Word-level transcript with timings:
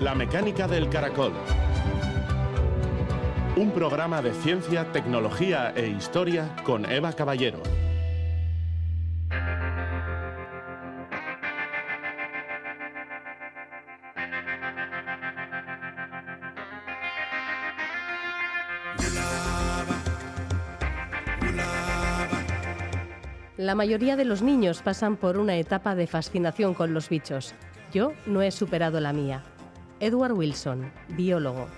La 0.00 0.14
mecánica 0.14 0.68
del 0.68 0.90
caracol. 0.90 1.32
Un 3.56 3.70
programa 3.70 4.20
de 4.20 4.34
ciencia, 4.34 4.92
tecnología 4.92 5.72
e 5.74 5.86
historia 5.86 6.54
con 6.64 6.84
Eva 6.84 7.14
Caballero. 7.14 7.62
La 23.56 23.74
mayoría 23.74 24.16
de 24.16 24.26
los 24.26 24.42
niños 24.42 24.82
pasan 24.82 25.16
por 25.16 25.38
una 25.38 25.56
etapa 25.56 25.94
de 25.94 26.06
fascinación 26.06 26.74
con 26.74 26.92
los 26.92 27.08
bichos. 27.08 27.54
Yo 27.94 28.12
no 28.26 28.42
he 28.42 28.50
superado 28.50 29.00
la 29.00 29.14
mía. 29.14 29.42
Edward 30.00 30.32
Wilson, 30.32 30.92
biólogo. 31.16 31.68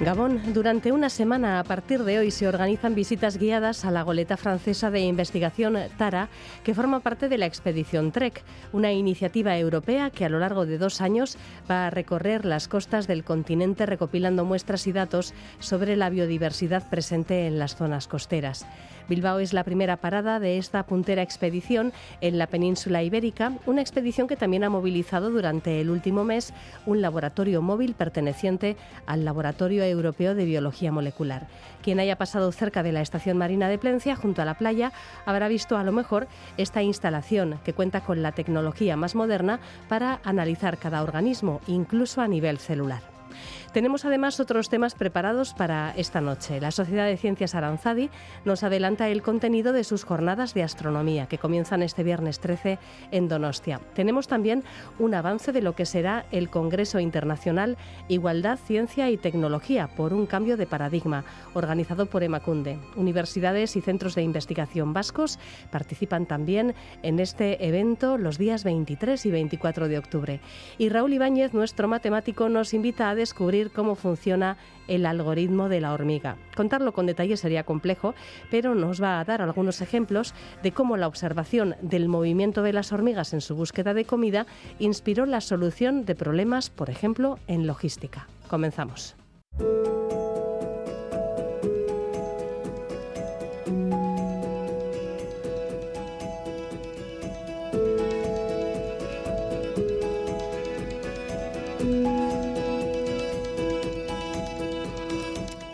Gabón, 0.00 0.54
durante 0.54 0.92
una 0.92 1.10
semana 1.10 1.60
a 1.60 1.64
partir 1.64 2.04
de 2.04 2.18
hoy 2.18 2.30
se 2.30 2.48
organizan 2.48 2.94
visitas 2.94 3.36
guiadas 3.36 3.84
a 3.84 3.90
la 3.90 4.02
goleta 4.02 4.38
francesa 4.38 4.90
de 4.90 5.00
investigación 5.00 5.76
Tara, 5.98 6.30
que 6.64 6.74
forma 6.74 7.00
parte 7.00 7.28
de 7.28 7.36
la 7.36 7.44
expedición 7.44 8.10
Trek, 8.10 8.42
una 8.72 8.92
iniciativa 8.92 9.58
europea 9.58 10.08
que 10.08 10.24
a 10.24 10.30
lo 10.30 10.38
largo 10.38 10.64
de 10.64 10.78
dos 10.78 11.02
años 11.02 11.36
va 11.70 11.86
a 11.86 11.90
recorrer 11.90 12.46
las 12.46 12.66
costas 12.66 13.06
del 13.06 13.24
continente 13.24 13.84
recopilando 13.84 14.46
muestras 14.46 14.86
y 14.86 14.92
datos 14.92 15.34
sobre 15.58 15.96
la 15.96 16.08
biodiversidad 16.08 16.88
presente 16.88 17.46
en 17.46 17.58
las 17.58 17.76
zonas 17.76 18.08
costeras. 18.08 18.64
Bilbao 19.10 19.40
es 19.40 19.52
la 19.52 19.64
primera 19.64 19.96
parada 19.96 20.38
de 20.38 20.56
esta 20.56 20.84
puntera 20.84 21.20
expedición 21.20 21.92
en 22.20 22.38
la 22.38 22.46
península 22.46 23.02
ibérica, 23.02 23.52
una 23.66 23.80
expedición 23.80 24.28
que 24.28 24.36
también 24.36 24.62
ha 24.62 24.70
movilizado 24.70 25.30
durante 25.30 25.80
el 25.80 25.90
último 25.90 26.22
mes 26.22 26.54
un 26.86 27.02
laboratorio 27.02 27.60
móvil 27.60 27.94
perteneciente 27.94 28.76
al 29.06 29.24
Laboratorio 29.24 29.82
Europeo 29.82 30.36
de 30.36 30.44
Biología 30.44 30.92
Molecular. 30.92 31.48
Quien 31.82 31.98
haya 31.98 32.16
pasado 32.16 32.52
cerca 32.52 32.84
de 32.84 32.92
la 32.92 33.00
estación 33.00 33.36
marina 33.36 33.68
de 33.68 33.78
Plencia, 33.78 34.14
junto 34.14 34.42
a 34.42 34.44
la 34.44 34.54
playa, 34.54 34.92
habrá 35.26 35.48
visto 35.48 35.76
a 35.76 35.82
lo 35.82 35.90
mejor 35.90 36.28
esta 36.56 36.80
instalación 36.80 37.58
que 37.64 37.72
cuenta 37.72 38.02
con 38.02 38.22
la 38.22 38.30
tecnología 38.30 38.96
más 38.96 39.16
moderna 39.16 39.58
para 39.88 40.20
analizar 40.22 40.78
cada 40.78 41.02
organismo, 41.02 41.60
incluso 41.66 42.20
a 42.20 42.28
nivel 42.28 42.58
celular. 42.58 43.02
Tenemos 43.72 44.04
además 44.04 44.40
otros 44.40 44.68
temas 44.68 44.96
preparados 44.96 45.54
para 45.54 45.92
esta 45.96 46.20
noche. 46.20 46.60
La 46.60 46.72
Sociedad 46.72 47.06
de 47.06 47.16
Ciencias 47.16 47.54
Aranzadi 47.54 48.10
nos 48.44 48.64
adelanta 48.64 49.08
el 49.08 49.22
contenido 49.22 49.72
de 49.72 49.84
sus 49.84 50.02
jornadas 50.02 50.54
de 50.54 50.64
astronomía 50.64 51.26
que 51.26 51.38
comienzan 51.38 51.82
este 51.82 52.02
viernes 52.02 52.40
13 52.40 52.80
en 53.12 53.28
Donostia. 53.28 53.80
Tenemos 53.94 54.26
también 54.26 54.64
un 54.98 55.14
avance 55.14 55.52
de 55.52 55.62
lo 55.62 55.76
que 55.76 55.86
será 55.86 56.26
el 56.32 56.50
Congreso 56.50 56.98
Internacional 56.98 57.76
Igualdad, 58.08 58.58
Ciencia 58.58 59.08
y 59.08 59.16
Tecnología 59.16 59.86
por 59.86 60.14
un 60.14 60.26
cambio 60.26 60.56
de 60.56 60.66
paradigma, 60.66 61.24
organizado 61.54 62.06
por 62.06 62.24
Emacunde. 62.24 62.76
Universidades 62.96 63.76
y 63.76 63.82
centros 63.82 64.16
de 64.16 64.22
investigación 64.22 64.92
vascos 64.92 65.38
participan 65.70 66.26
también 66.26 66.74
en 67.04 67.20
este 67.20 67.64
evento 67.68 68.18
los 68.18 68.36
días 68.36 68.64
23 68.64 69.24
y 69.26 69.30
24 69.30 69.86
de 69.86 69.98
octubre. 69.98 70.40
Y 70.76 70.88
Raúl 70.88 71.12
Ibáñez, 71.12 71.54
nuestro 71.54 71.86
matemático, 71.86 72.48
nos 72.48 72.74
invita 72.74 73.10
a 73.10 73.14
descubrir 73.14 73.59
cómo 73.68 73.96
funciona 73.96 74.56
el 74.88 75.04
algoritmo 75.04 75.68
de 75.68 75.82
la 75.82 75.92
hormiga. 75.92 76.38
Contarlo 76.56 76.92
con 76.92 77.04
detalle 77.04 77.36
sería 77.36 77.64
complejo, 77.64 78.14
pero 78.50 78.74
nos 78.74 79.02
va 79.02 79.20
a 79.20 79.24
dar 79.24 79.42
algunos 79.42 79.82
ejemplos 79.82 80.34
de 80.62 80.72
cómo 80.72 80.96
la 80.96 81.06
observación 81.06 81.76
del 81.82 82.08
movimiento 82.08 82.62
de 82.62 82.72
las 82.72 82.92
hormigas 82.92 83.34
en 83.34 83.42
su 83.42 83.54
búsqueda 83.54 83.92
de 83.92 84.06
comida 84.06 84.46
inspiró 84.78 85.26
la 85.26 85.42
solución 85.42 86.06
de 86.06 86.14
problemas, 86.14 86.70
por 86.70 86.88
ejemplo, 86.88 87.38
en 87.46 87.66
logística. 87.66 88.26
Comenzamos. 88.48 89.16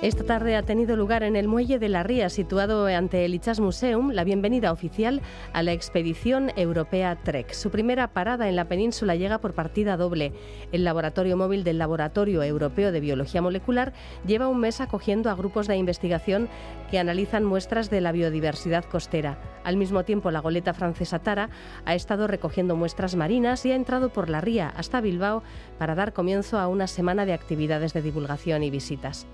Esta 0.06 0.22
tarde 0.22 0.54
ha 0.54 0.62
tenido 0.62 0.94
lugar 0.94 1.24
en 1.24 1.34
el 1.34 1.48
muelle 1.48 1.80
de 1.80 1.88
la 1.88 2.04
Ría, 2.04 2.30
situado 2.30 2.86
ante 2.86 3.24
el 3.24 3.34
Ichas 3.34 3.58
Museum, 3.58 4.12
la 4.12 4.22
bienvenida 4.22 4.70
oficial 4.70 5.20
a 5.52 5.64
la 5.64 5.72
expedición 5.72 6.52
europea 6.54 7.16
Trek. 7.24 7.52
Su 7.52 7.72
primera 7.72 8.12
parada 8.12 8.48
en 8.48 8.54
la 8.54 8.66
península 8.66 9.16
llega 9.16 9.38
por 9.38 9.54
partida 9.54 9.96
doble. 9.96 10.32
El 10.70 10.84
laboratorio 10.84 11.36
móvil 11.36 11.64
del 11.64 11.78
Laboratorio 11.78 12.44
Europeo 12.44 12.92
de 12.92 13.00
Biología 13.00 13.42
Molecular 13.42 13.94
lleva 14.24 14.46
un 14.46 14.60
mes 14.60 14.80
acogiendo 14.80 15.28
a 15.28 15.34
grupos 15.34 15.66
de 15.66 15.76
investigación 15.76 16.48
que 16.88 17.00
analizan 17.00 17.44
muestras 17.44 17.90
de 17.90 18.00
la 18.00 18.12
biodiversidad 18.12 18.84
costera. 18.84 19.40
Al 19.64 19.76
mismo 19.76 20.04
tiempo, 20.04 20.30
la 20.30 20.38
goleta 20.38 20.72
francesa 20.72 21.18
Tara 21.18 21.50
ha 21.84 21.96
estado 21.96 22.28
recogiendo 22.28 22.76
muestras 22.76 23.16
marinas 23.16 23.66
y 23.66 23.72
ha 23.72 23.74
entrado 23.74 24.10
por 24.10 24.30
la 24.30 24.40
Ría 24.40 24.68
hasta 24.76 25.00
Bilbao 25.00 25.42
para 25.80 25.96
dar 25.96 26.12
comienzo 26.12 26.60
a 26.60 26.68
una 26.68 26.86
semana 26.86 27.26
de 27.26 27.32
actividades 27.32 27.92
de 27.92 28.02
divulgación 28.02 28.62
y 28.62 28.70
visitas. 28.70 29.26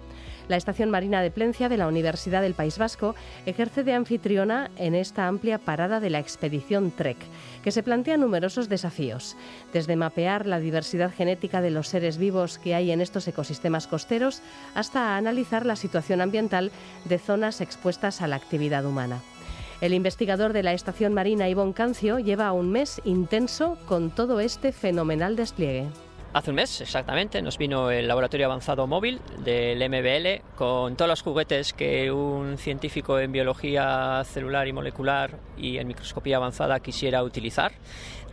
La 0.48 0.56
Estación 0.56 0.91
Marina 0.91 1.22
de 1.22 1.30
Plencia 1.30 1.69
de 1.69 1.76
la 1.76 1.86
Universidad 1.86 2.42
del 2.42 2.54
País 2.54 2.78
Vasco 2.78 3.14
ejerce 3.47 3.84
de 3.84 3.94
anfitriona 3.94 4.70
en 4.76 4.94
esta 4.94 5.28
amplia 5.28 5.58
parada 5.58 6.00
de 6.00 6.10
la 6.10 6.19
expedición 6.19 6.91
Trek, 6.91 7.16
que 7.62 7.70
se 7.70 7.82
plantea 7.82 8.16
numerosos 8.16 8.69
desafíos, 8.69 9.36
desde 9.72 9.97
mapear 9.97 10.47
la 10.47 10.58
diversidad 10.58 11.12
genética 11.12 11.60
de 11.60 11.70
los 11.70 11.88
seres 11.88 12.19
vivos 12.19 12.58
que 12.58 12.75
hay 12.75 12.91
en 12.91 13.00
estos 13.00 13.26
ecosistemas 13.28 13.86
costeros 13.86 14.42
hasta 14.75 15.16
analizar 15.16 15.66
la 15.66 15.76
situación 15.76 16.20
ambiental 16.20 16.72
de 17.04 17.19
zonas 17.19 17.60
expuestas 17.60 18.20
a 18.20 18.26
la 18.26 18.36
actividad 18.36 18.84
humana. 18.84 19.20
El 19.80 19.94
investigador 19.94 20.53
de 20.53 20.62
la 20.62 20.74
estación 20.74 21.12
marina 21.12 21.48
Ivonne 21.48 21.74
Cancio 21.74 22.20
lleva 22.20 22.53
un 22.53 22.70
mes 22.70 23.00
intenso 23.04 23.78
con 23.86 24.10
todo 24.10 24.38
este 24.38 24.70
fenomenal 24.70 25.34
despliegue. 25.34 25.88
Hace 26.34 26.48
un 26.48 26.56
mes, 26.56 26.81
exactamente, 26.81 27.43
nos 27.43 27.59
vino 27.59 27.91
el 27.91 28.09
laboratorio 28.09 28.47
avanzado 28.47 28.87
móvil 28.87 29.20
del 29.44 29.87
MBL 29.87 30.56
con 30.56 30.97
todos 30.97 31.10
los 31.10 31.20
juguetes 31.20 31.75
que 31.75 32.10
un 32.10 32.56
científico 32.56 33.19
en 33.19 33.32
biología 33.32 34.22
celular 34.25 34.66
y 34.66 34.72
molecular 34.72 35.38
y 35.59 35.76
en 35.76 35.88
microscopía 35.88 36.38
avanzada 36.38 36.81
quisiera 36.81 37.22
utilizar 37.22 37.72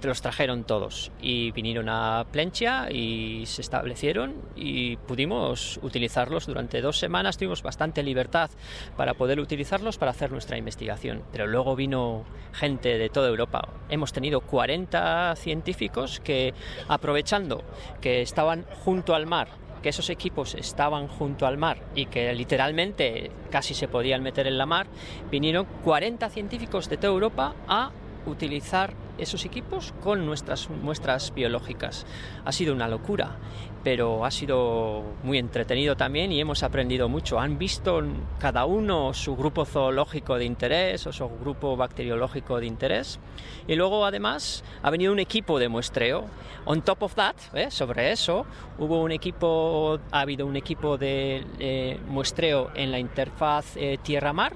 los 0.08 0.22
trajeron 0.22 0.64
todos 0.64 1.12
y 1.22 1.52
vinieron 1.52 1.90
a 1.90 2.26
Plencia 2.32 2.90
y 2.92 3.46
se 3.46 3.62
establecieron 3.62 4.36
y 4.56 4.98
pudimos 4.98 5.80
utilizarlos 5.82 6.46
durante 6.46 6.82
dos 6.82 6.98
semanas. 6.98 7.38
Tuvimos 7.38 7.64
bastante 7.64 8.04
libertad 8.04 8.50
para 8.96 9.14
poder 9.14 9.40
utilizarlos 9.40 9.98
para 9.98 10.12
hacer 10.12 10.32
nuestra 10.32 10.58
investigación. 10.58 11.24
Pero 11.32 11.48
luego 11.48 11.76
vino 11.76 12.26
gente 12.54 12.98
de 12.98 13.10
toda 13.10 13.28
Europa. 13.28 13.68
Hemos 13.90 14.14
tenido 14.14 14.42
40 14.42 15.36
científicos 15.36 16.20
que, 16.20 16.54
aprovechando 16.88 17.64
que 18.02 18.22
estaban 18.22 18.66
junto 18.84 19.16
al 19.16 19.26
mar, 19.26 19.48
que 19.82 19.90
esos 19.90 20.10
equipos 20.10 20.56
estaban 20.56 21.08
junto 21.08 21.46
al 21.46 21.58
mar 21.58 21.78
y 21.96 22.06
que 22.08 22.34
literalmente 22.34 23.32
casi 23.50 23.74
se 23.74 23.88
podían 23.88 24.24
meter 24.24 24.48
en 24.48 24.58
la 24.58 24.66
mar, 24.66 24.88
vinieron 25.32 25.66
40 25.84 26.30
científicos 26.30 26.90
de 26.90 26.98
toda 26.98 27.14
Europa 27.14 27.56
a 27.68 27.92
utilizar 28.26 28.94
esos 29.20 29.46
equipos 29.46 29.94
con 30.02 30.26
nuestras 30.26 30.70
muestras 30.70 31.34
biológicas. 31.34 32.06
Ha 32.46 32.52
sido 32.52 32.74
una 32.74 32.88
locura, 32.88 33.38
pero 33.84 34.26
ha 34.26 34.32
sido 34.32 35.04
muy 35.24 35.38
entretenido 35.38 35.96
también 35.96 36.32
y 36.32 36.40
hemos 36.40 36.64
aprendido 36.64 37.08
mucho. 37.10 37.40
Han 37.40 37.58
visto 37.58 38.02
cada 38.40 38.66
uno 38.66 39.14
su 39.14 39.36
grupo 39.36 39.66
zoológico 39.66 40.38
de 40.38 40.46
interés 40.46 41.08
o 41.08 41.14
su 41.14 41.30
grupo 41.30 41.76
bacteriológico 41.78 42.60
de 42.60 42.66
interés. 42.66 43.20
Y 43.68 43.76
luego 43.76 44.06
además 44.06 44.64
ha 44.84 44.90
venido 44.90 45.14
un 45.14 45.20
equipo 45.20 45.60
de 45.60 45.70
muestreo. 45.70 46.26
On 46.66 46.82
top 46.82 47.04
of 47.04 47.16
that, 47.16 47.36
¿eh? 47.54 47.72
sobre 47.72 48.12
eso, 48.12 48.46
hubo 48.78 49.02
un 49.02 49.12
equipo, 49.12 50.00
ha 50.12 50.22
habido 50.22 50.46
un 50.46 50.56
equipo 50.56 50.98
de 50.98 51.46
eh, 51.60 52.00
muestreo 52.08 52.72
en 52.76 52.92
la 52.92 53.00
interfaz 53.00 53.76
eh, 53.78 53.98
tierra-mar 54.04 54.54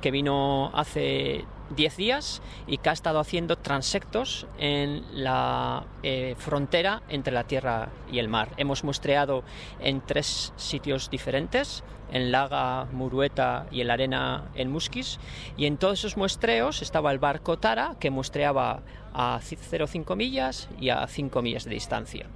que 0.00 0.10
vino 0.10 0.70
hace 0.74 1.46
10 1.70 1.96
días 1.96 2.42
y 2.66 2.78
que 2.78 2.90
ha 2.90 2.92
estado 2.92 3.18
haciendo 3.18 3.56
transectos 3.56 4.46
en 4.58 5.02
la 5.12 5.84
eh, 6.02 6.34
frontera 6.38 7.02
entre 7.08 7.32
la 7.32 7.44
tierra 7.44 7.88
y 8.10 8.18
el 8.18 8.28
mar. 8.28 8.50
Hemos 8.56 8.84
muestreado 8.84 9.44
en 9.80 10.00
tres 10.00 10.52
sitios 10.56 11.10
diferentes, 11.10 11.84
en 12.12 12.30
Laga, 12.30 12.86
Murueta 12.92 13.66
y 13.70 13.80
en 13.80 13.88
la 13.88 13.94
arena 13.94 14.44
en 14.54 14.70
Musquis, 14.70 15.18
y 15.56 15.66
en 15.66 15.78
todos 15.78 16.00
esos 16.00 16.16
muestreos 16.16 16.82
estaba 16.82 17.10
el 17.12 17.18
barco 17.18 17.58
Tara 17.58 17.96
que 17.98 18.10
muestreaba 18.10 18.82
a 19.12 19.40
0,5 19.40 20.16
millas 20.16 20.68
y 20.80 20.90
a 20.90 21.06
5 21.06 21.42
millas 21.42 21.64
de 21.64 21.70
distancia. 21.70 22.26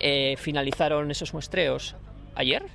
Eh, 0.00 0.36
finalizaron 0.38 1.10
esos 1.10 1.32
muestreos 1.32 1.94
ayer, 2.34 2.66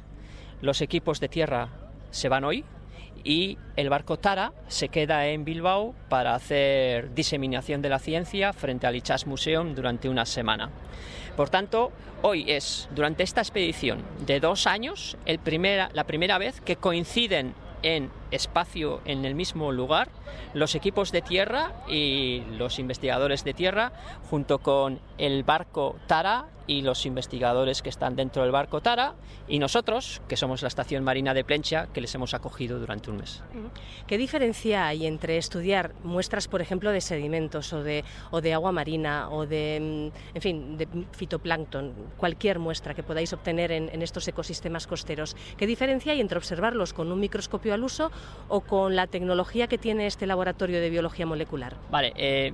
los 0.62 0.82
equipos 0.82 1.20
de 1.20 1.30
tierra 1.30 1.70
se 2.12 2.30
van 2.30 2.44
hoy 2.44 2.66
y 3.24 3.57
el 3.75 3.89
barco 3.89 4.18
Tara 4.18 4.54
se 4.68 4.89
queda 4.89 5.27
en 5.27 5.45
Bilbao 5.45 5.95
para 6.10 6.36
hacer 6.36 7.13
diseminación 7.13 7.81
de 7.81 7.89
la 7.89 8.00
ciencia 8.00 8.54
frente 8.54 8.88
al 8.88 8.95
Ichas 8.95 9.27
Museum 9.27 9.75
durante 9.75 10.10
una 10.10 10.25
semana. 10.25 10.69
Por 11.36 11.50
tanto, 11.50 11.92
hoy 12.21 12.45
es, 12.48 12.89
durante 12.94 13.24
esta 13.24 13.42
expedición 13.42 14.04
de 14.25 14.39
dos 14.39 14.68
años, 14.68 15.18
la 15.25 16.04
primera 16.04 16.38
vez 16.38 16.62
que 16.62 16.75
coinciden 16.75 17.54
en 17.81 18.10
espacio 18.31 19.02
en 19.06 19.26
el 19.26 19.36
mismo 19.36 19.72
lugar 19.72 20.10
los 20.54 20.76
equipos 20.76 21.12
de 21.12 21.22
tierra 21.22 21.74
y 21.88 22.44
los 22.58 22.80
investigadores 22.80 23.44
de 23.44 23.54
tierra 23.54 23.92
junto 24.30 24.60
con 24.60 25.00
el 25.18 25.44
barco 25.44 25.96
Tara 26.08 26.46
y 26.70 26.84
los 26.84 27.08
investigadores 27.08 27.81
que 27.81 27.90
están 27.90 28.16
dentro 28.16 28.44
del 28.44 28.52
barco 28.52 28.80
Tara 28.80 29.16
y 29.48 29.58
nosotros, 29.58 30.22
que 30.28 30.38
somos 30.38 30.62
la 30.62 30.68
estación 30.68 31.04
marina 31.04 31.34
de 31.34 31.44
Plencha, 31.44 31.88
que 31.92 32.00
les 32.00 32.14
hemos 32.14 32.36
acogido 32.36 32.80
durante 32.80 33.10
un 33.10 33.18
mes. 33.18 33.42
¿Qué 34.06 34.20
diferencia 34.20 34.86
hay 34.86 35.08
entre 35.08 35.38
estudiar 35.38 35.96
muestras, 36.04 36.48
por 36.48 36.62
ejemplo, 36.62 36.92
de 36.92 37.02
sedimentos 37.02 37.74
o 37.74 37.81
de, 37.81 38.06
o 38.30 38.42
de 38.42 38.54
agua 38.54 38.72
marina 38.72 39.30
o 39.31 39.48
de, 39.48 40.12
mm, 40.14 40.36
en 40.36 40.42
fin, 40.42 40.78
de 40.78 40.88
fitoplancton, 41.12 41.92
cualquier 42.18 42.60
muestra 42.60 42.94
que 42.94 43.02
podáis 43.02 43.34
obtener 43.34 43.72
en, 43.72 43.90
en 43.90 44.04
estos 44.04 44.28
ecosistemas 44.28 44.86
costeros? 44.86 45.36
¿Qué 45.58 45.66
diferencia 45.66 46.12
hay 46.12 46.22
entre 46.22 46.38
observarlos 46.38 46.94
con 46.94 47.12
un 47.12 47.20
microscopio 47.20 47.74
al 47.74 47.84
uso 47.84 48.12
o 48.48 48.62
con 48.62 48.95
la 48.95 49.07
tecnología 49.07 49.68
que 49.68 49.77
tiene 49.77 50.07
este 50.07 50.25
laboratorio 50.25 50.81
de 50.81 50.89
biología 50.89 51.25
molecular? 51.25 51.77
Vale, 51.92 52.13
eh, 52.16 52.54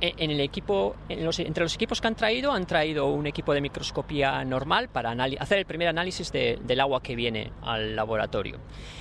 en 0.00 0.30
el 0.30 0.40
equipo, 0.40 0.94
entre 1.08 1.64
los 1.64 1.74
equipos 1.74 2.00
que 2.00 2.06
han 2.06 2.14
traído, 2.14 2.52
han 2.52 2.66
traído 2.66 3.06
un 3.06 3.26
equipo 3.26 3.54
de 3.54 3.60
microscopía 3.60 4.44
normal 4.44 4.88
para 4.88 5.12
hacer 5.40 5.58
el 5.58 5.64
primer 5.64 5.88
análisis 5.88 6.30
del 6.32 6.80
agua 6.80 7.02
que 7.02 7.16
viene 7.16 7.52
al 7.62 7.96
laboratorio. 7.96 8.58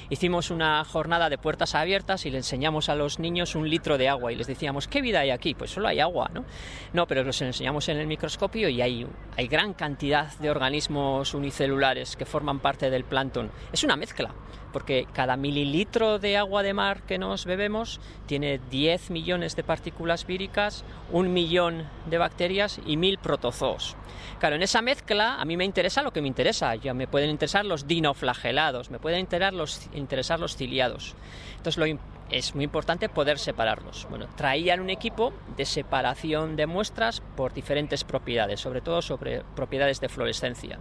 Hicimos 0.09 0.51
una 0.51 0.83
jornada 0.85 1.29
de 1.29 1.37
puertas 1.37 1.75
abiertas 1.75 2.25
y 2.25 2.31
le 2.31 2.37
enseñamos 2.37 2.87
a 2.89 2.95
los 2.95 3.19
niños 3.19 3.55
un 3.55 3.69
litro 3.69 3.97
de 3.97 4.07
agua 4.07 4.31
y 4.31 4.35
les 4.35 4.47
decíamos, 4.47 4.87
¿qué 4.87 5.01
vida 5.01 5.19
hay 5.19 5.31
aquí? 5.31 5.53
Pues 5.53 5.71
solo 5.71 5.87
hay 5.87 5.99
agua, 5.99 6.29
¿no? 6.33 6.45
No, 6.93 7.07
pero 7.07 7.23
los 7.23 7.41
enseñamos 7.41 7.89
en 7.89 7.97
el 7.97 8.07
microscopio 8.07 8.69
y 8.69 8.81
hay, 8.81 9.05
hay 9.35 9.47
gran 9.47 9.73
cantidad 9.73 10.31
de 10.37 10.49
organismos 10.49 11.33
unicelulares 11.33 12.15
que 12.15 12.25
forman 12.25 12.59
parte 12.59 12.89
del 12.89 13.03
plancton. 13.03 13.51
Es 13.73 13.83
una 13.83 13.97
mezcla 13.97 14.33
porque 14.75 15.07
cada 15.13 15.37
mililitro 15.37 16.19
de 16.19 16.35
agua 16.35 16.61
de 16.61 16.73
mar 16.73 17.03
que 17.03 17.17
nos 17.17 17.45
bebemos 17.45 18.01
tiene 18.25 18.59
10 18.69 19.09
millones 19.09 19.55
de 19.55 19.63
partículas 19.63 20.27
víricas, 20.27 20.83
un 21.13 21.31
millón 21.31 21.87
de 22.09 22.17
bacterias 22.17 22.81
y 22.85 22.97
mil 22.97 23.17
protozoos. 23.17 23.95
Claro, 24.37 24.57
en 24.57 24.63
esa 24.63 24.81
mezcla 24.81 25.35
a 25.35 25.45
mí 25.45 25.55
me 25.55 25.63
interesa 25.63 26.03
lo 26.03 26.11
que 26.11 26.21
me 26.21 26.27
interesa. 26.27 26.75
Ya 26.75 26.93
me 26.93 27.07
pueden 27.07 27.29
interesar 27.29 27.63
los 27.63 27.87
dinoflagelados, 27.87 28.91
me 28.91 28.99
pueden 28.99 29.21
interesar 29.21 29.53
los, 29.53 29.87
interesar 29.93 30.41
los 30.41 30.57
ciliados. 30.57 31.15
Entonces 31.55 31.97
es 32.29 32.53
muy 32.53 32.65
importante 32.65 33.07
poder 33.07 33.39
separarlos. 33.39 34.07
Bueno, 34.09 34.27
traían 34.35 34.81
un 34.81 34.89
equipo 34.89 35.31
de 35.55 35.63
separación 35.63 36.57
de 36.57 36.67
muestras 36.67 37.21
por 37.37 37.53
diferentes 37.53 38.03
propiedades, 38.03 38.59
sobre 38.59 38.81
todo 38.81 39.01
sobre 39.01 39.41
propiedades 39.55 40.01
de 40.01 40.09
fluorescencia. 40.09 40.79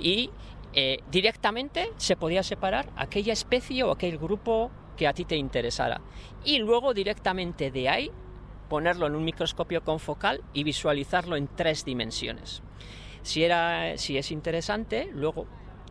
Y 0.00 0.30
eh, 0.80 1.00
directamente 1.10 1.90
se 1.96 2.14
podía 2.14 2.44
separar 2.44 2.88
aquella 2.94 3.32
especie 3.32 3.82
o 3.82 3.90
aquel 3.90 4.16
grupo 4.16 4.70
que 4.96 5.08
a 5.08 5.12
ti 5.12 5.24
te 5.24 5.34
interesara. 5.34 6.00
Y 6.44 6.58
luego 6.58 6.94
directamente 6.94 7.72
de 7.72 7.88
ahí 7.88 8.12
ponerlo 8.68 9.08
en 9.08 9.16
un 9.16 9.24
microscopio 9.24 9.82
confocal 9.82 10.40
y 10.52 10.62
visualizarlo 10.62 11.34
en 11.34 11.48
tres 11.48 11.84
dimensiones. 11.84 12.62
Si, 13.22 13.42
era, 13.42 13.98
si 13.98 14.18
es 14.18 14.30
interesante, 14.30 15.10
luego 15.12 15.48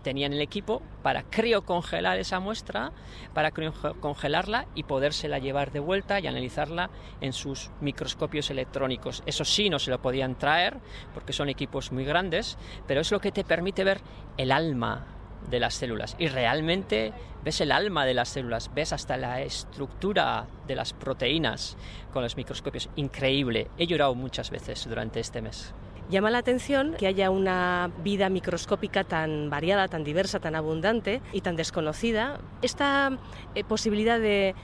tenían 0.07 0.31
el 0.31 0.39
equipo 0.39 0.81
para 1.03 1.23
criocongelar 1.23 2.17
esa 2.17 2.39
muestra, 2.39 2.93
para 3.33 3.51
congelarla 3.51 4.65
y 4.73 4.83
podérsela 4.83 5.37
llevar 5.37 5.73
de 5.73 5.81
vuelta 5.81 6.21
y 6.21 6.27
analizarla 6.27 6.89
en 7.19 7.33
sus 7.33 7.71
microscopios 7.81 8.49
electrónicos. 8.49 9.21
Eso 9.25 9.43
sí 9.43 9.69
no 9.69 9.79
se 9.79 9.91
lo 9.91 10.01
podían 10.01 10.37
traer 10.37 10.77
porque 11.13 11.33
son 11.33 11.49
equipos 11.49 11.91
muy 11.91 12.05
grandes, 12.05 12.57
pero 12.87 13.01
es 13.01 13.11
lo 13.11 13.19
que 13.19 13.33
te 13.33 13.43
permite 13.43 13.83
ver 13.83 13.99
el 14.37 14.53
alma 14.53 15.07
de 15.49 15.59
las 15.59 15.73
células 15.73 16.15
y 16.17 16.29
realmente 16.29 17.11
ves 17.43 17.59
el 17.59 17.73
alma 17.73 18.05
de 18.05 18.13
las 18.13 18.29
células, 18.29 18.71
ves 18.73 18.93
hasta 18.93 19.17
la 19.17 19.41
estructura 19.41 20.47
de 20.67 20.75
las 20.75 20.93
proteínas 20.93 21.75
con 22.13 22.23
los 22.23 22.37
microscopios. 22.37 22.89
Increíble. 22.95 23.67
He 23.77 23.87
llorado 23.87 24.15
muchas 24.15 24.51
veces 24.51 24.87
durante 24.87 25.19
este 25.19 25.41
mes. 25.41 25.73
Llama 26.09 26.31
la 26.31 26.37
atención 26.37 26.95
que 26.97 27.05
haya 27.07 27.29
una 27.29 27.91
vida 28.01 28.29
microscópica 28.29 29.03
tan 29.03 29.49
variada, 29.49 29.89
tan 29.89 30.05
diversa, 30.05 30.39
tan 30.39 30.55
abundante 30.55 31.21
y 31.33 31.41
tan 31.41 31.57
desconocida. 31.57 32.39
Esta 32.61 33.17
eh, 33.55 33.65
posibilidad 33.65 34.17
de, 34.17 34.55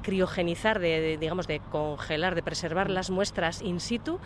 criogenizar, 0.00 0.78
de, 0.78 1.18
digamos, 1.18 1.48
de 1.48 1.58
congelar, 1.58 2.36
de 2.36 2.42
preservar 2.44 2.88
las 2.88 3.10
muestras 3.10 3.62
in 3.62 3.80
situ, 3.80 4.20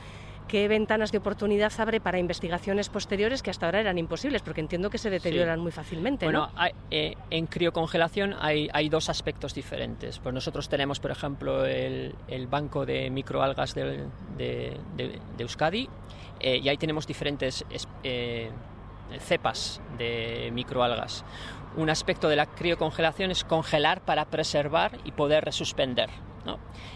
qué 0.49 0.69
ventanas 0.69 1.13
de 1.13 1.19
oportunidad 1.19 1.73
abre 1.79 1.99
para 1.99 2.19
investigaciones 2.19 2.91
posteriores 2.91 3.43
que 3.43 3.49
hasta 3.49 3.65
ahora 3.65 3.81
eran 3.81 3.97
imposibles, 3.97 4.43
porque 4.43 4.61
entiendo 4.61 4.91
que 4.91 4.99
se 4.99 5.09
deterioran 5.09 5.61
muy 5.61 5.73
fácilmente. 5.73 6.27
Bueno, 6.27 6.51
eh, 6.91 7.15
en 7.31 7.47
criocongelación 7.47 8.35
hay, 8.39 8.69
hay, 8.75 8.91
dos 8.91 9.09
aspectos 9.09 9.55
diferentes. 9.55 10.19
Pues 10.19 10.35
nosotros 10.35 10.69
tenemos, 10.69 11.01
por 11.01 11.11
ejemplo, 11.11 11.65
el, 11.65 12.15
banco 12.51 12.85
de 12.85 13.09
microalgas 13.09 13.75
de, 13.75 14.05
de, 14.37 14.77
de 14.99 15.19
Euskadi, 15.39 15.89
eh, 16.41 16.61
y 16.63 16.69
ahí 16.69 16.77
tenemos 16.77 17.07
diferentes 17.07 17.65
eh, 18.03 18.51
cepas 19.21 19.81
de 19.99 20.51
microalgas. 20.53 21.25
Un 21.77 21.91
aspecto 21.91 22.29
de 22.29 22.37
la 22.37 22.47
criocongelación 22.47 23.31
es 23.31 23.45
congelar 23.45 24.01
para 24.01 24.27
preservar 24.27 24.99
y 25.05 25.13
poder 25.13 25.45
resuspender. 25.45 26.11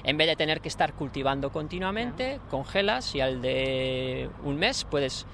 En 0.04 0.16
vez 0.16 0.28
de 0.28 0.36
tener 0.36 0.60
que 0.60 0.68
estar 0.68 0.94
cultivando 0.94 1.50
continuamente, 1.50 2.40
congelas 2.50 3.16
y 3.16 3.20
al 3.20 3.42
de 3.42 4.30
un 4.44 4.56
mes 4.56 4.84
puedes 4.84 5.26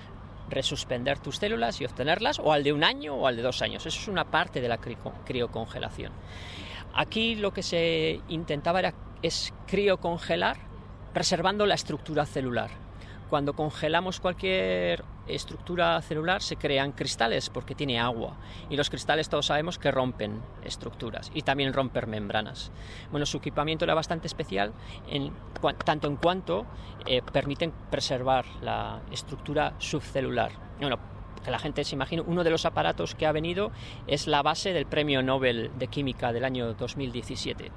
resuspender 0.48 1.18
tus 1.18 1.36
células 1.36 1.80
y 1.80 1.84
obtenerlas, 1.84 2.38
o 2.38 2.52
al 2.52 2.64
de 2.64 2.72
un 2.72 2.82
año 2.82 3.14
o 3.14 3.26
al 3.26 3.36
de 3.36 3.42
dos 3.42 3.60
años. 3.62 3.84
Eso 3.84 4.00
es 4.00 4.08
una 4.08 4.24
parte 4.24 4.60
de 4.62 4.68
la 4.68 4.78
criocongelación. 4.78 6.12
Aquí 6.94 7.34
lo 7.34 7.52
que 7.52 7.62
se 7.62 8.20
intentaba 8.28 8.78
era, 8.78 8.94
es 9.22 9.52
criocongelar 9.66 10.56
preservando 11.12 11.66
la 11.66 11.74
estructura 11.74 12.24
celular 12.24 12.85
cuando 13.28 13.54
congelamos 13.54 14.20
cualquier 14.20 15.04
estructura 15.26 16.00
celular 16.02 16.42
se 16.42 16.56
crean 16.56 16.92
cristales 16.92 17.50
porque 17.50 17.74
tiene 17.74 17.98
agua 17.98 18.36
y 18.70 18.76
los 18.76 18.90
cristales 18.90 19.28
todos 19.28 19.46
sabemos 19.46 19.78
que 19.78 19.90
rompen 19.90 20.40
estructuras 20.64 21.30
y 21.34 21.42
también 21.42 21.72
rompen 21.72 22.08
membranas. 22.08 22.70
Bueno, 23.10 23.26
su 23.26 23.38
equipamiento 23.38 23.84
era 23.84 23.94
bastante 23.94 24.26
especial 24.26 24.72
en, 25.08 25.32
tanto 25.84 26.06
en 26.06 26.16
cuanto 26.16 26.66
eh, 27.06 27.22
permiten 27.32 27.72
preservar 27.90 28.44
la 28.62 29.00
estructura 29.10 29.74
subcelular. 29.78 30.52
Bueno, 30.80 30.98
que 31.44 31.50
la 31.50 31.58
gente 31.58 31.84
se 31.84 31.94
imagine, 31.94 32.22
uno 32.22 32.44
de 32.44 32.50
los 32.50 32.64
aparatos 32.66 33.14
que 33.14 33.26
ha 33.26 33.32
venido 33.32 33.70
es 34.06 34.26
la 34.26 34.42
base 34.42 34.72
del 34.72 34.86
Premio 34.86 35.22
Nobel 35.22 35.70
de 35.78 35.88
Química 35.88 36.32
del 36.32 36.44
año 36.44 36.74
2017 36.74 37.70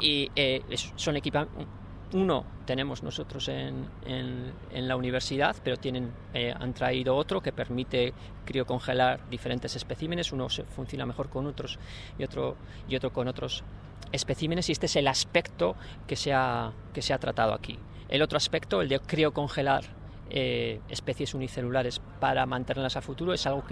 y 0.00 0.30
eh, 0.34 0.62
son 0.96 1.16
equipamientos 1.16 1.81
uno 2.14 2.44
tenemos 2.66 3.02
nosotros 3.02 3.48
en, 3.48 3.86
en, 4.06 4.88
la 4.88 4.96
universidad, 4.96 5.56
pero 5.62 5.76
tienen, 5.76 6.12
eh, 6.34 6.54
han 6.58 6.74
traído 6.74 7.16
otro 7.16 7.40
que 7.40 7.52
permite 7.52 8.12
criocongelar 8.44 9.28
diferentes 9.30 9.76
especímenes. 9.76 10.32
Uno 10.32 10.48
se, 10.48 10.64
funciona 10.64 11.06
mejor 11.06 11.28
con 11.28 11.46
otros 11.46 11.78
y 12.18 12.24
otro, 12.24 12.56
y 12.88 12.96
otro 12.96 13.12
con 13.12 13.28
otros 13.28 13.64
especímenes. 14.12 14.68
Y 14.68 14.72
este 14.72 14.86
es 14.86 14.96
el 14.96 15.08
aspecto 15.08 15.76
que 16.06 16.16
se 16.16 16.32
ha, 16.32 16.72
que 16.92 17.02
se 17.02 17.12
ha 17.12 17.18
tratado 17.18 17.54
aquí. 17.54 17.78
El 18.08 18.22
otro 18.22 18.36
aspecto, 18.36 18.82
el 18.82 18.88
de 18.88 19.00
criocongelar 19.00 19.84
eh, 20.30 20.80
especies 20.88 21.34
unicelulares 21.34 22.00
para 22.20 22.46
mantenerlas 22.46 22.96
a 22.96 23.02
futuro 23.02 23.32
es 23.32 23.46
algo 23.46 23.64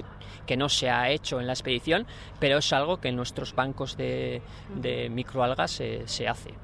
que, 0.47 0.56
no 0.56 0.68
se 0.68 0.90
ha 0.90 1.11
hecho 1.11 1.40
en 1.40 1.47
la 1.47 1.52
expedición, 1.52 2.06
pero 2.38 2.59
es 2.59 2.73
algo 2.73 3.00
que 3.00 3.09
en 3.09 3.16
nuestros 3.16 3.54
bancos 3.54 3.97
de, 3.97 4.42
de 4.76 5.09
microalgas 5.09 5.70
se 5.70 6.28
hace 6.28 6.54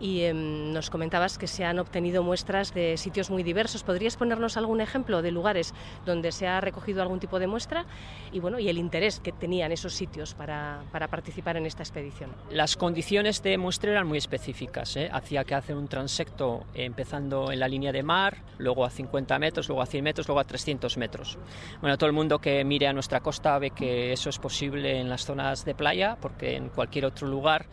y 0.00 0.22
em, 0.22 0.72
nos 0.72 0.90
comentabas 0.90 1.38
que 1.38 1.46
se 1.46 1.64
han 1.64 1.78
obtenido 1.78 2.22
muestras 2.22 2.74
de 2.74 2.96
sitios 2.96 3.30
muy 3.30 3.42
diversos. 3.42 3.82
¿Podrías 3.82 4.16
ponernos 4.16 4.56
algún 4.56 4.80
ejemplo 4.80 5.22
de 5.22 5.30
lugares 5.30 5.74
donde 6.06 6.32
se 6.32 6.46
ha 6.46 6.60
recogido 6.60 7.02
algún 7.02 7.20
tipo 7.20 7.38
de 7.38 7.46
muestra 7.46 7.86
y, 8.32 8.40
bueno, 8.40 8.58
y 8.58 8.68
el 8.68 8.78
interés 8.78 9.20
que 9.20 9.32
tenían 9.32 9.72
esos 9.72 9.94
sitios 9.94 10.34
para, 10.34 10.82
participar 11.10 11.56
en 11.56 11.66
esta 11.66 11.82
expedición? 11.82 12.30
Las 12.50 12.76
condiciones 12.76 13.42
de 13.42 13.58
muestra 13.58 13.92
eran 13.92 14.06
muy 14.06 14.18
específicas. 14.18 14.96
¿eh? 14.96 15.08
Hacía 15.12 15.44
que 15.44 15.54
hacer 15.54 15.76
un 15.76 15.88
transecto 15.88 16.64
empezando 16.74 17.50
en 17.50 17.60
la 17.60 17.68
línea 17.68 17.92
de 17.92 18.02
mar, 18.02 18.42
luego 18.58 18.84
a 18.84 18.90
50 18.90 19.38
metros, 19.38 19.68
luego 19.68 19.82
a 19.82 19.86
100 19.86 20.04
metros, 20.04 20.28
luego 20.28 20.40
a 20.40 20.44
300 20.44 20.96
metros. 20.96 21.38
Bueno, 21.80 21.96
todo 21.96 22.08
el 22.08 22.14
mundo 22.14 22.38
que 22.38 22.64
mire 22.64 22.86
a 22.86 22.92
nuestra 22.92 23.20
costa 23.20 23.58
ve 23.58 23.70
que 23.70 24.12
eso 24.12 24.30
es 24.30 24.38
posible 24.38 25.00
en 25.00 25.08
las 25.08 25.24
zonas 25.24 25.64
de 25.64 25.74
playa, 25.74 26.16
porque 26.20 26.56
en 26.56 26.68
cualquier 26.68 27.06
otro 27.06 27.26
lugar 27.26 27.66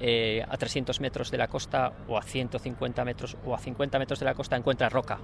eh, 0.00 0.44
a 0.48 0.56
300 0.56 1.00
metros 1.00 1.30
de 1.30 1.38
la 1.38 1.48
costa 1.48 1.92
o 2.08 2.16
a 2.16 2.22
150 2.22 3.04
metros 3.04 3.36
o 3.44 3.54
a 3.54 3.58
50 3.58 3.98
metros 3.98 4.18
de 4.18 4.24
la 4.24 4.34
costa 4.34 4.56
encuentra 4.56 4.88
roca. 4.88 5.18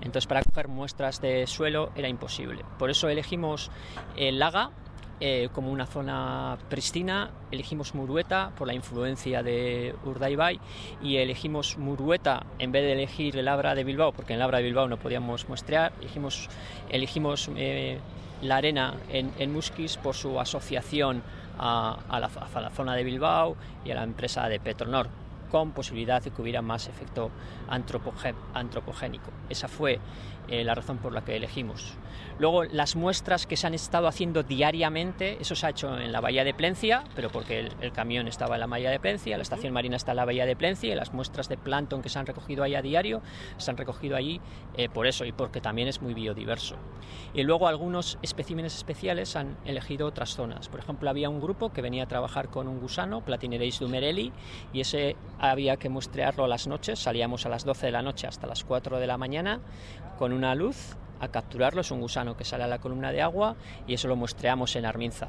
Entonces 0.00 0.26
para 0.26 0.42
coger 0.42 0.68
muestras 0.68 1.20
de 1.20 1.46
suelo 1.46 1.90
era 1.96 2.08
imposible. 2.08 2.64
Por 2.78 2.90
eso 2.90 3.08
elegimos 3.08 3.70
el 4.16 4.38
Laga 4.38 4.70
eh, 5.20 5.48
como 5.52 5.72
una 5.72 5.86
zona 5.86 6.56
pristina, 6.68 7.30
elegimos 7.50 7.92
Murueta 7.92 8.52
por 8.56 8.68
la 8.68 8.74
influencia 8.74 9.42
de 9.42 9.92
Urdaibai 10.04 10.60
y 11.02 11.16
elegimos 11.16 11.76
Murueta 11.76 12.46
en 12.60 12.70
vez 12.70 12.84
de 12.84 12.92
elegir 12.92 13.36
el 13.36 13.48
Abra 13.48 13.74
de 13.74 13.82
Bilbao, 13.82 14.12
porque 14.12 14.34
en 14.34 14.36
el 14.36 14.42
Abra 14.42 14.58
de 14.58 14.64
Bilbao 14.64 14.86
no 14.86 14.96
podíamos 14.96 15.48
muestrear, 15.48 15.92
elegimos, 16.00 16.48
elegimos 16.88 17.50
eh, 17.56 17.98
la 18.42 18.56
arena 18.56 18.94
en, 19.10 19.32
en, 19.38 19.52
Musquis 19.52 19.96
por 19.96 20.14
su 20.14 20.38
asociación 20.40 21.22
a, 21.58 21.98
a, 22.08 22.20
la, 22.20 22.30
a 22.54 22.60
la 22.60 22.70
zona 22.70 22.94
de 22.94 23.04
Bilbao 23.04 23.56
y 23.84 23.90
a 23.90 23.94
la 23.94 24.04
empresa 24.04 24.48
de 24.48 24.60
Petronor 24.60 25.08
con 25.48 25.72
posibilidad 25.72 26.22
de 26.22 26.30
que 26.30 26.42
hubiera 26.42 26.62
más 26.62 26.88
efecto 26.88 27.30
antropogénico. 27.68 29.30
Esa 29.48 29.68
fue 29.68 29.98
eh, 30.48 30.64
la 30.64 30.74
razón 30.74 30.98
por 30.98 31.12
la 31.12 31.22
que 31.24 31.36
elegimos. 31.36 31.94
Luego, 32.38 32.64
las 32.64 32.96
muestras 32.96 33.46
que 33.46 33.56
se 33.56 33.66
han 33.66 33.74
estado 33.74 34.06
haciendo 34.06 34.42
diariamente, 34.42 35.36
eso 35.40 35.54
se 35.54 35.66
ha 35.66 35.70
hecho 35.70 35.98
en 35.98 36.12
la 36.12 36.20
bahía 36.20 36.44
de 36.44 36.54
Plencia, 36.54 37.04
pero 37.14 37.30
porque 37.30 37.58
el, 37.58 37.72
el 37.80 37.92
camión 37.92 38.28
estaba 38.28 38.54
en 38.54 38.60
la 38.60 38.66
bahía 38.66 38.90
de 38.90 39.00
Plencia, 39.00 39.36
la 39.36 39.42
estación 39.42 39.72
marina 39.72 39.96
está 39.96 40.12
en 40.12 40.16
la 40.16 40.24
bahía 40.24 40.46
de 40.46 40.56
Plencia, 40.56 40.92
y 40.92 40.96
las 40.96 41.12
muestras 41.12 41.48
de 41.48 41.56
plancton 41.56 42.00
que 42.00 42.08
se 42.08 42.18
han 42.18 42.26
recogido 42.26 42.62
ahí 42.62 42.74
a 42.74 42.82
diario 42.82 43.20
se 43.56 43.70
han 43.70 43.76
recogido 43.76 44.16
allí 44.16 44.40
eh, 44.76 44.88
por 44.88 45.06
eso 45.06 45.24
y 45.24 45.32
porque 45.32 45.60
también 45.60 45.88
es 45.88 46.00
muy 46.00 46.14
biodiverso. 46.14 46.76
Y 47.34 47.42
luego 47.42 47.68
algunos 47.68 48.18
especímenes 48.22 48.76
especiales 48.76 49.36
han 49.36 49.56
elegido 49.64 50.06
otras 50.06 50.30
zonas. 50.34 50.68
Por 50.68 50.80
ejemplo, 50.80 51.10
había 51.10 51.28
un 51.28 51.40
grupo 51.40 51.72
que 51.72 51.82
venía 51.82 52.04
a 52.04 52.08
trabajar 52.08 52.48
con 52.48 52.68
un 52.68 52.80
gusano, 52.80 53.20
Platinereis 53.20 53.80
dumerelli, 53.80 54.32
y 54.72 54.80
ese 54.80 55.16
había 55.38 55.76
que 55.76 55.88
muestrearlo 55.88 56.44
a 56.44 56.48
las 56.48 56.66
noches, 56.66 56.98
salíamos 56.98 57.46
a 57.46 57.48
las 57.48 57.64
12 57.64 57.86
de 57.86 57.92
la 57.92 58.02
noche 58.02 58.26
hasta 58.26 58.46
las 58.46 58.64
4 58.64 58.98
de 58.98 59.06
la 59.06 59.18
mañana 59.18 59.60
con 60.18 60.32
una 60.32 60.54
luz 60.54 60.96
a 61.20 61.28
capturarlo, 61.28 61.80
es 61.80 61.90
un 61.90 62.00
gusano 62.00 62.36
que 62.36 62.44
sale 62.44 62.64
a 62.64 62.68
la 62.68 62.78
columna 62.78 63.12
de 63.12 63.22
agua 63.22 63.56
y 63.86 63.94
eso 63.94 64.08
lo 64.08 64.16
muestreamos 64.16 64.76
en 64.76 64.86
Arminza. 64.86 65.28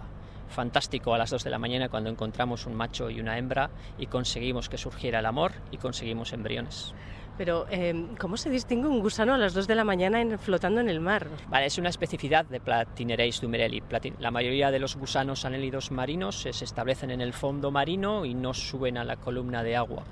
Fantástico 0.49 1.13
a 1.13 1.17
las 1.17 1.29
2 1.29 1.43
de 1.43 1.49
la 1.51 1.59
mañana 1.59 1.89
cuando 1.89 2.09
encontramos 2.09 2.65
un 2.65 2.75
macho 2.75 3.09
y 3.09 3.19
una 3.19 3.37
hembra 3.37 3.69
y 3.99 4.07
conseguimos 4.07 4.67
que 4.67 4.77
surgiera 4.77 5.19
el 5.19 5.25
amor 5.27 5.53
y 5.71 5.77
conseguimos 5.77 6.33
embriones. 6.33 6.93
Pero, 7.39 7.67
eh, 7.71 7.95
¿cómo 8.19 8.35
se 8.35 8.49
distingue 8.49 8.89
un 8.89 8.99
gusano 8.99 9.33
a 9.33 9.37
las 9.37 9.53
2 9.53 9.65
de 9.65 9.73
la 9.73 9.85
mañana 9.85 10.19
en, 10.19 10.37
flotando 10.37 10.81
en 10.81 10.89
el 10.89 10.99
mar? 10.99 11.25
Vale, 11.47 11.67
es 11.67 11.77
una 11.77 11.87
especificidad 11.87 12.43
de 12.43 12.59
Platinereis 12.59 13.39
dumerelli. 13.39 13.81
La 14.19 14.29
mayoría 14.29 14.71
de 14.71 14.79
los 14.79 14.97
gusanos 14.97 15.45
anélidos 15.45 15.89
marinos 15.89 16.41
se 16.41 16.49
establecen 16.49 17.11
en 17.11 17.21
el 17.21 17.31
fondo 17.31 17.71
marino 17.71 18.25
y 18.25 18.33
no 18.33 18.53
suben 18.53 18.97
a 18.97 19.05
la 19.05 19.15
columna 19.15 19.63
de 19.63 19.77
agua. 19.77 20.03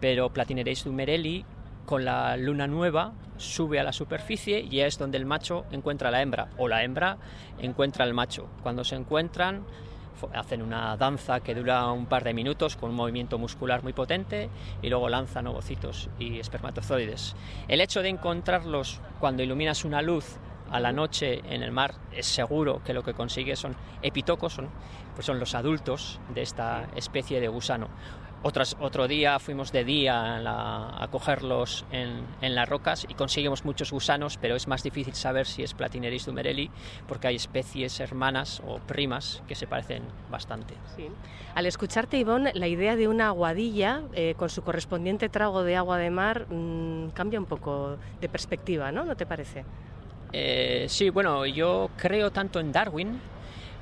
Pero 0.00 0.30
Platinereis 0.30 0.82
dumerelli 0.82 1.44
con 1.84 2.06
la 2.06 2.38
luna 2.38 2.66
nueva 2.66 3.12
sube 3.36 3.78
a 3.78 3.84
la 3.84 3.92
superficie 3.92 4.60
y 4.60 4.80
es 4.80 4.96
donde 4.96 5.18
el 5.18 5.26
macho 5.26 5.66
encuentra 5.72 6.08
a 6.08 6.12
la 6.12 6.22
hembra 6.22 6.48
o 6.56 6.66
la 6.66 6.82
hembra 6.82 7.18
encuentra 7.58 8.06
al 8.06 8.14
macho. 8.14 8.48
Cuando 8.62 8.84
se 8.84 8.96
encuentran 8.96 9.66
hacen 10.34 10.62
una 10.62 10.96
danza 10.96 11.40
que 11.40 11.54
dura 11.54 11.90
un 11.90 12.06
par 12.06 12.24
de 12.24 12.34
minutos 12.34 12.76
con 12.76 12.90
un 12.90 12.96
movimiento 12.96 13.38
muscular 13.38 13.82
muy 13.82 13.92
potente 13.92 14.50
y 14.82 14.88
luego 14.88 15.08
lanzan 15.08 15.46
ovocitos 15.46 16.10
y 16.18 16.38
espermatozoides. 16.38 17.34
El 17.68 17.80
hecho 17.80 18.02
de 18.02 18.08
encontrarlos 18.08 19.00
cuando 19.18 19.42
iluminas 19.42 19.84
una 19.84 20.02
luz 20.02 20.38
a 20.70 20.80
la 20.80 20.92
noche 20.92 21.40
en 21.52 21.62
el 21.62 21.72
mar 21.72 21.94
es 22.12 22.26
seguro 22.26 22.82
que 22.84 22.94
lo 22.94 23.02
que 23.02 23.14
consigue 23.14 23.56
son 23.56 23.76
epitocos, 24.02 24.54
son, 24.54 24.68
pues 25.14 25.26
son 25.26 25.40
los 25.40 25.54
adultos 25.54 26.20
de 26.34 26.42
esta 26.42 26.88
especie 26.94 27.40
de 27.40 27.48
gusano. 27.48 27.88
Otras, 28.42 28.74
otro 28.80 29.06
día 29.06 29.38
fuimos 29.38 29.70
de 29.70 29.84
día 29.84 30.36
a, 30.36 30.38
la, 30.38 31.02
a 31.02 31.08
cogerlos 31.08 31.84
en, 31.92 32.24
en, 32.40 32.54
las 32.54 32.66
rocas 32.66 33.06
y 33.06 33.12
conseguimos 33.12 33.66
muchos 33.66 33.92
gusanos, 33.92 34.38
pero 34.40 34.56
es 34.56 34.66
más 34.66 34.82
difícil 34.82 35.14
saber 35.14 35.46
si 35.46 35.62
es 35.62 35.74
Platineris 35.74 36.24
dumerelli 36.24 36.70
porque 37.06 37.28
hay 37.28 37.36
especies 37.36 38.00
hermanas 38.00 38.62
o 38.66 38.78
primas 38.78 39.42
que 39.46 39.54
se 39.54 39.66
parecen 39.66 40.04
bastante. 40.30 40.74
Sí. 40.96 41.08
Al 41.54 41.66
escucharte, 41.66 42.16
Ivonne, 42.16 42.52
la 42.54 42.66
idea 42.66 42.96
de 42.96 43.08
una 43.08 43.26
aguadilla 43.26 44.02
eh, 44.14 44.34
con 44.38 44.48
su 44.48 44.62
correspondiente 44.62 45.28
trago 45.28 45.62
de 45.62 45.76
agua 45.76 45.98
de 45.98 46.08
mar 46.08 46.46
mmm, 46.48 47.10
cambia 47.10 47.38
un 47.38 47.46
poco 47.46 47.98
de 48.22 48.28
perspectiva, 48.30 48.90
¿no? 48.90 49.04
¿No 49.04 49.16
te 49.16 49.26
parece? 49.26 49.66
Eh, 50.32 50.86
sí, 50.88 51.10
bueno, 51.10 51.44
yo 51.44 51.90
creo 51.96 52.30
tanto 52.30 52.58
en 52.58 52.72
Darwin 52.72 53.20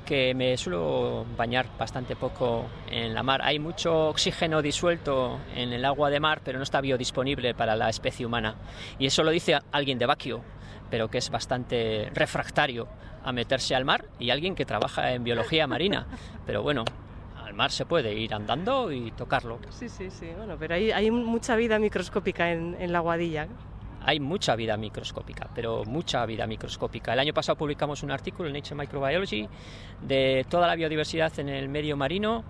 que 0.09 0.33
me 0.35 0.57
suelo 0.57 1.27
bañar 1.37 1.67
bastante 1.79 2.17
poco 2.17 2.65
en 2.91 3.13
la 3.13 3.23
mar. 3.23 3.43
Hay 3.45 3.59
mucho 3.59 4.09
oxígeno 4.09 4.63
disuelto 4.63 5.39
en 5.55 5.71
el 5.75 5.85
agua 5.85 6.09
de 6.09 6.19
mar, 6.19 6.41
pero 6.43 6.57
no 6.57 6.63
está 6.63 6.81
biodisponible 6.81 7.53
para 7.53 7.77
la 7.77 7.91
especie 7.91 8.25
humana. 8.25 8.55
Y 8.99 9.05
eso 9.05 9.23
lo 9.23 9.31
dice 9.31 9.59
alguien 9.71 9.99
de 9.99 10.07
Baquio, 10.07 10.41
pero 10.89 11.09
que 11.11 11.19
es 11.19 11.29
bastante 11.29 12.11
refractario 12.15 12.89
a 13.23 13.33
meterse 13.33 13.75
al 13.75 13.85
mar 13.85 14.07
y 14.19 14.31
alguien 14.31 14.55
que 14.55 14.65
trabaja 14.65 15.13
en 15.13 15.25
biología 15.25 15.67
marina. 15.67 16.07
Pero 16.47 16.63
bueno, 16.63 16.87
al 17.45 17.53
mar 17.53 17.71
se 17.71 17.85
puede 17.85 18.15
ir 18.15 18.33
andando 18.33 18.91
y 18.91 19.11
tocarlo. 19.11 19.59
Sí, 19.69 19.91
sí, 19.91 20.09
sí. 20.11 20.31
Bueno, 20.35 20.57
pero 20.59 20.75
hay, 20.75 20.91
hay 20.91 21.11
mucha 21.11 21.55
vida 21.57 21.79
microscópica 21.79 22.51
en, 22.51 22.77
en 22.81 22.93
la 22.93 22.99
aguadilla 22.99 23.49
hay 24.09 24.21
mucha 24.21 24.57
vida 24.57 24.79
microscópica, 24.79 25.51
pero 25.55 25.85
mucha 25.85 26.25
vida 26.25 26.47
microscópica. 26.47 27.13
El 27.13 27.19
año 27.19 27.35
pasado 27.35 27.57
publicamos 27.57 28.03
un 28.03 28.11
artículo 28.11 28.49
en 28.49 28.55
Nature 28.55 28.75
Microbiology 28.75 29.47
de 30.01 30.47
toda 30.49 30.67
la 30.67 30.75
biodiversidad 30.77 31.39
en 31.39 31.51
el 31.51 31.69
medio 31.69 31.95
marino. 31.95 32.43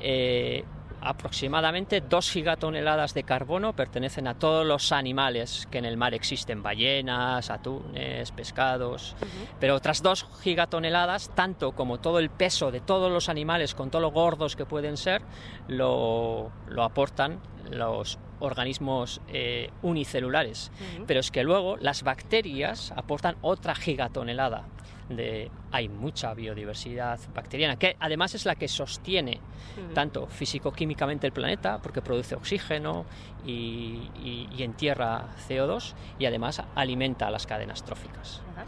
Eh, 0.00 0.64
aproximadamente 1.00 2.00
2 2.00 2.30
gigatoneladas 2.30 3.14
de 3.14 3.22
carbono 3.22 3.76
pertenecen 3.76 4.26
a 4.26 4.34
todos 4.34 4.66
los 4.66 4.90
animales 4.90 5.68
que 5.70 5.78
en 5.78 5.84
el 5.84 5.96
mar 5.96 6.14
existen, 6.14 6.64
ballenas, 6.64 7.48
atunes, 7.48 8.32
pescados, 8.32 9.14
uh 9.20 9.24
-huh. 9.24 9.48
pero 9.60 9.76
otras 9.76 10.02
2 10.02 10.26
gigatoneladas, 10.42 11.30
tanto 11.32 11.72
como 11.76 12.00
todo 12.00 12.18
el 12.18 12.28
peso 12.28 12.72
de 12.72 12.80
todos 12.80 13.12
los 13.12 13.28
animales, 13.28 13.76
con 13.76 13.90
todo 13.90 14.02
lo 14.02 14.10
gordos 14.10 14.56
que 14.56 14.66
pueden 14.66 14.96
ser, 14.96 15.22
lo, 15.68 16.50
lo 16.66 16.82
aportan 16.82 17.38
los 17.70 18.18
organismos 18.40 19.20
eh, 19.28 19.70
unicelulares. 19.82 20.70
Uh 20.74 21.00
-huh. 21.00 21.04
Pero 21.06 21.20
es 21.20 21.30
que 21.30 21.42
luego 21.42 21.76
las 21.76 22.02
bacterias 22.02 22.92
aportan 22.96 23.36
otra 23.42 23.74
gigatonelada. 23.74 24.64
De, 25.08 25.50
hay 25.70 25.90
mucha 25.90 26.32
biodiversidad 26.32 27.20
bacteriana, 27.34 27.76
que 27.76 27.94
además 28.00 28.34
es 28.34 28.46
la 28.46 28.54
que 28.54 28.68
sostiene 28.68 29.38
uh 29.76 29.80
-huh. 29.90 29.94
tanto 29.94 30.26
físico-químicamente 30.26 31.26
el 31.26 31.32
planeta, 31.32 31.78
porque 31.82 32.00
produce 32.00 32.34
oxígeno 32.34 33.04
y, 33.44 34.08
y, 34.22 34.48
y, 34.56 34.62
entierra 34.62 35.26
CO2, 35.46 35.92
y 36.18 36.24
además 36.24 36.62
alimenta 36.74 37.30
las 37.30 37.46
cadenas 37.46 37.84
tróficas. 37.84 38.40
Uh 38.46 38.60
-huh. 38.60 38.64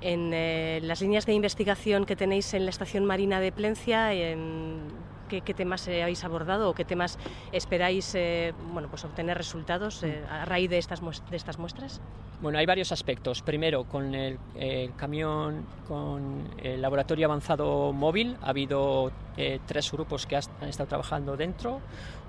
En 0.00 0.32
eh, 0.32 0.80
las 0.82 1.02
líneas 1.02 1.26
de 1.26 1.34
investigación 1.34 2.06
que 2.06 2.16
tenéis 2.16 2.54
en 2.54 2.64
la 2.64 2.70
Estación 2.70 3.04
Marina 3.04 3.40
de 3.40 3.52
Plencia, 3.52 4.12
en 4.14 4.88
¿Qué, 5.28 5.40
qué, 5.40 5.54
temas 5.54 5.86
eh, 5.88 6.02
habéis 6.02 6.24
abordado 6.24 6.70
o 6.70 6.74
qué 6.74 6.84
temas 6.84 7.18
esperáis 7.52 8.14
eh, 8.14 8.52
bueno, 8.72 8.88
pues 8.88 9.04
obtener 9.04 9.36
resultados 9.36 10.02
eh, 10.02 10.22
a 10.30 10.44
raíz 10.44 10.70
de 10.70 10.78
estas, 10.78 11.00
de 11.30 11.36
estas 11.36 11.58
muestras? 11.58 12.00
Bueno, 12.40 12.58
hay 12.58 12.66
varios 12.66 12.92
aspectos. 12.92 13.42
Primero, 13.42 13.84
con 13.84 14.14
el, 14.14 14.38
el 14.54 14.94
camión, 14.96 15.64
con 15.88 16.50
el 16.62 16.82
laboratorio 16.82 17.26
avanzado 17.26 17.92
móvil, 17.92 18.36
ha 18.42 18.50
habido 18.50 19.12
eh, 19.36 19.60
tres 19.66 19.90
grupos 19.90 20.26
que 20.26 20.36
han 20.36 20.68
estado 20.68 20.88
trabajando 20.88 21.36
dentro. 21.36 21.80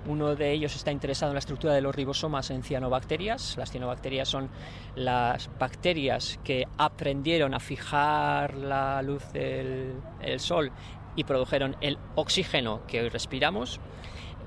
Uno 0.06 0.34
de 0.34 0.52
ellos 0.52 0.74
está 0.74 0.90
interesado 0.90 1.32
en 1.32 1.34
la 1.34 1.40
estructura 1.40 1.74
de 1.74 1.80
los 1.80 1.94
ribosomas 1.94 2.50
en 2.50 2.62
cianobacterias. 2.62 3.56
Las 3.58 3.70
cianobacterias 3.70 4.28
son 4.28 4.48
las 4.94 5.50
bacterias 5.58 6.38
que 6.42 6.66
aprendieron 6.78 7.52
a 7.52 7.60
fijar 7.60 8.54
la 8.54 9.02
luz 9.02 9.30
del 9.32 10.00
sol 10.38 10.72
y 11.16 11.24
produjeron 11.24 11.76
el 11.80 11.98
oxígeno 12.14 12.82
que 12.86 13.00
hoy 13.00 13.08
respiramos. 13.08 13.80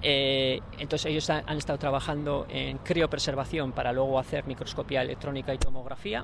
Eh, 0.01 0.61
entonces 0.77 1.07
ellos 1.07 1.29
han, 1.29 1.43
han, 1.45 1.57
estado 1.57 1.77
trabajando 1.77 2.45
en 2.49 2.77
criopreservación 2.77 3.73
para 3.73 3.91
luego 3.91 4.17
hacer 4.17 4.47
microscopía 4.47 5.01
electrónica 5.01 5.53
y 5.53 5.57
tomografía. 5.57 6.23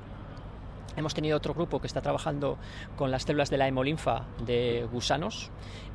Hemos 0.96 1.12
tenido 1.12 1.36
otro 1.36 1.52
grupo 1.52 1.78
que 1.78 1.86
está 1.86 2.00
trabajando 2.00 2.56
con 2.96 3.10
las 3.10 3.24
células 3.24 3.50
de 3.50 3.58
la 3.58 3.68
hemolinfa 3.68 4.24
de 4.46 4.88
gusanos. 4.90 5.50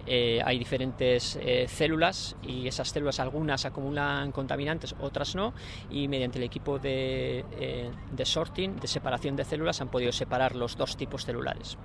Eh, 0.06 0.42
hay 0.44 0.58
diferentes 0.58 1.38
eh, 1.42 1.66
células 1.68 2.36
y 2.42 2.68
esas 2.68 2.90
células 2.90 3.20
algunas 3.20 3.66
acumulan 3.66 4.32
contaminantes, 4.32 4.96
otras 5.00 5.36
no, 5.36 5.54
y 5.90 6.08
mediante 6.08 6.38
el 6.38 6.44
equipo 6.44 6.80
de, 6.80 7.46
eh, 7.52 7.92
de, 8.12 8.26
sorting, 8.26 8.80
de 8.80 8.88
separación 8.88 9.36
de 9.36 9.44
células, 9.44 9.82
han 9.82 9.90
podido 9.90 10.12
separar 10.12 10.56
los 10.56 10.78
dos 10.78 10.98
tipos 10.98 11.26
celulares. 11.26 11.78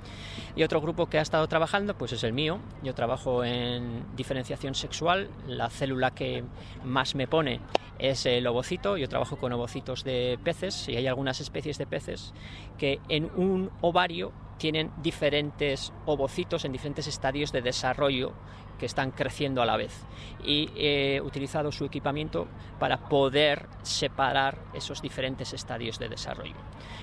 Y 0.54 0.62
otro 0.62 0.80
grupo 0.80 1.06
que 1.06 1.18
ha 1.18 1.23
estado 1.23 1.46
trabajando, 1.49 1.96
pues 1.96 2.12
es 2.12 2.25
el 2.25 2.32
mío. 2.32 2.58
Yo 2.82 2.94
trabajo 2.94 3.44
en 3.44 4.04
diferenciación 4.16 4.75
sexual. 4.75 5.28
La 5.46 5.68
célula 5.70 6.12
que 6.12 6.44
más 6.85 7.14
me 7.14 7.26
pone 7.26 7.61
es 7.99 8.26
el 8.26 8.46
ovocito. 8.46 8.96
Yo 8.96 9.08
trabajo 9.08 9.37
con 9.37 9.52
ovocitos 9.52 10.04
de 10.04 10.38
peces 10.42 10.88
y 10.88 10.96
hay 10.96 11.06
algunas 11.06 11.40
especies 11.40 11.78
de 11.78 11.87
peces 11.87 12.32
que 12.78 13.00
en 13.08 13.30
un 13.37 13.70
ovario 13.80 14.32
tienen 14.58 14.90
diferentes 15.02 15.92
ovocitos 16.06 16.64
en 16.64 16.72
diferentes 16.72 17.06
estadios 17.06 17.52
de 17.52 17.62
desarrollo 17.62 18.32
que 18.78 18.86
están 18.86 19.10
creciendo 19.10 19.62
a 19.62 19.66
la 19.66 19.76
vez. 19.76 20.04
Y 20.44 20.70
he 20.76 21.20
utilizado 21.20 21.72
su 21.72 21.84
equipamiento 21.84 22.46
para 22.78 23.08
poder 23.08 23.68
separar 23.82 24.58
esos 24.75 25.00
diferentes 25.02 25.52
estadios 25.52 25.98
de 25.98 26.08
desarrollo. 26.08 26.56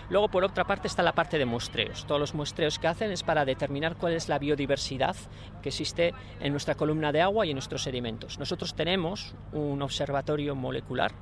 Luego, 0.10 0.30
por 0.30 0.44
otra 0.44 0.66
parte, 0.66 0.88
está 0.88 1.02
la 1.02 1.14
parte 1.14 1.38
de 1.38 1.46
muestreos. 1.46 2.06
Todos 2.06 2.20
los 2.20 2.36
muestreos 2.36 2.78
que 2.78 2.88
hacen 2.88 3.12
es 3.12 3.24
para 3.24 3.46
determinar 3.46 3.96
cuál 3.96 4.14
es 4.14 4.30
la 4.30 4.40
biodiversidad 4.40 5.16
que 5.62 5.70
existe 5.70 6.14
en 6.40 6.52
nuestra 6.52 6.76
columna 6.76 7.12
de 7.12 7.22
agua 7.22 7.46
y 7.46 7.50
en 7.50 7.56
nuestros 7.56 7.84
sedimentos. 7.84 8.38
Nosotros 8.38 8.76
tenemos 8.76 9.34
un 9.52 9.82
observatorio 9.82 10.56
molecular 10.56 11.14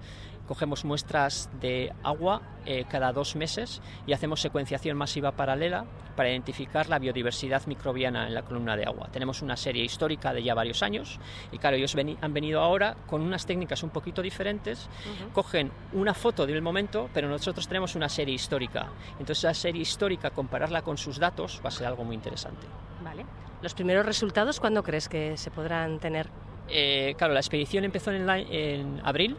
cogemos 0.51 0.83
muestras 0.83 1.49
de 1.61 1.93
agua 2.03 2.41
eh, 2.65 2.83
cada 2.89 3.13
dos 3.13 3.37
meses 3.37 3.81
y 4.05 4.11
hacemos 4.11 4.41
secuenciación 4.41 4.97
masiva 4.97 5.31
paralela 5.31 5.85
para 6.17 6.29
identificar 6.29 6.89
la 6.89 6.99
biodiversidad 6.99 7.65
microbiana 7.67 8.27
en 8.27 8.33
la 8.33 8.41
columna 8.41 8.75
de 8.75 8.83
agua. 8.83 9.07
Tenemos 9.13 9.41
una 9.41 9.55
serie 9.55 9.85
histórica 9.85 10.33
de 10.33 10.43
ya 10.43 10.53
varios 10.53 10.83
años 10.83 11.21
y 11.53 11.57
claro, 11.57 11.77
ellos 11.77 11.95
han 12.19 12.33
venido 12.33 12.59
ahora 12.59 12.97
con 13.07 13.21
unas 13.21 13.45
técnicas 13.45 13.81
un 13.81 13.91
poquito 13.91 14.21
diferentes, 14.21 14.89
cogen 15.31 15.71
una 15.93 16.13
foto 16.13 16.45
del 16.45 16.61
momento, 16.61 17.09
pero 17.13 17.29
nosotros 17.29 17.65
tenemos 17.65 17.95
una 17.95 18.09
serie 18.09 18.35
histórica. 18.35 18.89
Entonces 19.19 19.45
esa 19.45 19.53
serie 19.53 19.83
histórica, 19.83 20.31
compararla 20.31 20.81
con 20.81 20.97
sus 20.97 21.17
datos, 21.17 21.61
va 21.63 21.69
a 21.69 21.71
ser 21.71 21.87
algo 21.87 22.03
muy 22.03 22.15
interesante. 22.15 22.67
Vale. 23.01 23.25
¿Los 23.61 23.73
primeros 23.73 24.05
resultados 24.05 24.59
cuándo 24.59 24.83
crees 24.83 25.07
que 25.07 25.37
se 25.37 25.49
podrán 25.49 25.99
tener? 25.99 26.29
Eh, 26.67 27.15
claro, 27.17 27.33
la 27.33 27.39
expedición 27.39 27.83
empezó 27.83 28.11
en, 28.11 29.01
abril. 29.03 29.37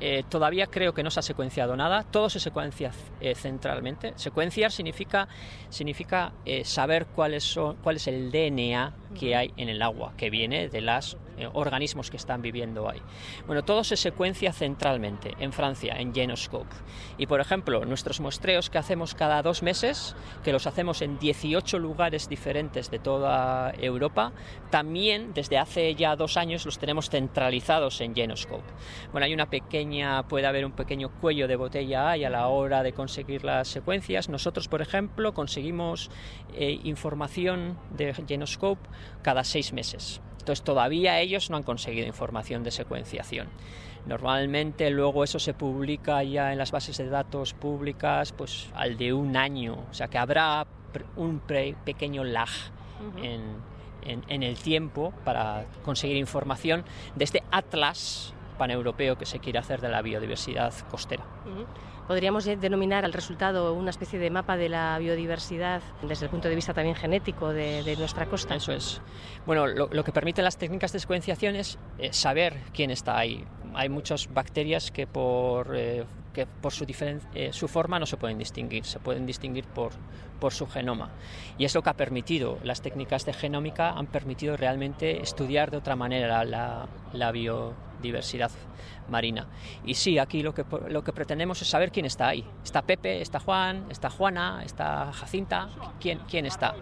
Eh, 0.00 0.22
todavía 0.28 0.66
creo 0.68 0.94
que 0.94 1.02
no 1.02 1.10
se 1.10 1.20
ha 1.20 1.22
secuenciado 1.22 1.76
nada. 1.76 2.04
Todo 2.04 2.30
se 2.30 2.40
secuencia 2.40 2.92
eh, 3.20 3.34
centralmente. 3.34 4.12
Secuenciar 4.16 4.70
significa, 4.70 5.28
significa 5.68 6.32
saber 6.64 7.06
cuál 7.06 7.40
son, 7.40 7.76
cuál 7.76 7.96
es 7.96 8.06
el 8.06 8.30
DNA 8.30 8.92
que 9.18 9.36
hay 9.36 9.52
en 9.56 9.68
el 9.68 9.82
agua, 9.82 10.12
que 10.16 10.30
viene 10.30 10.68
de 10.68 10.80
los 10.80 11.16
organismos 11.52 12.10
que 12.10 12.16
están 12.16 12.42
viviendo 12.42 12.88
ahí. 12.88 13.00
Bueno, 13.46 13.62
todo 13.62 13.84
se 13.84 13.96
secuencia 13.96 14.52
centralmente 14.52 15.34
en 15.38 15.52
Francia, 15.52 15.94
en 15.98 16.14
Genoscope. 16.14 16.74
Y 17.16 17.26
por 17.26 17.40
ejemplo, 17.40 17.84
nuestros 17.84 18.20
muestreos 18.20 18.70
que 18.70 18.78
hacemos 18.78 19.14
cada 19.14 19.42
dos 19.42 19.62
meses, 19.62 20.16
que 20.42 20.52
los 20.52 20.66
hacemos 20.66 21.02
en 21.02 21.18
18 21.18 21.78
lugares 21.78 22.28
diferentes 22.28 22.90
de 22.90 22.98
toda 22.98 23.72
Europa, 23.78 24.32
también 24.70 25.32
desde 25.34 25.58
hace 25.58 25.94
ya 25.94 26.16
dos 26.16 26.36
años 26.36 26.64
los 26.66 26.78
tenemos 26.78 27.10
centralizados 27.10 28.00
en 28.00 28.14
Genoscope. 28.14 28.64
Bueno, 29.12 29.24
hay 29.26 29.34
una 29.34 29.50
pequeña, 29.50 30.26
puede 30.28 30.46
haber 30.46 30.64
un 30.64 30.72
pequeño 30.72 31.10
cuello 31.20 31.48
de 31.48 31.56
botella 31.56 32.10
ahí 32.10 32.24
a 32.24 32.30
la 32.30 32.48
hora 32.48 32.82
de 32.82 32.92
conseguir 32.92 33.44
las 33.44 33.68
secuencias. 33.68 34.28
Nosotros, 34.28 34.68
por 34.68 34.82
ejemplo, 34.82 35.34
conseguimos 35.34 36.10
eh, 36.54 36.80
información 36.84 37.78
de 37.96 38.14
Genoscope 38.26 38.88
cada 39.22 39.44
seis 39.44 39.72
meses. 39.72 40.20
Entonces 40.38 40.64
todavía 40.64 41.20
ellos 41.20 41.50
no 41.50 41.56
han 41.56 41.62
conseguido 41.62 42.06
información 42.06 42.62
de 42.62 42.70
secuenciación. 42.70 43.48
Normalmente 44.06 44.90
luego 44.90 45.24
eso 45.24 45.38
se 45.38 45.52
publica 45.52 46.22
ya 46.22 46.52
en 46.52 46.58
las 46.58 46.70
bases 46.70 46.96
de 46.96 47.08
datos 47.08 47.52
públicas 47.52 48.32
pues 48.32 48.68
al 48.74 48.96
de 48.96 49.12
un 49.12 49.36
año, 49.36 49.84
o 49.90 49.94
sea 49.94 50.08
que 50.08 50.18
habrá 50.18 50.66
un 51.16 51.40
pequeño 51.40 52.24
lag 52.24 52.48
en 53.22 53.58
en, 54.02 54.42
el 54.42 54.56
tiempo 54.58 55.12
para 55.24 55.66
conseguir 55.84 56.16
información 56.16 56.84
de 57.14 57.24
este 57.24 57.42
atlas 57.50 58.34
paneuropeo 58.58 59.16
que 59.16 59.26
se 59.26 59.38
quiere 59.38 59.58
hacer 59.58 59.80
de 59.80 59.88
la 59.88 60.02
biodiversidad 60.02 60.72
costera. 60.90 61.24
Podríamos 62.08 62.46
denominar 62.46 63.04
al 63.04 63.12
resultado 63.12 63.74
una 63.74 63.90
especie 63.90 64.18
de 64.18 64.30
mapa 64.30 64.56
de 64.56 64.70
la 64.70 64.98
biodiversidad 64.98 65.82
desde 66.00 66.24
el 66.24 66.30
punto 66.30 66.48
de 66.48 66.54
vista 66.54 66.72
también 66.72 66.96
genético 66.96 67.52
de, 67.52 67.94
nuestra 67.98 68.24
costa. 68.24 68.54
Eso 68.54 68.72
es. 68.72 69.02
Bueno, 69.44 69.66
lo, 69.66 70.04
que 70.04 70.10
permiten 70.10 70.42
las 70.42 70.56
técnicas 70.56 70.90
de 70.92 71.00
secuenciación 71.00 71.54
es 71.54 71.78
eh, 71.98 72.10
saber 72.14 72.56
quién 72.72 72.90
está 72.90 73.18
ahí. 73.18 73.44
Hay 73.74 73.90
muchas 73.90 74.32
bacterias 74.32 74.90
que 74.90 75.06
por 75.06 75.76
eh, 75.76 76.06
que 76.32 76.46
por 76.46 76.72
su, 76.72 76.86
eh, 77.34 77.50
su 77.52 77.68
forma 77.68 77.98
no 77.98 78.06
se 78.06 78.16
pueden 78.16 78.38
distinguir, 78.38 78.84
se 78.84 79.00
pueden 79.00 79.26
distinguir 79.26 79.64
por, 79.64 79.92
por 80.40 80.54
su 80.54 80.66
genoma. 80.66 81.10
Y 81.58 81.64
es 81.64 81.74
lo 81.74 81.82
que 81.82 81.90
ha 81.90 81.96
permitido, 81.96 82.58
las 82.62 82.80
técnicas 82.80 83.26
de 83.26 83.32
genómica 83.32 83.90
han 83.90 84.06
permitido 84.06 84.56
realmente 84.56 85.20
estudiar 85.20 85.70
de 85.70 85.78
otra 85.78 85.96
manera 85.96 86.44
la, 86.44 86.88
la 87.12 87.32
biodiversidad 88.00 88.50
marina. 89.08 89.46
Y 89.84 89.94
sí, 89.94 90.18
aquí 90.18 90.42
lo 90.42 90.54
que, 90.54 90.64
lo 90.88 91.02
que 91.02 91.12
pretendemos 91.12 91.60
es 91.62 91.68
saber 91.68 91.90
quién 91.90 92.06
está 92.06 92.28
ahí. 92.28 92.44
Está 92.62 92.82
Pepe, 92.82 93.20
está 93.20 93.40
Juan, 93.40 93.86
está 93.90 94.10
Juana, 94.10 94.62
está 94.64 95.12
Jacinta, 95.12 95.68
quién, 96.00 96.20
quién 96.28 96.46
está 96.46 96.74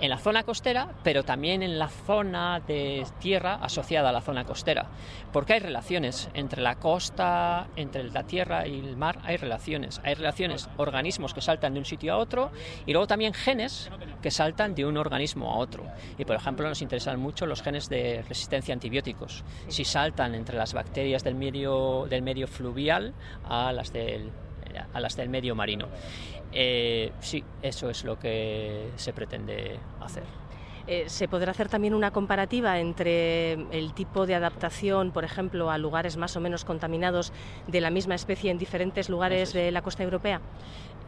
en 0.00 0.10
la 0.10 0.18
zona 0.18 0.42
costera, 0.42 0.88
pero 1.02 1.22
también 1.22 1.62
en 1.62 1.78
la 1.78 1.88
zona 1.88 2.60
de 2.60 3.06
tierra 3.20 3.54
asociada 3.62 4.08
a 4.08 4.12
la 4.12 4.20
zona 4.20 4.44
costera, 4.44 4.86
porque 5.32 5.54
hay 5.54 5.60
relaciones 5.60 6.28
entre 6.34 6.62
la 6.62 6.76
costa, 6.76 7.68
entre 7.76 8.04
la 8.04 8.24
tierra 8.24 8.66
y 8.66 8.80
el 8.80 8.96
mar, 8.96 9.18
hay 9.22 9.36
relaciones, 9.36 10.00
hay 10.04 10.14
relaciones, 10.14 10.68
organismos 10.76 11.32
que 11.32 11.40
saltan 11.40 11.74
de 11.74 11.78
un 11.78 11.84
sitio 11.84 12.12
a 12.12 12.16
otro 12.16 12.50
y 12.86 12.92
luego 12.92 13.06
también 13.06 13.34
genes 13.34 13.90
que 14.20 14.30
saltan 14.30 14.74
de 14.74 14.84
un 14.84 14.96
organismo 14.96 15.52
a 15.52 15.56
otro. 15.56 15.84
Y 16.18 16.24
por 16.24 16.36
ejemplo 16.36 16.68
nos 16.68 16.82
interesan 16.82 17.20
mucho 17.20 17.46
los 17.46 17.62
genes 17.62 17.88
de 17.88 18.24
resistencia 18.28 18.72
a 18.72 18.76
antibióticos, 18.76 19.44
si 19.68 19.84
saltan 19.84 20.34
entre 20.34 20.53
las 20.54 20.74
bacterias 20.74 21.24
del 21.24 21.34
medio, 21.34 22.06
del 22.08 22.22
medio 22.22 22.46
fluvial 22.46 23.14
a 23.44 23.72
las 23.72 23.92
del, 23.92 24.30
a 24.92 25.00
las 25.00 25.16
del 25.16 25.28
medio 25.28 25.54
marino. 25.54 25.88
Eh, 26.52 27.12
sí, 27.20 27.42
eso 27.62 27.90
es 27.90 28.04
lo 28.04 28.18
que 28.18 28.90
se 28.96 29.12
pretende 29.12 29.78
hacer. 30.00 30.22
Eh, 30.86 31.04
¿Se 31.08 31.28
podrá 31.28 31.50
hacer 31.50 31.68
también 31.68 31.94
una 31.94 32.10
comparativa 32.10 32.78
entre 32.78 33.54
el 33.54 33.94
tipo 33.94 34.26
de 34.26 34.34
adaptación, 34.34 35.12
por 35.12 35.24
ejemplo, 35.24 35.70
a 35.70 35.78
lugares 35.78 36.18
más 36.18 36.36
o 36.36 36.40
menos 36.40 36.66
contaminados 36.66 37.32
de 37.66 37.80
la 37.80 37.88
misma 37.88 38.14
especie 38.14 38.50
en 38.50 38.58
diferentes 38.58 39.08
lugares 39.08 39.54
de 39.54 39.70
la 39.70 39.80
costa 39.80 40.02
europea? 40.02 40.42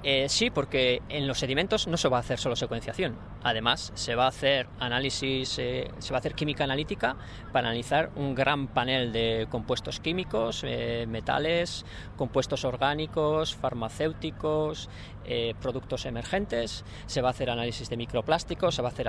Eh, 0.03 0.29
sí, 0.29 0.51
porque 0.51 1.03
en 1.09 1.27
los 1.27 1.39
sedimentos 1.39 1.89
no 1.89 1.97
se 1.97 2.09
va 2.09 2.19
a 2.19 2.21
hacer 2.21 2.39
solo 2.39 2.55
secuenciación. 2.55 3.17
Además, 3.43 3.93
se 3.95 4.15
va 4.15 4.27
a 4.27 4.29
hacer 4.29 4.69
análisis, 4.79 5.59
eh, 5.59 5.91
se 5.99 6.13
va 6.13 6.19
a 6.19 6.21
hacer 6.21 6.35
química 6.35 6.65
analítica 6.65 7.17
para 7.53 7.69
analizar 7.69 8.11
un 8.15 8.35
gran 8.35 8.69
panel 8.69 9.13
de 9.13 9.49
compuestos 9.51 9.99
químicos, 9.99 10.63
eh, 10.65 11.07
metales, 11.09 11.85
compuestos 12.17 12.65
orgánicos, 12.65 13.55
farmacéuticos, 13.55 14.89
productos 15.61 16.07
emergentes. 16.07 16.85
Se 17.07 17.23
va 17.23 17.29
a 17.29 17.31
hacer 17.31 17.51
análisis 17.51 17.89
de 17.89 17.97
microplásticos, 17.97 18.75
se 18.75 18.83
va 18.83 18.89
a 18.89 18.93
hacer 18.93 19.09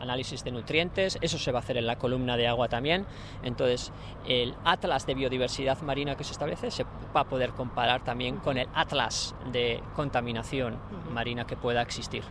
análisis 0.00 0.44
de 0.44 0.50
nutrientes. 0.50 1.18
Eso 1.20 1.38
se 1.38 1.52
va 1.52 1.58
a 1.58 1.62
hacer 1.62 1.76
en 1.76 1.86
la 1.86 1.96
columna 1.96 2.36
de 2.36 2.48
agua 2.48 2.68
también. 2.68 3.06
Entonces, 3.42 3.92
el 4.26 4.54
atlas 4.64 5.06
de 5.06 5.14
biodiversidad 5.14 5.80
marina 5.82 6.16
que 6.16 6.24
se 6.24 6.32
establece 6.32 6.70
se 6.70 6.84
va 6.84 7.20
a 7.20 7.28
poder 7.28 7.50
comparar 7.50 8.04
también 8.04 8.38
con 8.38 8.58
el 8.58 8.68
atlas 8.74 9.34
de 9.52 9.82
contaminación 9.94 10.76
marina 11.10 11.46
que 11.46 11.56
pueda 11.56 11.82
existir. 11.82 12.24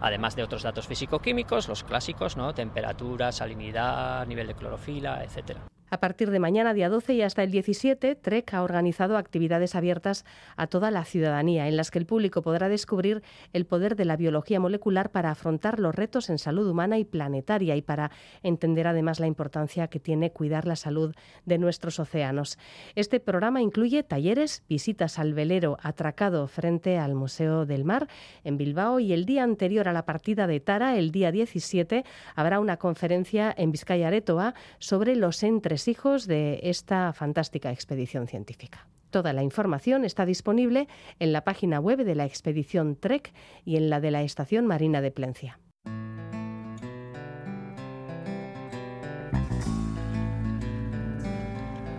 Además 0.00 0.36
de 0.36 0.42
otros 0.42 0.62
datos 0.62 0.86
físico-químicos, 0.86 1.68
los 1.68 1.82
clásicos, 1.82 2.36
¿no? 2.36 2.52
temperatura, 2.52 3.32
salinidad, 3.32 4.26
nivel 4.26 4.48
de 4.48 4.54
clorofila, 4.54 5.24
etcétera. 5.24 5.60
A 5.94 6.00
partir 6.00 6.32
de 6.32 6.40
mañana, 6.40 6.74
día 6.74 6.88
12 6.88 7.14
y 7.14 7.22
hasta 7.22 7.44
el 7.44 7.52
17, 7.52 8.16
TREC 8.16 8.54
ha 8.54 8.64
organizado 8.64 9.16
actividades 9.16 9.76
abiertas 9.76 10.24
a 10.56 10.66
toda 10.66 10.90
la 10.90 11.04
ciudadanía, 11.04 11.68
en 11.68 11.76
las 11.76 11.92
que 11.92 12.00
el 12.00 12.04
público 12.04 12.42
podrá 12.42 12.68
descubrir 12.68 13.22
el 13.52 13.64
poder 13.64 13.94
de 13.94 14.04
la 14.04 14.16
biología 14.16 14.58
molecular 14.58 15.12
para 15.12 15.30
afrontar 15.30 15.78
los 15.78 15.94
retos 15.94 16.30
en 16.30 16.38
salud 16.38 16.68
humana 16.68 16.98
y 16.98 17.04
planetaria 17.04 17.76
y 17.76 17.82
para 17.82 18.10
entender 18.42 18.88
además 18.88 19.20
la 19.20 19.28
importancia 19.28 19.86
que 19.86 20.00
tiene 20.00 20.32
cuidar 20.32 20.66
la 20.66 20.74
salud 20.74 21.14
de 21.44 21.58
nuestros 21.58 22.00
océanos. 22.00 22.58
Este 22.96 23.20
programa 23.20 23.62
incluye 23.62 24.02
talleres, 24.02 24.64
visitas 24.68 25.20
al 25.20 25.32
velero 25.32 25.78
atracado 25.80 26.48
frente 26.48 26.98
al 26.98 27.14
Museo 27.14 27.66
del 27.66 27.84
Mar 27.84 28.08
en 28.42 28.58
Bilbao 28.58 28.98
y 28.98 29.12
el 29.12 29.26
día 29.26 29.44
anterior 29.44 29.86
a 29.86 29.92
la 29.92 30.06
partida 30.06 30.48
de 30.48 30.58
Tara, 30.58 30.98
el 30.98 31.12
día 31.12 31.30
17, 31.30 32.04
habrá 32.34 32.58
una 32.58 32.78
conferencia 32.78 33.54
en 33.56 33.70
Vizcaya 33.70 34.08
Aretoa 34.08 34.54
sobre 34.80 35.14
los 35.14 35.44
entre 35.44 35.83
hijos 35.88 36.26
de 36.26 36.60
esta 36.62 37.12
fantástica 37.12 37.70
expedición 37.70 38.26
científica. 38.26 38.86
Toda 39.10 39.32
la 39.32 39.42
información 39.42 40.04
está 40.04 40.26
disponible 40.26 40.88
en 41.20 41.32
la 41.32 41.44
página 41.44 41.78
web 41.78 42.04
de 42.04 42.14
la 42.14 42.24
expedición 42.24 42.96
Trek 42.96 43.32
y 43.64 43.76
en 43.76 43.88
la 43.88 44.00
de 44.00 44.10
la 44.10 44.22
Estación 44.22 44.66
Marina 44.66 45.00
de 45.00 45.10
Plencia. 45.12 45.60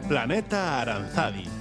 Planeta 0.07 0.81
Aranzadi 0.81 1.54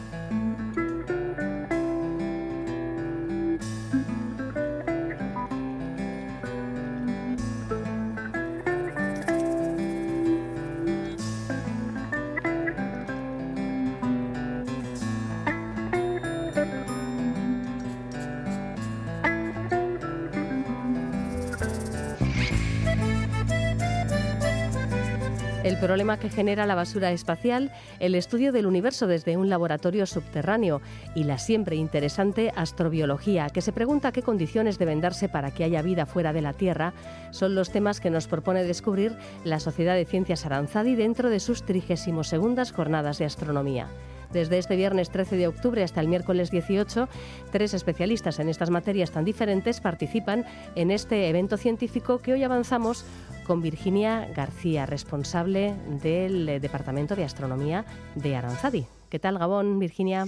el 25.64 25.78
problema 25.78 26.18
que 26.18 26.28
genera 26.28 26.66
la 26.66 26.74
basura 26.74 27.10
espacial, 27.10 27.72
el 27.98 28.14
estudio 28.14 28.52
del 28.52 28.66
universo 28.66 29.06
desde 29.06 29.38
un 29.38 29.48
laboratorio 29.48 30.04
subterráneo 30.04 30.82
y 31.14 31.24
la 31.24 31.38
siempre 31.38 31.76
interesante 31.76 32.52
astrobiología, 32.54 33.48
que 33.48 33.62
se 33.62 33.72
pregunta 33.72 34.12
qué 34.12 34.22
condiciones 34.22 34.78
deben 34.78 35.00
darse 35.00 35.30
para 35.30 35.52
que 35.52 35.64
haya 35.64 35.80
vida 35.80 36.04
fuera 36.04 36.34
de 36.34 36.42
la 36.42 36.52
Tierra, 36.52 36.92
son 37.30 37.54
los 37.54 37.70
temas 37.70 38.00
que 38.00 38.10
nos 38.10 38.28
propone 38.28 38.62
descubrir 38.62 39.16
la 39.42 39.58
Sociedad 39.58 39.94
de 39.94 40.04
Ciencias 40.04 40.44
Aranzadi 40.44 40.96
dentro 40.96 41.30
de 41.30 41.40
sus 41.40 41.64
32 41.64 42.72
jornadas 42.72 43.16
de 43.16 43.24
astronomía. 43.24 43.88
Desde 44.34 44.58
este 44.58 44.74
viernes 44.74 45.10
13 45.10 45.36
de 45.36 45.46
octubre 45.46 45.84
hasta 45.84 46.00
el 46.00 46.08
miércoles 46.08 46.50
18, 46.50 47.08
tres 47.52 47.72
especialistas 47.72 48.40
en 48.40 48.48
estas 48.48 48.68
materias 48.68 49.12
tan 49.12 49.24
diferentes 49.24 49.80
participan 49.80 50.44
en 50.74 50.90
este 50.90 51.28
evento 51.28 51.56
científico 51.56 52.18
que 52.18 52.32
hoy 52.32 52.42
avanzamos 52.42 53.06
con 53.46 53.62
Virginia 53.62 54.28
García, 54.34 54.86
responsable 54.86 55.76
del 56.02 56.60
Departamento 56.60 57.14
de 57.14 57.22
Astronomía 57.22 57.84
de 58.16 58.34
Aranzadi. 58.34 58.86
¿Qué 59.08 59.20
tal, 59.20 59.38
Gabón, 59.38 59.78
Virginia? 59.78 60.26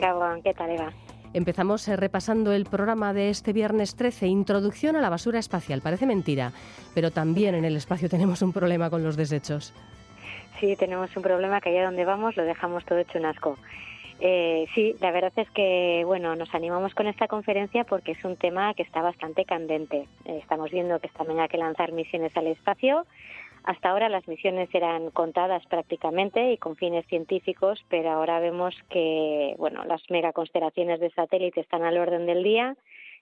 Gabón, 0.00 0.42
¿qué 0.42 0.52
tal, 0.52 0.70
Eva? 0.72 0.90
Empezamos 1.32 1.86
eh, 1.86 1.94
repasando 1.94 2.50
el 2.52 2.64
programa 2.64 3.12
de 3.12 3.30
este 3.30 3.52
viernes 3.52 3.94
13, 3.94 4.26
Introducción 4.26 4.96
a 4.96 5.00
la 5.00 5.08
basura 5.08 5.38
espacial. 5.38 5.82
Parece 5.82 6.06
mentira, 6.06 6.50
pero 6.94 7.12
también 7.12 7.54
en 7.54 7.64
el 7.64 7.76
espacio 7.76 8.08
tenemos 8.08 8.42
un 8.42 8.52
problema 8.52 8.90
con 8.90 9.04
los 9.04 9.16
desechos. 9.16 9.72
Sí, 10.60 10.74
tenemos 10.76 11.14
un 11.16 11.22
problema 11.22 11.60
que 11.60 11.68
allá 11.68 11.84
donde 11.84 12.04
vamos 12.04 12.36
lo 12.36 12.44
dejamos 12.44 12.84
todo 12.86 12.98
hecho 12.98 13.18
un 13.18 13.26
asco. 13.26 13.58
Eh, 14.20 14.66
sí, 14.74 14.96
la 15.00 15.10
verdad 15.10 15.32
es 15.36 15.50
que 15.50 16.02
bueno, 16.06 16.34
nos 16.36 16.54
animamos 16.54 16.94
con 16.94 17.06
esta 17.06 17.28
conferencia 17.28 17.84
porque 17.84 18.12
es 18.12 18.24
un 18.24 18.36
tema 18.36 18.72
que 18.72 18.82
está 18.82 19.02
bastante 19.02 19.44
candente. 19.44 20.06
Eh, 20.24 20.38
estamos 20.40 20.70
viendo 20.70 20.98
que 21.00 21.08
también 21.08 21.40
hay 21.40 21.48
que 21.48 21.58
lanzar 21.58 21.92
misiones 21.92 22.34
al 22.36 22.46
espacio. 22.46 23.06
Hasta 23.64 23.90
ahora 23.90 24.08
las 24.08 24.26
misiones 24.28 24.72
eran 24.72 25.10
contadas 25.10 25.66
prácticamente 25.66 26.52
y 26.52 26.56
con 26.56 26.76
fines 26.76 27.04
científicos, 27.06 27.84
pero 27.90 28.10
ahora 28.10 28.40
vemos 28.40 28.74
que 28.88 29.54
bueno, 29.58 29.84
las 29.84 30.02
megaconstelaciones 30.08 31.00
de 31.00 31.10
satélite 31.10 31.60
están 31.60 31.82
al 31.82 31.98
orden 31.98 32.24
del 32.24 32.42
día 32.42 32.76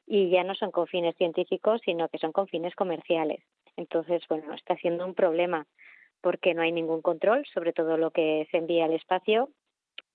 y 0.06 0.28
ya 0.28 0.44
no 0.44 0.54
son 0.54 0.70
con 0.70 0.86
fines 0.86 1.16
científicos, 1.16 1.80
sino 1.84 2.08
que 2.08 2.18
son 2.18 2.30
con 2.30 2.46
fines 2.46 2.76
comerciales. 2.76 3.40
Entonces, 3.76 4.22
bueno, 4.28 4.52
está 4.54 4.76
siendo 4.76 5.04
un 5.04 5.14
problema 5.14 5.66
porque 6.24 6.54
no 6.54 6.62
hay 6.62 6.72
ningún 6.72 7.02
control 7.02 7.44
sobre 7.52 7.74
todo 7.74 7.98
lo 7.98 8.10
que 8.10 8.48
se 8.50 8.56
envía 8.56 8.87
al 8.87 8.94
espacio. 8.94 9.50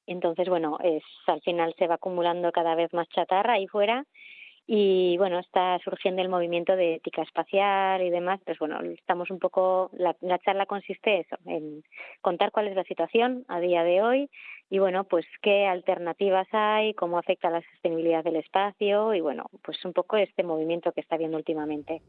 Entonces, 0.08 0.50
bueno, 0.50 0.80
es, 0.84 1.04
al 1.28 1.40
final 1.42 1.76
se 1.78 1.86
va 1.86 1.96
acumulando 1.96 2.52
cada 2.52 2.74
vez 2.74 2.92
más 2.94 3.08
chatarra 3.10 3.54
ahí 3.54 3.68
fuera 3.68 4.04
y 4.66 5.18
bueno, 5.18 5.38
está 5.38 5.78
surgiendo 5.84 6.24
el 6.24 6.30
movimiento 6.30 6.76
de 6.76 6.96
ética 6.96 7.22
espacial 7.22 8.02
y 8.02 8.10
demás. 8.10 8.40
Pues 8.44 8.58
bueno, 8.58 8.82
estamos 8.82 9.30
un 9.30 9.38
poco, 9.38 9.92
la, 9.94 10.16
la, 10.22 10.40
charla 10.40 10.66
consiste 10.66 11.20
eso, 11.20 11.38
en 11.46 11.84
contar 12.22 12.52
cuál 12.52 12.68
es 12.68 12.76
la 12.76 12.84
situación 12.86 13.46
a 13.48 13.60
día 13.60 13.84
de 13.84 14.02
hoy 14.02 14.32
y 14.72 14.80
bueno, 14.80 15.04
pues 15.04 15.28
qué 15.44 15.68
alternativas 15.68 16.48
hay, 16.52 16.96
cómo 16.96 17.20
afecta 17.20 17.52
la 17.52 17.62
sostenibilidad 17.72 18.24
del 18.24 18.38
espacio 18.38 19.14
y 19.14 19.22
bueno, 19.22 19.46
pues 19.62 19.78
un 19.86 19.94
poco 19.94 20.18
este 20.18 20.42
movimiento 20.42 20.92
que 20.92 21.02
está 21.02 21.18
viendo 21.18 21.38
últimamente. 21.38 22.02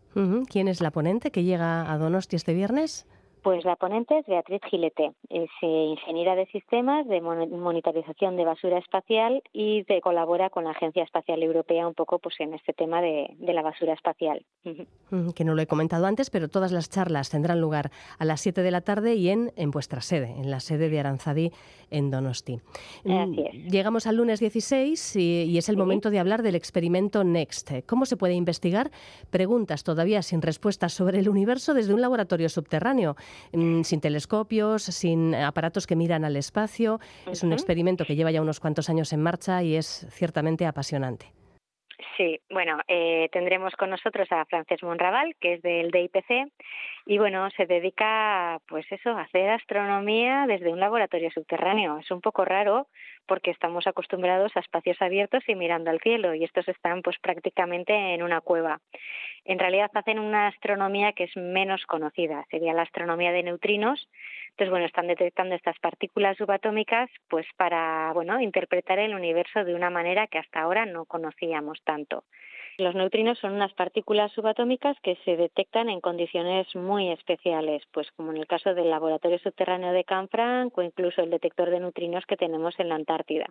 ¿Quién 0.51 0.69
es 0.69 0.81
la 0.81 0.91
ponente 0.91 1.31
que 1.31 1.45
llega 1.45 1.93
a 1.93 1.99
Donosti 1.99 2.37
este 2.37 2.55
viernes? 2.55 3.07
Pues 3.43 3.65
la 3.65 3.77
ponente 3.77 4.19
es 4.19 4.27
Beatriz 4.27 4.61
Gilete, 4.71 5.13
es 5.31 5.49
eh, 5.63 5.87
ingeniera 5.91 6.35
de 6.35 6.47
sistemas 6.47 7.07
de 7.09 7.21
monitorización 7.23 8.37
de 8.37 8.45
basura 8.45 8.79
espacial 8.79 9.43
y 9.53 9.83
de, 9.85 10.01
colabora 10.03 10.51
con 10.51 10.65
la 10.65 10.73
Agencia 10.73 11.03
Espacial 11.03 11.43
Europea 11.43 11.87
un 11.87 11.95
poco 11.95 12.19
pues 12.19 12.35
en 12.41 12.53
este 12.53 12.75
tema 12.75 13.01
de, 13.01 13.35
la 13.41 13.63
basura 13.63 13.95
espacial. 13.95 14.45
Que 15.35 15.45
no 15.45 15.55
lo 15.55 15.63
he 15.63 15.67
comentado 15.67 16.07
antes, 16.07 16.31
pero 16.31 16.49
todas 16.49 16.71
las 16.71 16.91
charlas 16.91 17.31
tendrán 17.31 17.61
lugar 17.61 17.91
a 18.19 18.25
las 18.25 18.41
7 18.43 18.63
de 18.63 18.71
la 18.71 18.83
tarde 18.83 19.15
y 19.15 19.31
en, 19.31 19.53
en 19.57 19.71
vuestra 19.71 20.03
sede, 20.03 20.35
en 20.37 20.51
la 20.51 20.61
sede 20.61 20.89
de 20.89 21.01
Aranzadi 21.01 21.51
en 21.91 22.11
Donosti. 22.11 22.61
Mm, 23.05 23.35
llegamos 23.69 24.07
al 24.07 24.17
lunes 24.17 24.41
16 24.41 25.17
y, 25.17 25.59
es 25.59 25.69
el 25.69 25.77
momento 25.77 26.11
de 26.11 26.19
hablar 26.19 26.43
del 26.43 26.55
experimento 26.55 27.25
NEXT. 27.25 27.87
¿Cómo 27.87 28.07
se 28.07 28.17
puede 28.17 28.35
investigar 28.35 28.91
preguntas 29.31 29.85
todavía 29.85 30.23
sin 30.23 30.43
respuestas 30.43 30.93
sobre 30.93 31.19
el 31.19 31.29
universo 31.29 31.75
desde 31.75 31.93
un 31.93 32.01
laboratorio 32.01 32.49
subterráneo? 32.49 33.17
Sin 33.53 34.01
telescopios, 34.01 34.83
sin 34.83 35.35
aparatos 35.35 35.87
que 35.87 35.97
miran 35.97 36.25
al 36.25 36.37
espacio. 36.37 37.01
Es 37.31 37.43
un 37.43 37.53
experimento 37.53 38.05
que 38.05 38.17
lleva 38.17 38.31
ya 38.31 38.43
unos 38.43 38.61
cuantos 38.61 38.89
años 38.89 39.13
en 39.13 39.23
marcha 39.23 39.63
y 39.63 39.77
es 39.77 40.07
ciertamente 40.11 40.67
apasionante. 40.67 41.33
Sí, 42.17 42.41
bueno, 42.51 42.79
eh, 42.89 43.29
tendremos 43.33 43.75
con 43.77 43.91
nosotros 43.91 44.31
a 44.31 44.45
Frances 44.47 44.83
Monraval, 44.83 45.35
que 45.41 45.55
es 45.55 45.63
del 45.63 45.91
DIPC, 45.91 46.51
y 47.07 47.19
bueno, 47.19 47.51
se 47.51 47.67
dedica, 47.67 48.59
pues 48.69 48.87
eso, 48.91 49.11
a 49.11 49.23
hacer 49.23 49.51
astronomía 49.51 50.47
desde 50.47 50.73
un 50.73 50.81
laboratorio 50.81 51.31
subterráneo. 51.31 51.99
Es 51.99 52.11
un 52.11 52.21
poco 52.21 52.45
raro 52.45 52.89
porque 53.27 53.51
estamos 53.51 53.87
acostumbrados 53.87 54.53
a 54.57 54.61
espacios 54.61 55.01
abiertos 55.03 55.43
y 55.47 55.55
mirando 55.55 55.91
al 55.91 56.01
cielo, 56.01 56.35
y 56.35 56.45
estos 56.45 56.69
están 56.69 57.03
pues 57.03 57.19
prácticamente 57.19 57.93
en 58.15 58.23
una 58.23 58.41
cueva. 58.41 58.81
En 59.45 59.59
realidad 59.59 59.91
hacen 59.95 60.19
una 60.19 60.49
astronomía 60.49 61.13
que 61.13 61.25
es 61.25 61.37
menos 61.37 61.85
conocida, 61.87 62.45
sería 62.51 62.75
la 62.75 62.83
astronomía 62.83 63.33
de 63.33 63.43
neutrinos, 63.43 64.09
entonces, 64.51 64.71
bueno, 64.71 64.87
están 64.87 65.07
detectando 65.07 65.55
estas 65.55 65.79
partículas 65.79 66.37
subatómicas 66.37 67.09
pues 67.29 67.47
para, 67.57 68.13
bueno, 68.13 68.41
interpretar 68.41 68.99
el 68.99 69.15
universo 69.15 69.65
de 69.65 69.75
una 69.75 69.89
manera 69.89 70.27
que 70.27 70.39
hasta 70.39 70.61
ahora 70.61 70.85
no 70.85 71.07
conocíamos 71.07 71.81
tanto. 71.91 72.23
Los 72.79 72.95
neutrinos 72.95 73.39
son 73.39 73.53
unas 73.53 73.75
partículas 73.75 74.33
subatómicas 74.33 74.97
que 75.03 75.17
se 75.25 75.37
detectan 75.37 75.89
en 75.91 76.01
condiciones 76.01 76.67
muy 76.75 77.11
especiales, 77.11 77.83
pues 77.93 78.11
como 78.13 78.31
en 78.31 78.39
el 78.39 78.47
caso 78.47 78.75
del 78.75 78.89
laboratorio 78.89 79.39
subterráneo 79.39 79.93
de 79.93 80.05
Canfranc 80.05 80.79
o 80.79 80.83
incluso 80.83 81.21
el 81.21 81.31
detector 81.31 81.69
de 81.69 81.81
neutrinos 81.81 82.25
que 82.27 82.39
tenemos 82.39 82.79
en 82.79 82.89
la 82.89 82.95
Antártida. 82.95 83.47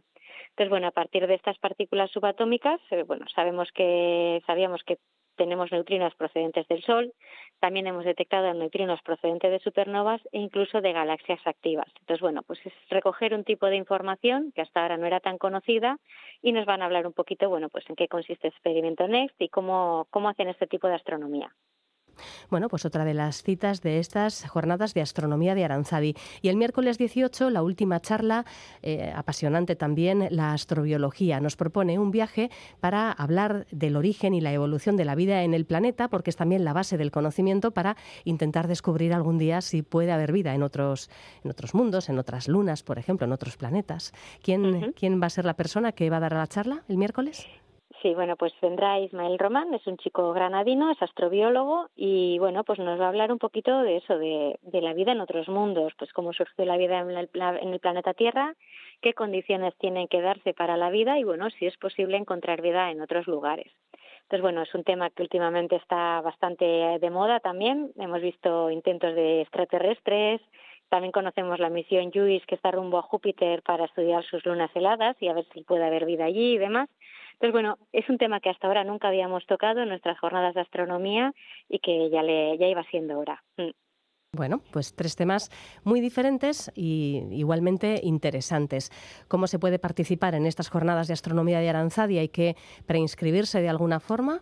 Entonces, 0.52 0.70
bueno, 0.70 0.88
a 0.88 0.92
partir 0.92 1.28
de 1.28 1.36
estas 1.36 1.60
partículas 1.60 2.10
subatómicas, 2.12 2.80
eh, 2.92 3.04
bueno, 3.04 3.26
sabemos 3.36 3.70
que 3.74 4.42
sabíamos 4.48 4.82
que 4.84 4.98
tenemos 5.40 5.72
neutrinos 5.72 6.14
procedentes 6.16 6.68
del 6.68 6.84
Sol, 6.84 7.14
también 7.62 7.88
hemos 7.88 8.04
detectado 8.04 8.54
neutrinos 8.54 9.02
procedentes 9.02 9.50
de 9.50 9.60
supernovas 9.60 10.22
e 10.34 10.40
incluso 10.40 10.82
de 10.82 10.92
galaxias 10.92 11.40
activas. 11.46 11.88
Entonces, 12.02 12.20
bueno, 12.22 12.44
pues 12.44 12.60
es 12.66 12.74
recoger 12.90 13.34
un 13.34 13.46
tipo 13.46 13.68
de 13.68 13.78
información 13.78 14.52
que 14.54 14.62
hasta 14.62 14.82
ahora 14.82 14.98
no 14.98 15.08
era 15.08 15.22
tan 15.22 15.38
conocida 15.38 15.98
y 16.42 16.52
nos 16.52 16.66
van 16.66 16.82
a 16.82 16.86
hablar 16.86 17.08
un 17.08 17.14
poquito, 17.14 17.48
bueno, 17.48 17.70
pues 17.70 17.90
en 17.90 17.96
qué 17.96 18.10
consiste 18.10 18.48
el 18.48 18.54
experimento 18.54 19.08
NEXT 19.08 19.42
y 19.42 19.50
cómo, 19.50 20.08
cómo 20.10 20.28
hacen 20.28 20.50
este 20.50 20.68
tipo 20.68 20.88
de 20.90 20.96
astronomía. 20.96 21.56
Bueno, 22.50 22.70
pues 22.70 22.86
otra 22.86 23.06
de 23.06 23.14
las 23.14 23.44
citas 23.44 23.82
de 23.82 24.00
estas 24.00 24.48
jornadas 24.48 24.94
de 24.94 25.02
astronomía 25.02 25.56
de 25.56 25.66
Aranzadi. 25.66 26.16
Y 26.42 26.50
el 26.50 26.56
miércoles 26.56 26.98
18, 26.98 27.50
la 27.50 27.64
última 27.64 28.00
charla, 28.00 28.46
eh, 28.82 29.12
apasionante 29.16 29.76
también, 29.76 30.28
la 30.32 30.54
astrobiología. 30.54 31.40
Nos 31.40 31.56
propone 31.56 32.00
un 32.00 32.12
viaje 32.12 32.50
para 32.80 33.12
hablar 33.12 33.68
del 33.72 33.96
origen 33.96 34.34
y 34.34 34.42
la 34.42 34.54
evolución 34.54 34.98
de 34.98 35.06
la 35.06 35.16
vida 35.16 35.44
en 35.44 35.54
el 35.54 35.66
planeta, 35.66 36.08
porque 36.08 36.30
es 36.30 36.36
también 36.36 36.64
la 36.64 36.74
base 36.74 36.98
del 36.98 37.12
conocimiento 37.12 37.72
para 37.72 37.96
intentar 38.24 38.68
descubrir 38.68 39.14
algún 39.14 39.38
día 39.38 39.62
si 39.62 39.82
puede 39.82 40.12
haber 40.12 40.32
vida 40.32 40.54
en 40.54 40.64
otros, 40.64 41.10
en 41.44 41.52
otros 41.52 41.74
mundos, 41.74 42.10
en 42.10 42.20
otras 42.20 42.48
lunas, 42.48 42.84
por 42.84 43.00
ejemplo, 43.00 43.26
en 43.26 43.34
otros 43.34 43.58
planetas. 43.58 44.14
¿Quién, 44.42 44.94
¿Quién 44.94 45.22
va 45.22 45.28
a 45.28 45.30
ser 45.30 45.46
la 45.46 45.56
persona 45.56 45.92
que 45.92 46.10
va 46.10 46.18
a 46.18 46.22
dar 46.22 46.34
la 46.34 46.48
charla 46.48 46.84
el 46.88 46.98
miércoles? 46.98 47.46
Sí, 48.02 48.14
bueno, 48.14 48.38
pues 48.38 48.54
vendrá 48.62 48.98
Ismael 49.00 49.38
Román, 49.38 49.74
es 49.74 49.86
un 49.86 49.98
chico 49.98 50.32
granadino, 50.32 50.90
es 50.90 51.02
astrobiólogo 51.02 51.90
y 51.98 52.40
bueno, 52.40 52.64
pues 52.64 52.80
nos 52.80 52.98
va 52.98 53.06
a 53.06 53.10
hablar 53.10 53.30
un 53.30 53.40
poquito 53.40 53.82
de 53.82 53.98
eso, 53.98 54.18
de, 54.18 54.58
la 54.72 54.94
vida 54.94 55.12
en 55.12 55.20
otros 55.20 55.50
mundos, 55.50 55.92
pues 55.98 56.14
cómo 56.14 56.32
surgió 56.32 56.64
la 56.64 56.78
vida 56.78 57.00
en 57.00 57.10
el, 57.10 57.30
en 57.34 57.74
el, 57.74 57.80
planeta 57.82 58.14
Tierra, 58.14 58.56
qué 59.02 59.14
condiciones 59.14 59.76
tienen 59.80 60.08
que 60.08 60.22
darse 60.22 60.54
para 60.54 60.78
la 60.78 60.90
vida 60.90 61.20
y 61.20 61.26
bueno, 61.26 61.50
si 61.50 61.66
es 61.66 61.76
posible 61.76 62.16
encontrar 62.16 62.62
vida 62.62 62.90
en 62.90 63.02
otros 63.02 63.28
lugares. 63.28 63.70
Entonces, 64.22 64.44
bueno, 64.44 64.62
es 64.62 64.74
un 64.74 64.86
tema 64.86 65.10
que 65.10 65.24
últimamente 65.24 65.76
está 65.76 66.22
bastante 66.22 66.64
de 66.66 67.10
moda 67.10 67.40
también. 67.42 67.92
Hemos 67.98 68.22
visto 68.22 68.70
intentos 68.70 69.14
de 69.16 69.42
extraterrestres, 69.42 70.40
también 70.90 71.12
conocemos 71.12 71.60
la 71.60 71.70
misión 71.70 72.12
JUICE 72.12 72.46
que 72.48 72.56
está 72.56 72.72
rumbo 72.72 72.98
a 72.98 73.04
Júpiter 73.04 73.62
para 73.62 73.86
estudiar 73.86 74.24
sus 74.24 74.46
lunas 74.46 74.72
heladas 74.76 75.16
y 75.20 75.28
a 75.28 75.34
ver 75.34 75.46
si 75.54 75.64
puede 75.64 75.86
haber 75.86 76.06
vida 76.06 76.26
allí 76.26 76.54
y 76.54 76.58
demás. 76.58 76.90
Entonces, 77.40 77.54
bueno, 77.54 77.78
es 77.94 78.10
un 78.10 78.18
tema 78.18 78.42
que 78.42 78.50
hasta 78.50 78.68
ahora 78.68 78.84
nunca 78.84 79.08
habíamos 79.08 79.46
tocado 79.46 79.82
en 79.82 79.88
nuestras 79.88 80.20
jornadas 80.20 80.56
de 80.56 80.62
astronomía 80.62 81.34
y 81.70 81.80
que 81.80 82.10
ya, 82.10 82.22
le, 82.22 82.58
ya 82.58 82.68
iba 82.68 82.84
siendo 82.92 83.18
hora. 83.18 83.42
Mm. 83.56 83.70
Bueno, 84.36 84.62
pues 84.74 84.94
tres 84.94 85.16
temas 85.16 85.50
muy 85.86 86.02
diferentes 86.02 86.70
y 86.76 87.24
igualmente 87.32 88.02
interesantes. 88.04 88.92
¿Cómo 89.30 89.48
se 89.48 89.58
puede 89.58 89.80
participar 89.80 90.36
en 90.36 90.46
estas 90.46 90.70
jornadas 90.70 91.08
de 91.08 91.14
astronomía 91.14 91.62
de 91.62 91.70
Aranzadi? 91.70 92.18
¿Hay 92.18 92.28
que 92.28 92.56
preinscribirse 92.86 93.62
de 93.62 93.70
alguna 93.70 94.02
forma? 94.02 94.42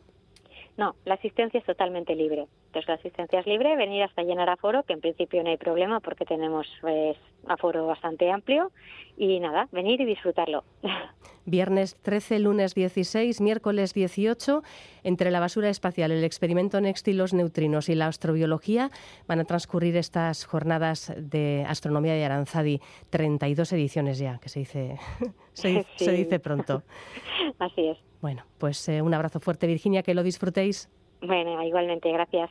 No, 0.75 0.95
la 1.05 1.13
asistencia 1.13 1.59
es 1.59 1.65
totalmente 1.65 2.15
libre. 2.15 2.47
Gratuitos. 2.67 2.87
La 2.87 2.95
asistencia 2.95 3.39
es 3.39 3.45
libre, 3.45 3.75
venir 3.75 4.03
hasta 4.03 4.23
llenar 4.23 4.49
aforo, 4.49 4.83
que 4.83 4.93
en 4.93 5.01
principio 5.01 5.43
no 5.43 5.49
hay 5.49 5.57
problema 5.57 5.99
porque 5.99 6.25
tenemos 6.25 6.67
pues, 6.81 7.17
aforo 7.47 7.85
bastante 7.85 8.31
amplio. 8.31 8.71
Y 9.17 9.39
nada, 9.39 9.67
venir 9.71 9.99
y 10.01 10.05
disfrutarlo. 10.05 10.63
Viernes 11.45 11.95
13, 12.01 12.39
lunes 12.39 12.75
16, 12.75 13.39
miércoles 13.39 13.93
18, 13.93 14.63
entre 15.03 15.31
la 15.31 15.39
basura 15.39 15.69
espacial, 15.69 16.11
el 16.11 16.25
experimento 16.25 16.81
Next 16.81 17.07
y 17.07 17.13
los 17.13 17.33
neutrinos 17.33 17.87
y 17.87 17.95
la 17.95 18.07
astrobiología 18.07 18.91
van 19.27 19.39
a 19.39 19.45
transcurrir 19.45 19.95
estas 19.95 20.45
jornadas 20.45 21.13
de 21.17 21.65
astronomía 21.65 22.13
de 22.13 22.25
Aranzadi, 22.25 22.81
32 23.11 23.71
ediciones 23.71 24.19
ya, 24.19 24.39
que 24.39 24.49
se 24.49 24.59
dice, 24.59 24.97
se, 25.53 25.85
dice 26.11 26.39
pronto. 26.39 26.83
Así 27.59 27.87
es. 27.87 27.97
Bueno, 28.21 28.43
pues 28.57 28.89
eh, 28.89 29.01
un 29.01 29.13
abrazo 29.13 29.39
fuerte, 29.39 29.67
Virginia, 29.67 30.03
que 30.03 30.13
lo 30.13 30.23
disfrutéis. 30.23 30.89
Bueno, 31.21 31.61
igualmente, 31.63 32.11
gracias. 32.11 32.49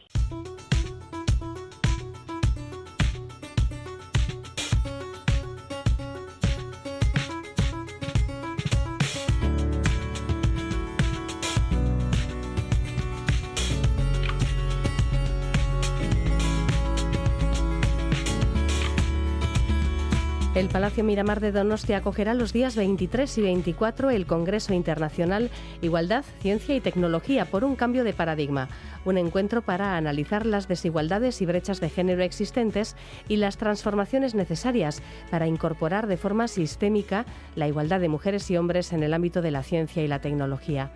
El 20.56 20.68
Palacio 20.68 21.04
Miramar 21.04 21.40
de 21.40 21.52
Donostia 21.52 21.98
acogerá 21.98 22.32
los 22.32 22.54
días 22.54 22.76
23 22.76 23.36
y 23.36 23.42
24 23.42 24.08
el 24.08 24.24
Congreso 24.24 24.72
Internacional 24.72 25.50
Igualdad, 25.82 26.24
Ciencia 26.40 26.74
y 26.74 26.80
Tecnología 26.80 27.44
por 27.44 27.62
un 27.62 27.76
cambio 27.76 28.04
de 28.04 28.14
paradigma, 28.14 28.70
un 29.04 29.18
encuentro 29.18 29.60
para 29.60 29.98
analizar 29.98 30.46
las 30.46 30.66
desigualdades 30.66 31.42
y 31.42 31.44
brechas 31.44 31.78
de 31.78 31.90
género 31.90 32.22
existentes 32.22 32.96
y 33.28 33.36
las 33.36 33.58
transformaciones 33.58 34.34
necesarias 34.34 35.02
para 35.30 35.46
incorporar 35.46 36.06
de 36.06 36.16
forma 36.16 36.48
sistémica 36.48 37.26
la 37.54 37.68
igualdad 37.68 38.00
de 38.00 38.08
mujeres 38.08 38.50
y 38.50 38.56
hombres 38.56 38.94
en 38.94 39.02
el 39.02 39.12
ámbito 39.12 39.42
de 39.42 39.50
la 39.50 39.62
ciencia 39.62 40.02
y 40.02 40.08
la 40.08 40.22
tecnología. 40.22 40.90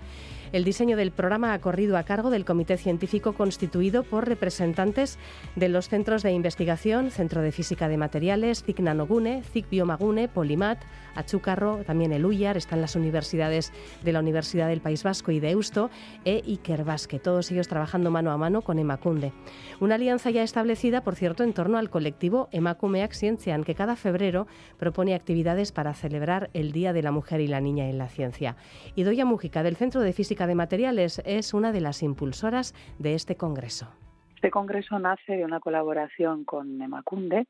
El 0.53 0.65
diseño 0.65 0.97
del 0.97 1.13
programa 1.13 1.53
ha 1.53 1.61
corrido 1.61 1.97
a 1.97 2.03
cargo 2.03 2.29
del 2.29 2.45
comité 2.45 2.77
científico 2.77 3.35
constituido 3.35 4.03
por 4.03 4.27
representantes 4.27 5.17
de 5.55 5.69
los 5.69 5.89
centros 5.89 6.25
de 6.25 6.33
investigación, 6.33 7.13
Centro 7.13 7.41
de 7.41 7.53
Física 7.53 7.87
de 7.87 7.97
Materiales, 7.97 8.65
CIC 8.65 8.81
Nanogune, 8.81 9.45
CIC 9.45 9.71
Biomagune, 9.71 10.27
Polimat, 10.27 10.81
Achúcarro, 11.15 11.85
también 11.85 12.13
el 12.13 12.27
UYAR, 12.27 12.57
están 12.57 12.81
las 12.81 12.97
universidades 12.97 13.73
de 14.03 14.13
la 14.13 14.19
Universidad 14.19 14.67
del 14.67 14.81
País 14.81 15.05
Vasco 15.05 15.31
y 15.31 15.39
de 15.39 15.51
Eusto 15.51 15.89
e 16.25 16.43
Ikerbasque, 16.45 17.21
todos 17.21 17.49
ellos 17.53 17.69
trabajando 17.69 18.11
mano 18.11 18.33
a 18.33 18.37
mano 18.37 18.63
con 18.63 18.81
Emacunde. 18.81 19.33
Una 19.79 19.95
alianza 19.95 20.31
ya 20.31 20.43
establecida, 20.43 21.05
por 21.05 21.15
cierto, 21.15 21.45
en 21.45 21.53
torno 21.53 21.79
al 21.79 21.91
colectivo 21.91 22.49
Emakumeak 22.51 23.13
Ciencian, 23.13 23.63
que 23.63 23.77
cada 23.77 23.95
febrero 23.95 24.49
propone 24.79 25.15
actividades 25.15 25.71
para 25.71 25.95
celebrar 25.95 26.51
el 26.55 26.73
Día 26.73 26.93
de 26.93 27.03
la 27.03 27.13
Mujer 27.13 27.41
y 27.41 27.47
la 27.47 27.61
Niña 27.61 27.89
en 27.89 27.99
la 27.99 28.09
Ciencia. 28.09 28.57
Y 28.97 29.05
Doya 29.05 29.25
Mújica, 29.25 29.63
del 29.63 29.77
Centro 29.77 30.01
de 30.01 30.13
Física 30.13 30.40
de 30.47 30.55
Materiales, 30.55 31.23
es 31.25 31.55
una 31.55 31.73
de 31.73 31.81
las 31.81 32.03
impulsoras 32.03 32.75
de 32.99 33.15
este 33.15 33.37
congreso. 33.37 33.89
Este 34.35 34.51
congreso 34.51 34.99
nace 34.99 35.37
de 35.37 35.45
una 35.45 35.61
colaboración 35.61 36.45
con 36.45 36.81
Emacunde 36.81 37.47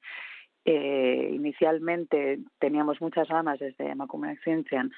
eh, 0.65 1.31
inicialmente 1.33 2.39
teníamos 2.59 3.01
muchas 3.01 3.29
ganas 3.29 3.59
desde 3.59 3.95
Macumea 3.95 4.37
Ciencian 4.45 4.93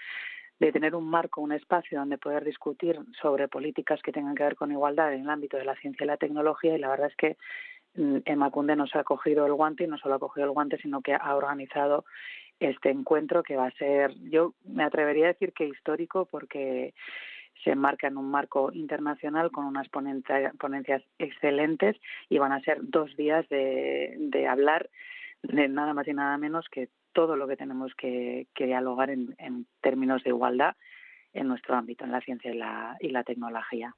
de 0.58 0.72
tener 0.72 0.94
un 0.94 1.08
marco, 1.08 1.40
un 1.40 1.52
espacio 1.52 1.98
donde 1.98 2.18
poder 2.18 2.44
discutir 2.44 2.98
sobre 3.20 3.48
políticas 3.48 4.00
que 4.02 4.12
tengan 4.12 4.34
que 4.34 4.44
ver 4.44 4.56
con 4.56 4.72
igualdad 4.72 5.12
en 5.12 5.22
el 5.22 5.30
ámbito 5.30 5.56
de 5.56 5.64
la 5.64 5.76
ciencia 5.76 6.04
y 6.04 6.06
la 6.06 6.16
tecnología 6.16 6.74
y 6.74 6.78
la 6.78 6.88
verdad 6.88 7.08
es 7.08 7.16
que 7.16 7.36
mm, 7.94 8.18
Emacunde 8.24 8.76
nos 8.76 8.94
ha 8.96 9.04
cogido 9.04 9.46
el 9.46 9.54
guante 9.54 9.84
y 9.84 9.86
no 9.86 9.98
solo 9.98 10.16
ha 10.16 10.20
cogido 10.20 10.46
el 10.46 10.52
guante, 10.52 10.78
sino 10.78 11.00
que 11.00 11.14
ha 11.14 11.36
organizado 11.36 12.04
este 12.58 12.90
encuentro 12.90 13.42
que 13.42 13.56
va 13.56 13.66
a 13.66 13.72
ser, 13.72 14.14
yo 14.30 14.54
me 14.64 14.84
atrevería 14.84 15.26
a 15.26 15.32
decir 15.32 15.52
que 15.52 15.66
histórico 15.66 16.26
porque 16.26 16.92
se 17.62 17.70
enmarca 17.70 18.08
en 18.08 18.16
un 18.16 18.30
marco 18.30 18.70
internacional 18.72 19.50
con 19.50 19.64
unas 19.64 19.88
ponencias 19.88 21.02
excelentes 21.18 21.96
y 22.28 22.38
van 22.38 22.52
a 22.52 22.60
ser 22.60 22.78
dos 22.82 23.16
días 23.16 23.48
de, 23.48 24.46
hablar 24.48 24.90
de 25.42 25.68
nada 25.68 25.94
más 25.94 26.06
y 26.08 26.12
nada 26.12 26.36
menos 26.38 26.66
que 26.70 26.88
todo 27.12 27.36
lo 27.36 27.46
que 27.46 27.56
tenemos 27.56 27.94
que, 27.94 28.46
dialogar 28.56 29.10
en, 29.10 29.66
términos 29.80 30.22
de 30.24 30.30
igualdad 30.30 30.76
en 31.32 31.48
nuestro 31.48 31.76
ámbito, 31.76 32.04
en 32.04 32.12
la 32.12 32.20
ciencia 32.20 32.52
y 32.52 32.58
la, 32.58 32.96
y 33.00 33.08
la 33.08 33.24
tecnología. 33.24 33.94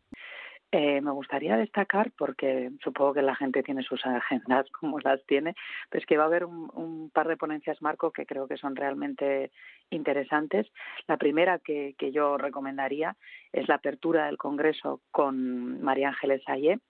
Eh, 0.77 1.01
me 1.01 1.13
gustaría 1.13 1.57
destacar, 1.57 2.11
porque 2.19 2.73
supongo 2.83 3.15
que 3.15 3.23
la 3.23 3.37
gente 3.37 3.63
tiene 3.63 3.85
sus 3.85 4.05
agendas 4.05 4.69
como 4.81 4.99
las 4.99 5.25
tiene, 5.25 5.55
pues 5.89 6.05
que 6.05 6.17
va 6.17 6.25
a 6.25 6.27
haber 6.27 6.45
un, 6.47 7.11
par 7.15 7.29
de 7.29 7.37
ponencias 7.37 7.81
marco 7.81 8.11
que 8.11 8.27
creo 8.27 8.49
que 8.49 8.57
son 8.57 8.75
realmente 8.75 9.53
interesantes. 9.91 10.67
La 11.07 11.17
primera 11.17 11.61
que, 11.61 11.95
que 11.97 12.11
yo 12.11 12.39
recomendaría 12.39 13.15
es 13.53 13.69
la 13.69 13.77
apertura 13.77 14.27
del 14.27 14.37
Congreso 14.37 15.01
con 15.13 15.81
María 15.81 16.09
Ángeles 16.09 16.43
Ayé, 16.49 16.81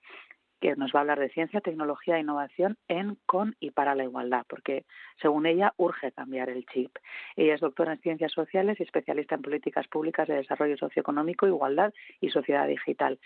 que 0.62 0.76
nos 0.76 0.94
va 0.94 1.00
a 1.00 1.02
hablar 1.02 1.20
de 1.20 1.28
ciencia, 1.28 1.60
tecnología 1.60 2.16
e 2.16 2.20
innovación 2.20 2.78
en, 2.88 3.18
con 3.26 3.54
y 3.60 3.72
para 3.72 3.94
la 3.94 4.04
igualdad, 4.04 4.46
porque 4.48 4.86
según 5.20 5.44
ella 5.44 5.74
urge 5.76 6.10
cambiar 6.12 6.48
el 6.48 6.64
chip. 6.64 6.96
Ella 7.36 7.56
es 7.56 7.60
doctora 7.60 7.92
en 7.92 8.00
ciencias 8.00 8.32
sociales 8.32 8.80
y 8.80 8.84
especialista 8.84 9.34
en 9.34 9.42
políticas 9.42 9.86
públicas 9.88 10.26
de 10.26 10.36
desarrollo 10.36 10.78
socioeconómico, 10.78 11.46
igualdad 11.46 11.92
y 12.18 12.30
sociedad 12.30 12.66
digital. 12.66 13.18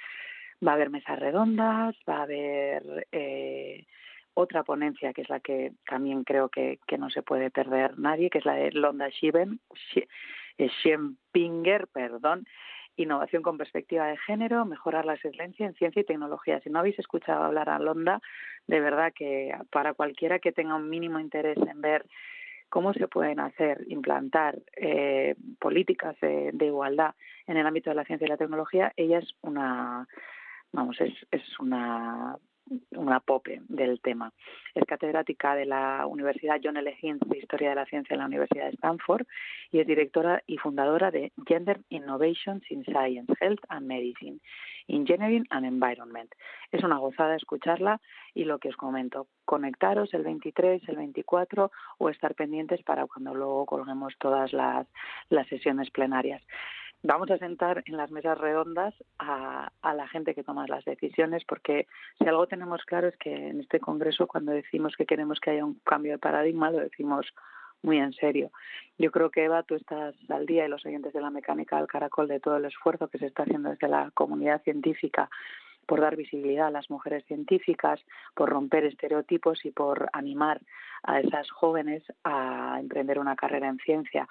Va 0.66 0.72
a 0.72 0.74
haber 0.74 0.90
mesas 0.90 1.18
redondas, 1.18 1.96
va 2.08 2.18
a 2.18 2.22
haber 2.22 3.06
eh, 3.12 3.86
otra 4.34 4.62
ponencia 4.64 5.12
que 5.12 5.22
es 5.22 5.28
la 5.28 5.40
que 5.40 5.72
también 5.86 6.24
creo 6.24 6.48
que, 6.48 6.78
que, 6.86 6.98
no 6.98 7.10
se 7.10 7.22
puede 7.22 7.50
perder 7.50 7.98
nadie, 7.98 8.30
que 8.30 8.38
es 8.38 8.44
la 8.44 8.54
de 8.54 8.72
Londa 8.72 9.10
Schieben, 9.10 9.60
Schempinger, 10.58 11.86
perdón, 11.88 12.46
innovación 12.96 13.42
con 13.42 13.58
perspectiva 13.58 14.06
de 14.06 14.16
género, 14.16 14.64
mejorar 14.64 15.04
la 15.04 15.14
excelencia 15.14 15.66
en 15.66 15.74
ciencia 15.74 16.00
y 16.00 16.04
tecnología. 16.04 16.60
Si 16.60 16.70
no 16.70 16.80
habéis 16.80 16.98
escuchado 16.98 17.44
hablar 17.44 17.68
a 17.68 17.78
Londa, 17.78 18.20
de 18.66 18.80
verdad 18.80 19.12
que 19.14 19.52
para 19.70 19.94
cualquiera 19.94 20.38
que 20.38 20.52
tenga 20.52 20.74
un 20.74 20.88
mínimo 20.88 21.18
interés 21.20 21.58
en 21.58 21.80
ver 21.80 22.06
cómo 22.68 22.92
se 22.92 23.08
pueden 23.08 23.40
hacer, 23.40 23.84
implantar 23.88 24.58
eh, 24.76 25.36
políticas 25.58 26.18
de, 26.20 26.50
de, 26.52 26.66
igualdad 26.66 27.14
en 27.46 27.56
el 27.56 27.66
ámbito 27.66 27.90
de 27.90 27.96
la 27.96 28.04
ciencia 28.04 28.26
y 28.26 28.28
la 28.28 28.36
tecnología, 28.36 28.92
ella 28.96 29.18
es 29.18 29.34
una, 29.40 30.06
vamos, 30.72 31.00
es, 31.00 31.14
es 31.31 31.59
una 31.61 32.38
una 32.90 33.20
pope 33.20 33.62
del 33.68 34.00
tema. 34.00 34.33
Es 34.74 34.85
catedrática 34.85 35.54
de 35.54 35.66
la 35.66 36.07
Universidad 36.07 36.61
John 36.62 36.76
L. 36.76 36.96
Hind 37.00 37.22
de 37.24 37.38
Historia 37.38 37.70
de 37.70 37.74
la 37.76 37.87
Ciencia 37.87 38.14
en 38.14 38.20
la 38.20 38.26
Universidad 38.26 38.64
de 38.64 38.74
Stanford 38.74 39.26
y 39.70 39.81
es 39.81 39.87
directora 39.87 40.42
y 40.46 40.59
fundadora 40.59 41.11
de 41.11 41.33
Gender 41.46 41.81
Innovations 41.88 42.62
in 42.70 42.85
Science, 42.85 43.33
Health 43.40 43.61
and 43.68 43.87
Medicine, 43.87 44.40
Engineering 44.88 45.46
and 45.50 45.66
Environment. 45.66 46.33
Es 46.72 46.83
una 46.85 46.98
gozada 46.98 47.37
escucharla 47.37 48.00
y 48.35 48.44
lo 48.44 48.59
que 48.59 48.68
os 48.68 48.76
comento, 48.76 49.28
conectaros 49.44 50.12
el 50.14 50.22
23, 50.22 50.88
el 50.88 50.96
24 50.96 51.70
o 51.98 52.09
estar 52.09 52.35
pendientes 52.35 52.83
para 52.83 53.07
cuando 53.07 53.35
luego 53.35 53.66
colguemos 53.66 54.14
todas 54.18 54.52
las, 54.52 54.87
las 55.31 55.46
sesiones 55.48 55.90
plenarias 55.90 56.42
vamos 57.02 57.30
a 57.30 57.38
sentar 57.38 57.82
en 57.87 57.96
las 57.96 58.11
mesas 58.11 58.38
redondas 58.38 58.94
a, 59.18 59.70
la 59.82 60.08
gente 60.08 60.34
que 60.34 60.44
toma 60.44 60.66
las 60.68 60.84
decisiones, 60.84 61.44
porque 61.44 61.87
si 62.18 62.28
algo 62.28 62.46
tenemos 62.46 62.84
claro 62.84 63.08
es 63.08 63.16
que 63.16 63.48
en 63.48 63.61
este 63.61 63.80
Congreso, 63.80 64.26
cuando 64.26 64.52
decimos 64.52 64.94
que 64.96 65.06
queremos 65.06 65.40
que 65.40 65.50
haya 65.50 65.64
un 65.64 65.80
cambio 65.84 66.12
de 66.12 66.18
paradigma, 66.18 66.70
lo 66.70 66.78
decimos 66.78 67.26
muy 67.82 67.98
en 67.98 68.12
serio. 68.12 68.50
Yo 68.98 69.11
creo 69.11 69.30
que 69.30 69.44
Eva, 69.44 69.62
tú 69.62 69.76
estás 69.76 70.14
al 70.28 70.46
día 70.46 70.66
y 70.66 70.68
los 70.68 70.84
oyentes 70.84 71.12
de 71.12 71.20
la 71.20 71.30
mecánica 71.30 71.76
del 71.76 71.87
caracol 71.87 72.28
de 72.28 72.40
todo 72.40 72.56
el 72.56 72.64
esfuerzo 72.64 73.08
que 73.08 73.18
se 73.18 73.26
está 73.26 73.44
haciendo 73.44 73.70
desde 73.70 73.88
la 73.88 74.11
comunidad 74.12 74.62
científica 74.62 75.30
por 75.87 76.00
dar 76.00 76.16
visibilidad 76.16 76.66
a 76.66 76.70
las 76.70 76.90
mujeres 76.90 77.24
científicas, 77.24 78.04
por 78.34 78.50
romper 78.50 78.84
estereotipos 78.84 79.64
y 79.64 79.70
por 79.70 80.11
animar 80.12 80.61
a 81.02 81.20
esas 81.20 81.50
jóvenes 81.50 82.02
a 82.24 82.76
emprender 82.78 83.18
una 83.18 83.37
carrera 83.37 83.68
en 83.68 83.78
ciencia 83.78 84.28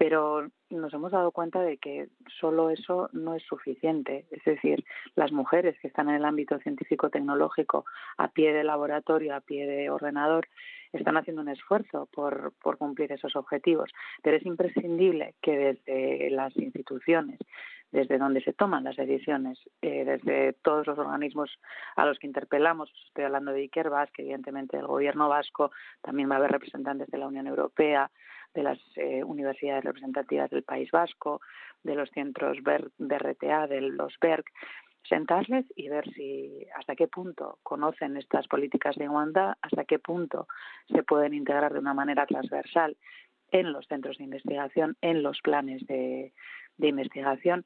pero 0.00 0.48
nos 0.70 0.94
hemos 0.94 1.12
dado 1.12 1.30
cuenta 1.30 1.60
de 1.60 1.76
que 1.76 2.08
solo 2.40 2.70
eso 2.70 3.10
no 3.12 3.34
es 3.34 3.42
suficiente. 3.42 4.24
Es 4.30 4.42
decir, 4.44 4.82
las 5.14 5.30
mujeres 5.30 5.78
que 5.78 5.88
están 5.88 6.08
en 6.08 6.14
el 6.14 6.24
ámbito 6.24 6.58
científico-tecnológico, 6.58 7.84
a 8.16 8.28
pie 8.28 8.54
de 8.54 8.64
laboratorio, 8.64 9.34
a 9.34 9.42
pie 9.42 9.66
de 9.66 9.90
ordenador, 9.90 10.48
están 10.94 11.18
haciendo 11.18 11.42
un 11.42 11.50
esfuerzo 11.50 12.08
por, 12.14 12.54
cumplir 12.78 13.12
esos 13.12 13.36
objetivos. 13.36 13.90
Pero 14.22 14.38
es 14.38 14.46
imprescindible 14.46 15.34
que 15.42 15.58
desde 15.58 16.30
las 16.30 16.56
instituciones, 16.56 17.38
desde 17.92 18.16
donde 18.16 18.40
se 18.40 18.54
toman 18.54 18.84
las 18.84 18.96
decisiones, 18.96 19.58
eh, 19.82 20.06
desde 20.06 20.54
todos 20.62 20.86
los 20.86 20.98
organismos 20.98 21.50
a 21.96 22.06
los 22.06 22.18
que 22.18 22.26
interpelamos, 22.26 22.90
estoy 23.06 23.24
hablando 23.24 23.52
de 23.52 23.64
Ikerbas, 23.64 24.10
que 24.12 24.22
evidentemente 24.22 24.78
el 24.78 24.86
gobierno 24.86 25.28
vasco, 25.28 25.72
también 26.00 26.30
va 26.30 26.36
a 26.36 26.38
haber 26.38 26.52
representantes 26.52 27.10
de 27.10 27.18
la 27.18 27.26
Unión 27.26 27.46
Europea, 27.46 28.10
de 28.54 28.62
las 28.62 28.78
eh, 28.96 29.22
universidades 29.24 29.84
representativas 29.84 30.50
del 30.50 30.62
País 30.62 30.90
Vasco, 30.90 31.40
de 31.82 31.94
los 31.94 32.10
centros 32.10 32.58
BRTA, 32.62 33.66
de 33.66 33.80
los 33.80 34.14
BERC, 34.20 34.46
sentarles 35.08 35.66
y 35.74 35.88
ver 35.88 36.12
si 36.12 36.66
hasta 36.76 36.94
qué 36.94 37.08
punto 37.08 37.58
conocen 37.62 38.16
estas 38.16 38.46
políticas 38.48 38.96
de 38.96 39.04
igualdad, 39.04 39.54
hasta 39.62 39.84
qué 39.84 39.98
punto 39.98 40.46
se 40.88 41.02
pueden 41.02 41.34
integrar 41.34 41.72
de 41.72 41.78
una 41.78 41.94
manera 41.94 42.26
transversal 42.26 42.96
en 43.50 43.72
los 43.72 43.86
centros 43.86 44.18
de 44.18 44.24
investigación, 44.24 44.96
en 45.00 45.22
los 45.22 45.40
planes 45.42 45.84
de, 45.86 46.32
investigación 46.78 47.64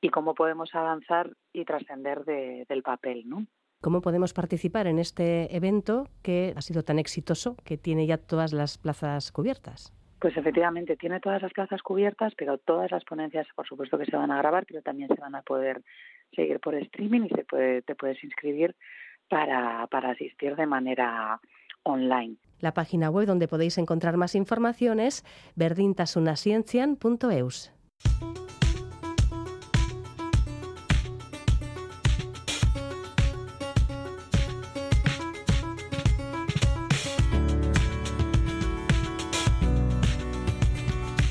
y 0.00 0.10
cómo 0.10 0.34
podemos 0.34 0.74
avanzar 0.74 1.30
y 1.52 1.64
trascender 1.64 2.24
del 2.24 2.82
papel, 2.82 3.28
¿no? 3.28 3.46
¿Cómo 3.80 4.02
podemos 4.02 4.34
participar 4.34 4.86
en 4.86 4.98
este 4.98 5.56
evento 5.56 6.08
que 6.22 6.52
ha 6.54 6.60
sido 6.60 6.82
tan 6.82 6.98
exitoso, 6.98 7.56
que 7.64 7.78
tiene 7.78 8.06
ya 8.06 8.18
todas 8.18 8.52
las 8.52 8.76
plazas 8.76 9.32
cubiertas? 9.32 9.94
Pues 10.20 10.36
efectivamente, 10.36 10.96
tiene 10.96 11.18
todas 11.18 11.40
las 11.40 11.52
plazas 11.52 11.80
cubiertas, 11.82 12.34
pero 12.36 12.58
todas 12.58 12.90
las 12.90 13.04
ponencias, 13.04 13.46
por 13.54 13.66
supuesto 13.66 13.96
que 13.96 14.04
se 14.04 14.16
van 14.16 14.30
a 14.30 14.36
grabar, 14.36 14.66
pero 14.66 14.82
también 14.82 15.08
se 15.08 15.20
van 15.20 15.34
a 15.34 15.42
poder 15.42 15.82
seguir 16.34 16.60
por 16.60 16.74
streaming 16.74 17.22
y 17.22 17.30
se 17.30 17.44
puede, 17.44 17.80
te 17.82 17.94
puedes 17.94 18.22
inscribir 18.22 18.76
para, 19.28 19.86
para 19.86 20.10
asistir 20.10 20.56
de 20.56 20.66
manera 20.66 21.40
online. 21.84 22.36
La 22.60 22.74
página 22.74 23.08
web 23.08 23.26
donde 23.26 23.48
podéis 23.48 23.78
encontrar 23.78 24.18
más 24.18 24.34
información 24.34 25.00
es 25.00 25.24
verdintasunasciencian.eus. 25.56 27.72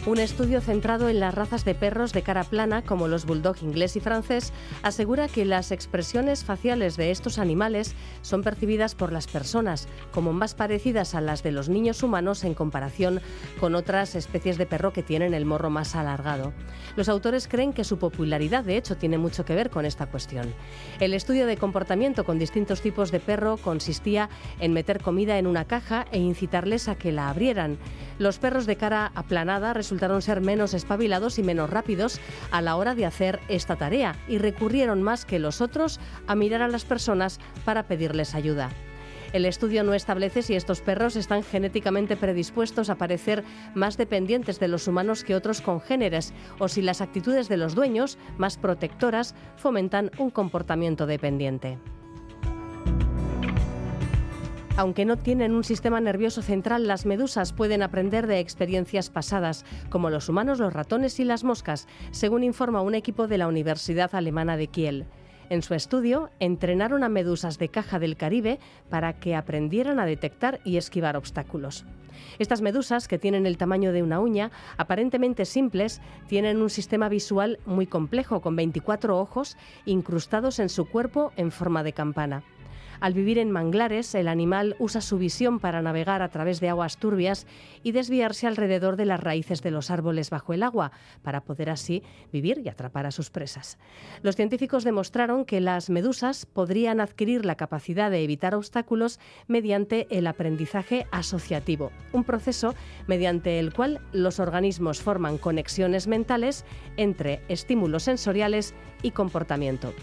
Un 0.09 0.17
estudio 0.17 0.59
centrado 0.59 1.07
en 1.07 1.19
las 1.19 1.35
razas 1.35 1.65
de 1.65 1.75
perros 1.75 2.13
de 2.13 2.23
cara 2.23 2.43
plana, 2.43 2.81
como 2.81 3.07
los 3.07 3.27
bulldog 3.27 3.57
inglés 3.61 3.95
y 3.95 3.99
francés, 3.99 4.53
asegura 4.81 5.27
que 5.27 5.45
las 5.45 5.71
expresiones 5.71 6.43
faciales 6.43 6.97
de 6.97 7.11
estos 7.11 7.37
animales 7.37 7.93
son 8.23 8.41
percibidas 8.41 8.95
por 8.95 9.13
las 9.13 9.27
personas 9.27 9.87
como 10.11 10.33
más 10.33 10.55
parecidas 10.55 11.13
a 11.13 11.21
las 11.21 11.43
de 11.43 11.51
los 11.51 11.69
niños 11.69 12.01
humanos 12.01 12.43
en 12.43 12.55
comparación 12.55 13.21
con 13.59 13.75
otras 13.75 14.15
especies 14.15 14.57
de 14.57 14.65
perro 14.65 14.93
que 14.93 15.03
tienen 15.03 15.35
el 15.35 15.45
morro 15.45 15.69
más 15.69 15.95
alargado. 15.95 16.53
Los 16.95 17.07
autores 17.07 17.47
creen 17.47 17.71
que 17.71 17.83
su 17.83 17.99
popularidad, 17.99 18.63
de 18.63 18.77
hecho, 18.77 18.97
tiene 18.97 19.19
mucho 19.19 19.45
que 19.45 19.53
ver 19.53 19.69
con 19.69 19.85
esta 19.85 20.07
cuestión. 20.07 20.55
El 20.99 21.13
estudio 21.13 21.45
de 21.45 21.57
comportamiento 21.57 22.25
con 22.25 22.39
distintos 22.39 22.81
tipos 22.81 23.11
de 23.11 23.19
perro 23.19 23.57
consistía 23.57 24.27
en 24.59 24.73
meter 24.73 25.03
comida 25.03 25.37
en 25.37 25.45
una 25.45 25.65
caja 25.65 26.07
e 26.11 26.17
incitarles 26.17 26.87
a 26.87 26.95
que 26.95 27.11
la 27.11 27.29
abrieran. 27.29 27.77
Los 28.17 28.39
perros 28.39 28.65
de 28.65 28.75
cara 28.75 29.11
aplanada 29.13 29.71
resultan 29.73 29.98
resultaron 29.99 30.21
ser 30.21 30.39
menos 30.39 30.73
espabilados 30.73 31.39
y 31.39 31.43
menos 31.43 31.69
rápidos 31.69 32.21
a 32.51 32.61
la 32.61 32.77
hora 32.77 32.95
de 32.95 33.05
hacer 33.05 33.41
esta 33.49 33.75
tarea 33.75 34.15
y 34.29 34.37
recurrieron 34.37 35.03
más 35.03 35.25
que 35.25 35.39
los 35.39 35.59
otros 35.59 35.99
a 36.25 36.35
mirar 36.35 36.61
a 36.61 36.69
las 36.69 36.85
personas 36.85 37.37
para 37.65 37.83
pedirles 37.83 38.33
ayuda. 38.33 38.69
El 39.33 39.45
estudio 39.45 39.83
no 39.83 39.93
establece 39.93 40.41
si 40.41 40.55
estos 40.55 40.79
perros 40.79 41.17
están 41.17 41.43
genéticamente 41.43 42.15
predispuestos 42.15 42.89
a 42.89 42.95
parecer 42.95 43.43
más 43.75 43.97
dependientes 43.97 44.57
de 44.57 44.69
los 44.69 44.87
humanos 44.87 45.25
que 45.25 45.35
otros 45.35 45.59
congéneres 45.59 46.33
o 46.59 46.69
si 46.69 46.81
las 46.81 47.01
actitudes 47.01 47.49
de 47.49 47.57
los 47.57 47.75
dueños, 47.75 48.17
más 48.37 48.57
protectoras, 48.57 49.35
fomentan 49.57 50.11
un 50.17 50.29
comportamiento 50.29 51.07
dependiente. 51.07 51.77
Aunque 54.79 55.03
no 55.03 55.17
tienen 55.17 55.55
un 55.55 55.65
sistema 55.65 55.99
nervioso 55.99 56.41
central, 56.41 56.87
las 56.87 57.05
medusas 57.05 57.51
pueden 57.51 57.83
aprender 57.83 58.27
de 58.27 58.39
experiencias 58.39 59.09
pasadas, 59.09 59.65
como 59.89 60.09
los 60.09 60.29
humanos, 60.29 60.59
los 60.59 60.71
ratones 60.71 61.19
y 61.19 61.25
las 61.25 61.43
moscas, 61.43 61.85
según 62.11 62.45
informa 62.45 62.79
un 62.79 62.95
equipo 62.95 63.27
de 63.27 63.37
la 63.37 63.49
Universidad 63.49 64.15
Alemana 64.15 64.55
de 64.55 64.67
Kiel. 64.67 65.05
En 65.49 65.63
su 65.63 65.73
estudio, 65.73 66.29
entrenaron 66.39 67.03
a 67.03 67.09
medusas 67.09 67.59
de 67.59 67.67
caja 67.67 67.99
del 67.99 68.15
Caribe 68.15 68.57
para 68.89 69.19
que 69.19 69.35
aprendieran 69.35 69.99
a 69.99 70.05
detectar 70.05 70.61
y 70.63 70.77
esquivar 70.77 71.17
obstáculos. 71.17 71.85
Estas 72.37 72.61
medusas, 72.61 73.09
que 73.09 73.19
tienen 73.19 73.45
el 73.45 73.57
tamaño 73.57 73.91
de 73.91 74.01
una 74.01 74.21
uña, 74.21 74.49
aparentemente 74.77 75.43
simples, 75.43 75.99
tienen 76.29 76.61
un 76.61 76.69
sistema 76.69 77.09
visual 77.09 77.59
muy 77.65 77.85
complejo, 77.85 78.39
con 78.39 78.55
24 78.55 79.19
ojos 79.19 79.57
incrustados 79.85 80.57
en 80.57 80.69
su 80.69 80.85
cuerpo 80.85 81.33
en 81.35 81.51
forma 81.51 81.83
de 81.83 81.91
campana. 81.91 82.45
Al 82.99 83.13
vivir 83.13 83.37
en 83.37 83.49
manglares, 83.49 84.13
el 84.13 84.27
animal 84.27 84.75
usa 84.77 84.99
su 84.99 85.17
visión 85.17 85.59
para 85.59 85.81
navegar 85.81 86.21
a 86.21 86.29
través 86.29 86.59
de 86.59 86.67
aguas 86.67 86.97
turbias 86.97 87.47
y 87.81 87.93
desviarse 87.93 88.45
alrededor 88.45 88.97
de 88.97 89.05
las 89.05 89.21
raíces 89.21 89.61
de 89.61 89.71
los 89.71 89.89
árboles 89.89 90.29
bajo 90.29 90.53
el 90.53 90.63
agua, 90.63 90.91
para 91.21 91.41
poder 91.41 91.69
así 91.69 92.03
vivir 92.33 92.61
y 92.63 92.67
atrapar 92.67 93.05
a 93.05 93.11
sus 93.11 93.29
presas. 93.29 93.77
Los 94.21 94.35
científicos 94.35 94.83
demostraron 94.83 95.45
que 95.45 95.61
las 95.61 95.89
medusas 95.89 96.45
podrían 96.45 96.99
adquirir 96.99 97.45
la 97.45 97.55
capacidad 97.55 98.11
de 98.11 98.21
evitar 98.21 98.53
obstáculos 98.53 99.19
mediante 99.47 100.07
el 100.09 100.27
aprendizaje 100.27 101.07
asociativo, 101.11 101.91
un 102.11 102.25
proceso 102.25 102.75
mediante 103.07 103.59
el 103.59 103.73
cual 103.73 104.01
los 104.11 104.39
organismos 104.39 105.01
forman 105.01 105.37
conexiones 105.37 106.07
mentales 106.07 106.65
entre 106.97 107.41
estímulos 107.47 108.03
sensoriales 108.03 108.73
y 109.01 109.11
comportamiento. 109.11 109.93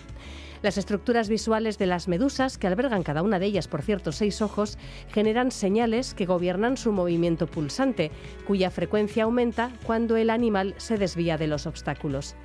Las 0.62 0.78
estructuras 0.78 1.28
visuales 1.28 1.78
de 1.78 1.86
las 1.86 2.08
medusas, 2.08 2.58
que 2.58 2.66
albergan 2.66 3.02
cada 3.02 3.22
una 3.22 3.38
de 3.38 3.46
ellas, 3.46 3.68
por 3.68 3.82
cierto, 3.82 4.12
seis 4.12 4.42
ojos, 4.42 4.78
generan 5.12 5.50
señales 5.50 6.14
que 6.14 6.26
gobiernan 6.26 6.76
su 6.76 6.92
movimiento 6.92 7.46
pulsante, 7.46 8.10
cuya 8.46 8.70
frecuencia 8.70 9.24
aumenta 9.24 9.70
cuando 9.84 10.16
el 10.16 10.30
animal 10.30 10.74
se 10.78 10.98
desvía 10.98 11.36
de 11.36 11.46
los 11.46 11.66
obstáculos. 11.66 12.36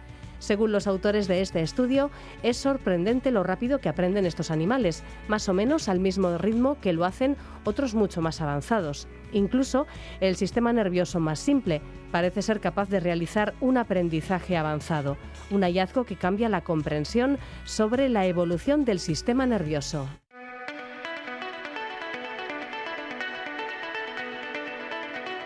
Según 0.42 0.72
los 0.72 0.88
autores 0.88 1.28
de 1.28 1.42
este 1.42 1.62
estudio, 1.62 2.10
es 2.42 2.58
sorprendente 2.58 3.30
lo 3.30 3.44
rápido 3.44 3.78
que 3.78 3.90
aprenden 3.90 4.26
estos 4.26 4.50
animales, 4.50 5.04
más 5.28 5.48
o 5.48 5.54
menos 5.54 5.88
al 5.88 6.00
mismo 6.00 6.36
ritmo 6.40 6.80
que 6.82 6.94
lo 6.94 7.06
hacen 7.06 7.38
otros 7.64 7.94
mucho 7.94 8.24
más 8.24 8.42
avanzados. 8.42 9.08
Incluso 9.34 9.86
el 10.20 10.36
sistema 10.36 10.74
nervioso 10.74 11.20
más 11.20 11.38
simple 11.38 11.80
parece 12.12 12.42
ser 12.42 12.60
capaz 12.60 12.90
de 12.90 13.00
realizar 13.00 13.54
un 13.62 13.78
aprendizaje 13.78 14.58
avanzado, 14.58 15.16
un 15.52 15.62
hallazgo 15.62 16.06
que 16.06 16.16
cambia 16.16 16.50
la 16.50 16.62
comprensión 16.62 17.38
sobre 17.64 18.10
la 18.10 18.26
evolución 18.26 18.84
del 18.84 19.00
sistema 19.00 19.46
nervioso. 19.46 20.10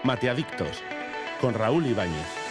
Mateadictos, 0.04 0.82
con 1.42 1.54
Raúl 1.54 1.86
Ibáñez. 1.86 2.45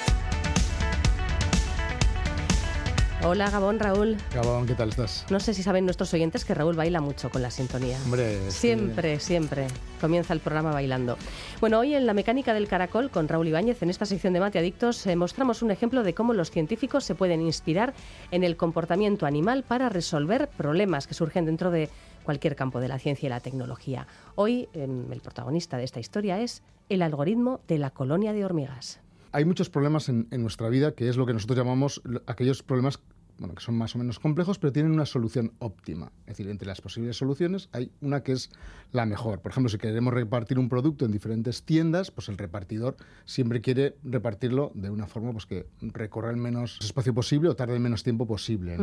Hola 3.26 3.48
Gabón, 3.48 3.78
Raúl. 3.78 4.18
Gabón, 4.34 4.66
¿qué 4.66 4.74
tal 4.74 4.90
estás? 4.90 5.24
No 5.30 5.40
sé 5.40 5.54
si 5.54 5.62
saben 5.62 5.86
nuestros 5.86 6.12
oyentes 6.12 6.44
que 6.44 6.52
Raúl 6.52 6.76
baila 6.76 7.00
mucho 7.00 7.30
con 7.30 7.40
la 7.40 7.50
sintonía. 7.50 7.96
Hombre, 8.04 8.50
siempre, 8.50 9.18
siempre 9.18 9.66
comienza 9.98 10.34
el 10.34 10.40
programa 10.40 10.72
bailando. 10.72 11.16
Bueno, 11.58 11.78
hoy 11.78 11.94
en 11.94 12.04
La 12.04 12.12
Mecánica 12.12 12.52
del 12.52 12.68
Caracol, 12.68 13.10
con 13.10 13.26
Raúl 13.26 13.48
Ibáñez, 13.48 13.82
en 13.82 13.88
esta 13.88 14.04
sección 14.04 14.34
de 14.34 14.40
Mate 14.40 14.58
Adictos, 14.58 15.06
eh, 15.06 15.16
mostramos 15.16 15.62
un 15.62 15.70
ejemplo 15.70 16.02
de 16.02 16.12
cómo 16.12 16.34
los 16.34 16.50
científicos 16.50 17.04
se 17.04 17.14
pueden 17.14 17.40
inspirar 17.40 17.94
en 18.30 18.44
el 18.44 18.58
comportamiento 18.58 19.24
animal 19.24 19.62
para 19.62 19.88
resolver 19.88 20.50
problemas 20.58 21.06
que 21.06 21.14
surgen 21.14 21.46
dentro 21.46 21.70
de 21.70 21.88
cualquier 22.24 22.56
campo 22.56 22.78
de 22.78 22.88
la 22.88 22.98
ciencia 22.98 23.26
y 23.28 23.30
la 23.30 23.40
tecnología. 23.40 24.06
Hoy, 24.34 24.68
em, 24.74 25.10
el 25.10 25.22
protagonista 25.22 25.78
de 25.78 25.84
esta 25.84 25.98
historia 25.98 26.40
es 26.40 26.62
el 26.90 27.00
algoritmo 27.00 27.62
de 27.68 27.78
la 27.78 27.88
colonia 27.88 28.34
de 28.34 28.44
hormigas 28.44 29.00
hay 29.34 29.44
muchos 29.44 29.68
problemas 29.68 30.08
en, 30.08 30.28
nuestra 30.30 30.68
vida 30.68 30.92
que 30.92 31.08
es 31.08 31.16
lo 31.16 31.26
que 31.26 31.32
nosotros 31.32 31.58
llamamos 31.58 32.00
aquellos 32.28 32.62
problemas 32.62 33.00
bueno, 33.38 33.54
que 33.54 33.62
son 33.62 33.76
más 33.76 33.94
o 33.94 33.98
menos 33.98 34.18
complejos, 34.20 34.58
pero 34.58 34.72
tienen 34.72 34.92
una 34.92 35.06
solución 35.06 35.52
óptima. 35.58 36.12
Es 36.20 36.36
decir, 36.36 36.48
entre 36.48 36.68
las 36.68 36.80
posibles 36.80 37.16
soluciones 37.16 37.68
hay 37.72 37.90
una 38.00 38.22
que 38.22 38.32
es 38.32 38.50
la 38.92 39.06
mejor. 39.06 39.40
Por 39.40 39.50
ejemplo, 39.50 39.68
si 39.68 39.78
queremos 39.78 40.14
repartir 40.14 40.58
un 40.58 40.68
producto 40.68 41.04
en 41.04 41.12
diferentes 41.12 41.64
tiendas, 41.64 42.10
pues 42.10 42.28
el 42.28 42.38
repartidor 42.38 42.96
siempre 43.24 43.60
quiere 43.60 43.96
repartirlo 44.04 44.70
de 44.74 44.90
una 44.90 45.06
forma 45.06 45.32
pues, 45.32 45.46
que 45.46 45.66
recorra 45.80 46.30
el 46.30 46.36
menos 46.36 46.78
espacio 46.80 47.12
posible 47.14 47.48
o 47.48 47.56
tarde 47.56 47.74
el 47.74 47.80
menos 47.80 48.02
tiempo 48.02 48.26
posible. 48.26 48.76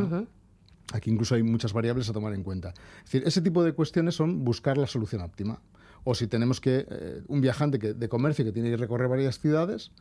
Aquí 0.93 1.09
incluso 1.09 1.35
hay 1.35 1.43
muchas 1.43 1.71
variables 1.71 2.09
a 2.09 2.13
tomar 2.13 2.33
en 2.33 2.43
cuenta. 2.43 2.73
Es 2.99 3.05
decir, 3.05 3.23
ese 3.25 3.41
tipo 3.41 3.63
de 3.63 3.73
cuestiones 3.73 4.15
son 4.15 4.43
buscar 4.43 4.77
la 4.77 4.87
solución 4.87 5.21
óptima. 5.21 5.61
O 6.03 6.15
si 6.15 6.27
tenemos 6.27 6.59
que, 6.59 6.85
eh, 6.89 7.21
un 7.27 7.41
viajante 7.41 7.79
que, 7.79 7.93
de 7.93 8.09
comercio 8.09 8.43
que 8.43 8.51
tiene 8.51 8.71
que 8.71 8.77
recorrer 8.77 9.07
varias 9.07 9.39
ciudades, 9.39 9.91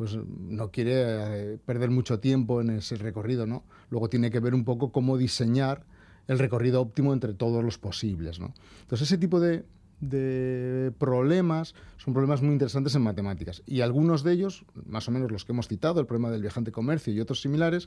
pues 0.00 0.16
no 0.16 0.70
quiere 0.70 0.92
eh, 0.94 1.58
perder 1.66 1.90
mucho 1.90 2.20
tiempo 2.20 2.62
en 2.62 2.70
ese 2.70 2.96
recorrido, 2.96 3.46
¿no? 3.46 3.64
Luego 3.90 4.08
tiene 4.08 4.30
que 4.30 4.40
ver 4.40 4.54
un 4.54 4.64
poco 4.64 4.92
cómo 4.92 5.18
diseñar 5.18 5.84
el 6.26 6.38
recorrido 6.38 6.80
óptimo 6.80 7.12
entre 7.12 7.34
todos 7.34 7.62
los 7.62 7.76
posibles, 7.76 8.40
¿no? 8.40 8.54
Entonces 8.80 9.08
ese 9.08 9.18
tipo 9.18 9.40
de, 9.40 9.66
de 10.00 10.90
problemas 10.96 11.74
son 11.98 12.14
problemas 12.14 12.40
muy 12.40 12.52
interesantes 12.54 12.94
en 12.94 13.02
matemáticas 13.02 13.62
y 13.66 13.82
algunos 13.82 14.24
de 14.24 14.32
ellos, 14.32 14.64
más 14.86 15.06
o 15.06 15.10
menos 15.10 15.30
los 15.30 15.44
que 15.44 15.52
hemos 15.52 15.68
citado, 15.68 16.00
el 16.00 16.06
problema 16.06 16.30
del 16.30 16.40
viajante 16.40 16.72
comercio 16.72 17.12
y 17.12 17.20
otros 17.20 17.42
similares, 17.42 17.86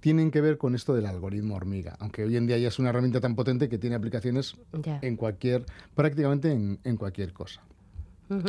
tienen 0.00 0.32
que 0.32 0.40
ver 0.40 0.58
con 0.58 0.74
esto 0.74 0.94
del 0.96 1.06
algoritmo 1.06 1.54
hormiga, 1.54 1.96
aunque 2.00 2.24
hoy 2.24 2.36
en 2.36 2.48
día 2.48 2.58
ya 2.58 2.66
es 2.66 2.80
una 2.80 2.88
herramienta 2.88 3.20
tan 3.20 3.36
potente 3.36 3.68
que 3.68 3.78
tiene 3.78 3.94
aplicaciones 3.94 4.56
en 5.00 5.14
cualquier, 5.14 5.64
prácticamente 5.94 6.50
en, 6.50 6.96
cualquier 6.96 7.32
cosa. 7.32 7.62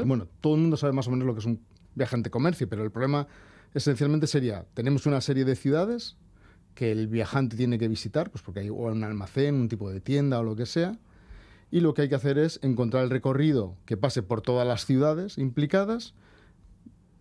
Bueno, 0.04 0.28
todo 0.42 0.56
el 0.56 0.62
mundo 0.62 0.78
sabe 0.78 0.94
más 0.94 1.08
o 1.08 1.12
menos 1.12 1.28
lo 1.28 1.36
que 1.36 1.42
es 1.42 1.46
un 1.46 1.60
viajante 1.98 2.30
comercio, 2.30 2.70
pero 2.70 2.84
el 2.84 2.92
problema 2.92 3.28
esencialmente 3.74 4.28
sería, 4.28 4.66
tenemos 4.74 5.06
una 5.06 5.20
serie 5.22 5.46
de 5.46 5.56
ciudades 5.56 6.16
que 6.74 6.92
el 6.92 7.08
viajante 7.08 7.58
tiene 7.58 7.80
que 7.80 7.88
visitar, 7.88 8.30
pues 8.30 8.44
porque 8.44 8.62
hay 8.62 8.70
un 8.70 9.04
almacén, 9.04 9.56
un 9.56 9.68
tipo 9.68 9.90
de 9.90 10.00
tienda 10.00 10.40
o 10.40 10.44
lo 10.44 10.56
que 10.56 10.66
sea, 10.66 11.00
y 11.72 11.82
lo 11.82 11.94
que 11.94 12.04
hay 12.04 12.10
que 12.10 12.16
hacer 12.16 12.38
es 12.38 12.60
encontrar 12.62 13.04
el 13.04 13.10
recorrido 13.10 13.76
que 13.86 13.98
pase 13.98 14.24
por 14.24 14.42
todas 14.42 14.68
las 14.68 14.86
ciudades 14.86 15.38
implicadas, 15.38 16.14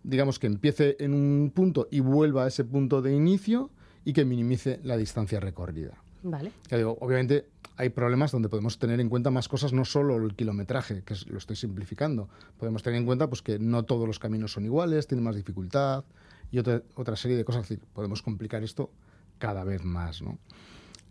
digamos 0.03 0.39
que 0.39 0.47
empiece 0.47 0.95
en 0.99 1.13
un 1.13 1.51
punto 1.53 1.87
y 1.91 1.99
vuelva 1.99 2.45
a 2.45 2.47
ese 2.47 2.63
punto 2.63 3.01
de 3.01 3.13
inicio 3.13 3.71
y 4.05 4.13
que 4.13 4.23
minimice 4.23 4.79
la 4.83 4.95
distancia 4.95 5.39
recorrida. 5.39 6.01
Vale. 6.23 6.51
obviamente 6.99 7.45
hay 7.77 7.89
problemas 7.89 8.31
donde 8.31 8.49
podemos 8.49 8.79
tener 8.79 8.99
en 8.99 9.07
cuenta 9.07 9.29
más 9.29 9.47
cosas, 9.47 9.71
no 9.71 9.85
solo 9.85 10.17
el 10.17 10.35
kilometraje, 10.35 11.03
que 11.03 11.15
lo 11.27 11.37
estoy 11.37 11.55
simplificando. 11.55 12.27
Podemos 12.57 12.81
tener 12.81 12.99
en 12.99 13.05
cuenta 13.05 13.27
pues, 13.27 13.41
que 13.41 13.59
no 13.59 13.83
todos 13.83 14.07
los 14.07 14.17
caminos 14.17 14.51
son 14.51 14.65
iguales, 14.65 15.07
tienen 15.07 15.23
más 15.23 15.35
dificultad 15.35 16.03
y 16.51 16.57
otra, 16.57 16.81
otra 16.95 17.15
serie 17.15 17.37
de 17.37 17.45
cosas. 17.45 17.63
Es 17.63 17.69
decir, 17.69 17.85
podemos 17.93 18.23
complicar 18.23 18.63
esto 18.63 18.89
cada 19.37 19.63
vez 19.63 19.83
más. 19.83 20.23
¿no? 20.23 20.39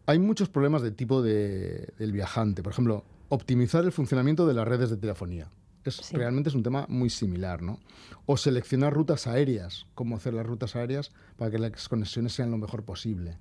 Hay 0.06 0.18
muchos 0.18 0.48
problemas 0.48 0.82
de 0.82 0.90
tipo 0.90 1.22
de, 1.22 1.92
del 1.98 2.10
viajante. 2.10 2.64
Por 2.64 2.72
ejemplo, 2.72 3.04
optimizar 3.28 3.84
el 3.84 3.92
funcionamiento 3.92 4.46
de 4.46 4.54
las 4.54 4.66
redes 4.66 4.90
de 4.90 4.96
telefonía. 4.96 5.48
Es, 5.84 6.12
Realmente 6.12 6.48
es 6.48 6.54
un 6.56 6.64
tema 6.64 6.86
muy 6.88 7.10
similar, 7.10 7.62
¿no? 7.62 7.78
O 8.26 8.36
seleccionar 8.36 8.92
rutas 8.92 9.28
aéreas, 9.28 9.86
cómo 9.94 10.16
hacer 10.16 10.34
las 10.34 10.44
rutas 10.44 10.74
aéreas 10.74 11.12
para 11.36 11.52
que 11.52 11.58
las 11.58 11.88
conexiones 11.88 12.32
sean 12.32 12.50
lo 12.50 12.58
mejor 12.58 12.82
posible. 12.82 13.38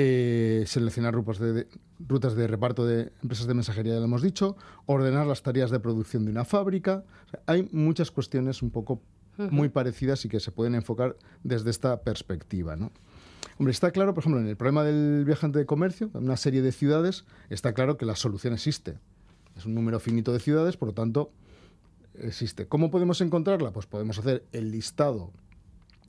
Eh, 0.00 0.62
seleccionar 0.68 1.12
rutas 1.12 1.40
de, 1.40 1.66
rutas 1.98 2.36
de 2.36 2.46
reparto 2.46 2.86
de 2.86 3.10
empresas 3.20 3.48
de 3.48 3.54
mensajería, 3.54 3.94
ya 3.94 3.98
lo 3.98 4.04
hemos 4.04 4.22
dicho, 4.22 4.56
ordenar 4.86 5.26
las 5.26 5.42
tareas 5.42 5.72
de 5.72 5.80
producción 5.80 6.24
de 6.24 6.30
una 6.30 6.44
fábrica. 6.44 7.02
hay 7.46 7.68
muchas 7.72 8.12
cuestiones 8.12 8.62
un 8.62 8.70
poco 8.70 9.02
muy 9.50 9.70
parecidas 9.70 10.24
y 10.24 10.28
que 10.28 10.38
se 10.38 10.52
pueden 10.52 10.76
enfocar 10.76 11.16
desde 11.42 11.70
esta 11.70 12.02
perspectiva, 12.02 12.76
¿no? 12.76 12.92
Hombre, 13.58 13.72
está 13.72 13.90
claro, 13.90 14.14
por 14.14 14.22
ejemplo, 14.22 14.40
en 14.40 14.46
el 14.46 14.56
problema 14.56 14.84
del 14.84 15.24
viajante 15.24 15.58
de 15.58 15.66
comercio, 15.66 16.12
en 16.14 16.22
una 16.22 16.36
serie 16.36 16.62
de 16.62 16.70
ciudades, 16.70 17.24
está 17.50 17.72
claro 17.72 17.96
que 17.96 18.06
la 18.06 18.14
solución 18.14 18.54
existe. 18.54 18.98
Es 19.56 19.66
un 19.66 19.74
número 19.74 19.98
finito 19.98 20.32
de 20.32 20.38
ciudades, 20.38 20.76
por 20.76 20.90
lo 20.90 20.94
tanto, 20.94 21.32
existe. 22.14 22.68
¿Cómo 22.68 22.92
podemos 22.92 23.20
encontrarla? 23.20 23.72
Pues 23.72 23.86
podemos 23.86 24.16
hacer 24.20 24.44
el 24.52 24.70
listado 24.70 25.32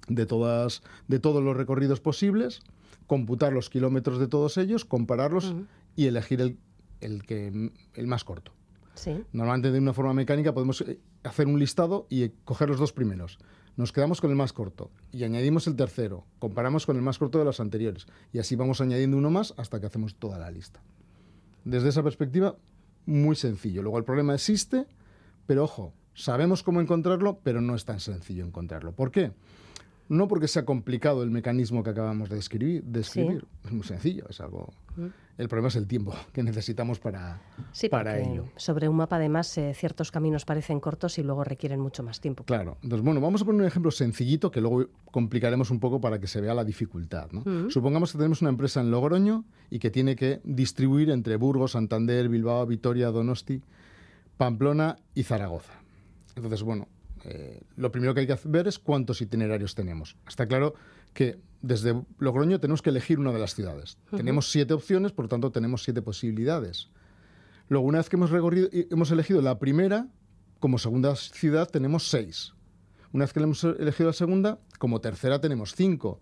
de, 0.08 0.28
todas, 0.28 0.84
de 1.08 1.18
todos 1.18 1.44
los 1.44 1.58
recorridos 1.58 2.02
posibles, 2.02 2.62
computar 3.10 3.52
los 3.52 3.72
kilómetros 3.72 4.20
de 4.20 4.28
todos 4.28 4.58
ellos, 4.60 4.86
compararlos 4.86 5.56
y 5.96 6.06
elegir 6.06 6.42
el, 6.42 6.60
el, 7.02 7.24
que, 7.24 7.72
el 7.96 8.08
más 8.08 8.24
corto. 8.24 8.54
Sí. 8.94 9.24
Normalmente 9.34 9.72
de 9.72 9.80
una 9.80 9.94
forma 9.94 10.14
mecánica 10.14 10.54
podemos 10.54 10.82
eh, 10.82 11.00
hacer 11.24 11.48
un 11.48 11.58
listado 11.58 12.06
y 12.08 12.30
coger 12.46 12.70
los 12.70 12.78
dos 12.78 12.94
primeros. 12.94 13.40
Nos 13.78 13.92
quedamos 13.92 14.22
con 14.22 14.30
el 14.30 14.36
más 14.36 14.54
corto 14.54 14.92
y 15.12 15.24
añadimos 15.24 15.66
el 15.66 15.76
tercero, 15.76 16.28
comparamos 16.38 16.86
con 16.86 16.98
el 16.98 17.02
más 17.02 17.18
corto 17.18 17.40
de 17.40 17.46
los 17.46 17.60
anteriores 17.60 18.06
y 18.32 18.38
así 18.38 18.56
vamos 18.56 18.80
añadiendo 18.80 19.18
uno 19.18 19.32
más 19.32 19.56
hasta 19.58 19.80
que 19.80 19.88
hacemos 19.88 20.14
toda 20.14 20.38
la 20.38 20.52
lista. 20.52 20.80
Desde 21.66 21.90
esa 21.90 22.04
perspectiva, 22.04 22.58
muy 23.08 23.36
sencillo. 23.36 23.82
Luego 23.82 23.98
el 23.98 24.04
problema 24.04 24.36
existe, 24.36 24.86
pero 25.48 25.64
ojo, 25.64 25.94
sabemos 26.14 26.62
cómo 26.62 26.80
encontrarlo, 26.80 27.40
pero 27.42 27.60
no 27.60 27.74
es 27.74 27.86
tan 27.86 28.00
sencillo 28.00 28.46
encontrarlo. 28.46 28.92
¿Por 28.92 29.10
qué? 29.10 29.32
No 30.10 30.28
porque 30.28 30.48
sea 30.48 30.66
complicado 30.66 31.24
el 31.24 31.30
mecanismo 31.30 31.84
que 31.84 31.92
acabamos 31.92 32.30
de 32.30 32.36
describir, 32.36 32.84
describir. 32.84 33.46
es 33.64 33.72
muy 33.72 33.84
sencillo, 33.84 34.26
es 34.30 34.42
algo... 34.42 34.74
Mm. 34.98 35.08
El 35.38 35.48
problema 35.48 35.70
es 35.70 35.78
el 35.78 35.88
tiempo 35.88 36.14
que 36.34 36.44
necesitamos 36.44 37.00
para, 37.00 37.40
para 37.90 38.20
ello. 38.20 38.50
Sobre 38.58 38.90
un 38.90 38.98
mapa, 38.98 39.16
además, 39.16 39.58
eh, 39.58 39.74
ciertos 39.74 40.12
caminos 40.12 40.44
parecen 40.44 40.82
cortos 40.82 41.18
y 41.18 41.24
luego 41.24 41.46
requieren 41.46 41.80
mucho 41.80 42.04
más 42.04 42.20
tiempo. 42.20 42.44
Claro. 42.44 42.78
Entonces, 42.84 43.06
bueno, 43.06 43.22
vamos 43.22 43.42
a 43.42 43.46
poner 43.46 43.62
un 43.62 43.68
ejemplo 43.68 43.90
sencillito 43.90 44.52
que 44.52 44.60
luego 44.60 44.88
complicaremos 45.12 45.72
un 45.72 45.80
poco 45.80 46.02
para 46.02 46.20
que 46.20 46.28
se 46.28 46.42
vea 46.42 46.54
la 46.54 46.66
dificultad. 46.66 47.32
Mm. 47.32 47.70
Supongamos 47.70 48.12
que 48.12 48.18
tenemos 48.18 48.42
una 48.42 48.50
empresa 48.50 48.82
en 48.82 48.92
Logroño 48.92 49.46
y 49.70 49.80
que 49.80 49.90
tiene 49.92 50.18
que 50.18 50.42
distribuir 50.44 51.10
entre 51.10 51.38
Burgos, 51.38 51.72
Santander, 51.72 52.28
Bilbao, 52.28 52.66
Vitoria, 52.66 53.10
Donosti, 53.10 53.62
Pamplona 54.36 54.98
y 55.16 55.24
Zaragoza. 55.24 55.80
Entonces, 56.36 56.64
bueno, 56.64 56.90
eh, 57.32 57.62
lo 57.76 57.92
primero 57.92 58.16
que 58.16 58.22
hay 58.22 58.28
que 58.28 58.38
ver 58.46 58.68
es 58.68 58.80
cuántos 58.80 59.22
itinerarios 59.22 59.76
tenemos. 59.76 60.18
Está 60.28 60.48
claro 60.48 60.74
que 61.14 61.40
desde 61.62 62.02
Logroño 62.18 62.60
tenemos 62.60 62.82
que 62.82 62.90
elegir 62.90 63.20
una 63.20 63.32
de 63.32 63.38
las 63.38 63.54
ciudades. 63.54 64.00
Tenemos 64.10 64.50
siete 64.50 64.74
opciones, 64.74 65.12
por 65.12 65.26
lo 65.26 65.30
tanto 65.30 65.52
tenemos 65.52 65.84
siete 65.84 66.02
posibilidades. 66.02 66.90
Luego, 67.68 67.86
una 67.86 68.00
vez 68.00 68.10
que 68.10 68.16
hemos, 68.16 68.32
hemos 68.32 69.12
elegido 69.12 69.44
la 69.44 69.60
primera, 69.60 70.08
como 70.60 70.80
segunda 70.80 71.16
ciudad 71.16 71.70
tenemos 71.70 72.10
seis. 72.10 72.54
Una 73.14 73.26
vez 73.26 73.34
que 73.34 73.40
hemos 73.40 73.64
elegido 73.64 74.10
la 74.10 74.14
segunda, 74.14 74.60
como 74.80 75.00
tercera 75.00 75.40
tenemos 75.40 75.76
cinco. 75.76 76.22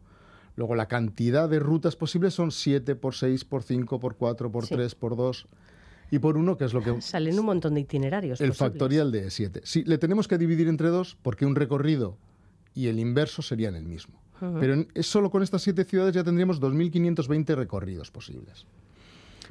Luego 0.58 0.76
la 0.76 0.90
cantidad 0.90 1.48
de 1.48 1.60
rutas 1.60 1.96
posibles 1.96 2.34
son 2.34 2.52
siete 2.52 2.96
por 2.96 3.16
seis, 3.16 3.46
por 3.46 3.64
cinco, 3.64 4.00
por 4.00 4.18
cuatro, 4.18 4.52
por 4.52 4.68
tres, 4.68 4.94
por 4.94 5.16
dos 5.16 5.48
y 6.12 6.20
por 6.20 6.38
uno, 6.38 6.58
que 6.58 6.66
es 6.66 6.74
lo 6.74 6.82
que... 6.82 7.02
Salen 7.02 7.40
un 7.40 7.46
montón 7.46 7.74
de 7.74 7.82
itinerarios. 7.82 8.42
El 8.42 8.54
factorial 8.54 9.12
de 9.12 9.30
7. 9.30 9.62
Sí, 9.64 9.84
le 9.86 9.98
tenemos 9.98 10.28
que 10.28 10.38
dividir 10.38 10.68
entre 10.68 10.90
dos 10.90 11.18
porque 11.22 11.46
un 11.46 11.56
recorrido 11.56 12.18
y 12.74 12.88
el 12.88 13.00
inverso 13.00 13.42
serían 13.42 13.76
el 13.76 13.86
mismo. 13.86 14.22
Pero 14.60 14.86
solo 15.02 15.32
con 15.32 15.42
estas 15.42 15.64
siete 15.64 15.84
ciudades 15.84 16.14
ya 16.14 16.24
tendríamos 16.24 16.62
2.520 16.62 17.56
recorridos 17.56 18.12
posibles. 18.12 18.68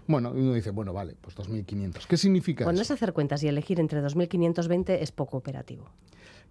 Bueno, 0.07 0.30
uno 0.32 0.54
dice, 0.54 0.70
bueno, 0.70 0.92
vale, 0.92 1.16
pues 1.20 1.36
2.500. 1.36 2.07
¿Qué 2.07 2.16
significa 2.16 2.64
Cuando 2.64 2.82
es 2.82 2.90
hacer 2.92 3.12
cuentas 3.12 3.42
y 3.42 3.48
elegir 3.48 3.80
entre 3.80 4.00
2.520 4.00 4.98
es 5.00 5.11
poco 5.11 5.36
operativo. 5.36 5.90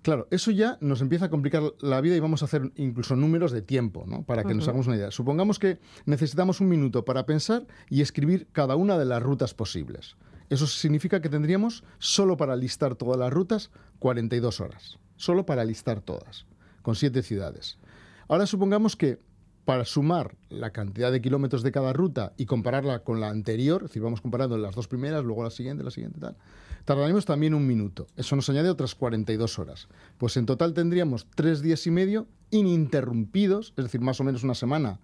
Claro, 0.02 0.28
eso 0.30 0.52
ya 0.52 0.78
nos 0.82 1.02
empieza 1.02 1.26
a 1.26 1.30
complicar 1.30 1.64
la 1.80 2.00
vida 2.00 2.16
y 2.16 2.20
vamos 2.20 2.44
a 2.44 2.46
hacer 2.46 2.72
incluso 2.76 3.16
números 3.16 3.52
de 3.52 3.64
tiempo, 3.64 4.06
¿no? 4.08 4.24
Para 4.24 4.44
que 4.44 4.54
nos 4.54 4.68
hagamos 4.68 4.86
una 4.86 4.98
idea. 4.98 5.10
Supongamos 5.10 5.58
que 5.58 5.80
necesitamos 6.06 6.62
un 6.62 6.70
minuto 6.70 7.06
para 7.06 7.26
pensar 7.26 7.66
y 7.90 8.02
escribir 8.02 8.48
cada 8.52 8.76
una 8.76 9.00
de 9.00 9.06
las 9.06 9.24
rutas 9.24 9.56
posibles. 9.56 10.16
Eso 10.50 10.68
significa 10.68 11.22
que 11.22 11.30
tendríamos, 11.30 11.84
solo 11.98 12.38
para 12.38 12.56
listar 12.56 12.96
todas 12.96 13.18
las 13.18 13.34
rutas, 13.34 13.72
42 14.00 14.62
horas. 14.62 15.00
Solo 15.16 15.46
para 15.46 15.66
listar 15.66 16.02
todas, 16.02 16.46
con 16.84 16.96
siete 16.96 17.24
ciudades. 17.24 17.80
Ahora 18.28 18.46
supongamos 18.46 18.96
que 18.96 19.20
para 19.66 19.84
sumar 19.84 20.36
la 20.50 20.70
cantidad 20.70 21.12
de 21.12 21.22
kilómetros 21.22 21.64
de 21.64 21.72
cada 21.72 21.92
ruta 21.92 22.34
y 22.38 22.46
compararla 22.46 23.00
con 23.00 23.20
la 23.20 23.30
anterior, 23.30 23.82
es 23.84 23.90
decir, 23.90 24.04
vamos 24.04 24.22
comparando 24.22 24.58
las 24.58 24.76
dos 24.76 24.88
primeras, 24.88 25.24
luego 25.24 25.44
la 25.44 25.50
siguiente, 25.50 25.84
la 25.84 25.92
siguiente, 25.92 26.20
tal, 26.20 26.38
tardaremos 26.86 27.26
también 27.26 27.56
un 27.56 27.66
minuto. 27.66 28.06
Eso 28.16 28.36
nos 28.36 28.48
añade 28.50 28.70
otras 28.70 28.94
42 28.94 29.60
horas. 29.60 29.88
Pues 30.20 30.38
en 30.38 30.46
total 30.46 30.74
tendríamos 30.74 31.28
tres 31.36 31.62
días 31.62 31.86
y 31.88 31.92
medio 31.92 32.28
ininterrumpidos, 32.52 33.74
es 33.76 33.86
decir, 33.86 34.02
más 34.02 34.22
o 34.22 34.24
menos 34.24 34.44
una 34.44 34.54
semana 34.54 35.00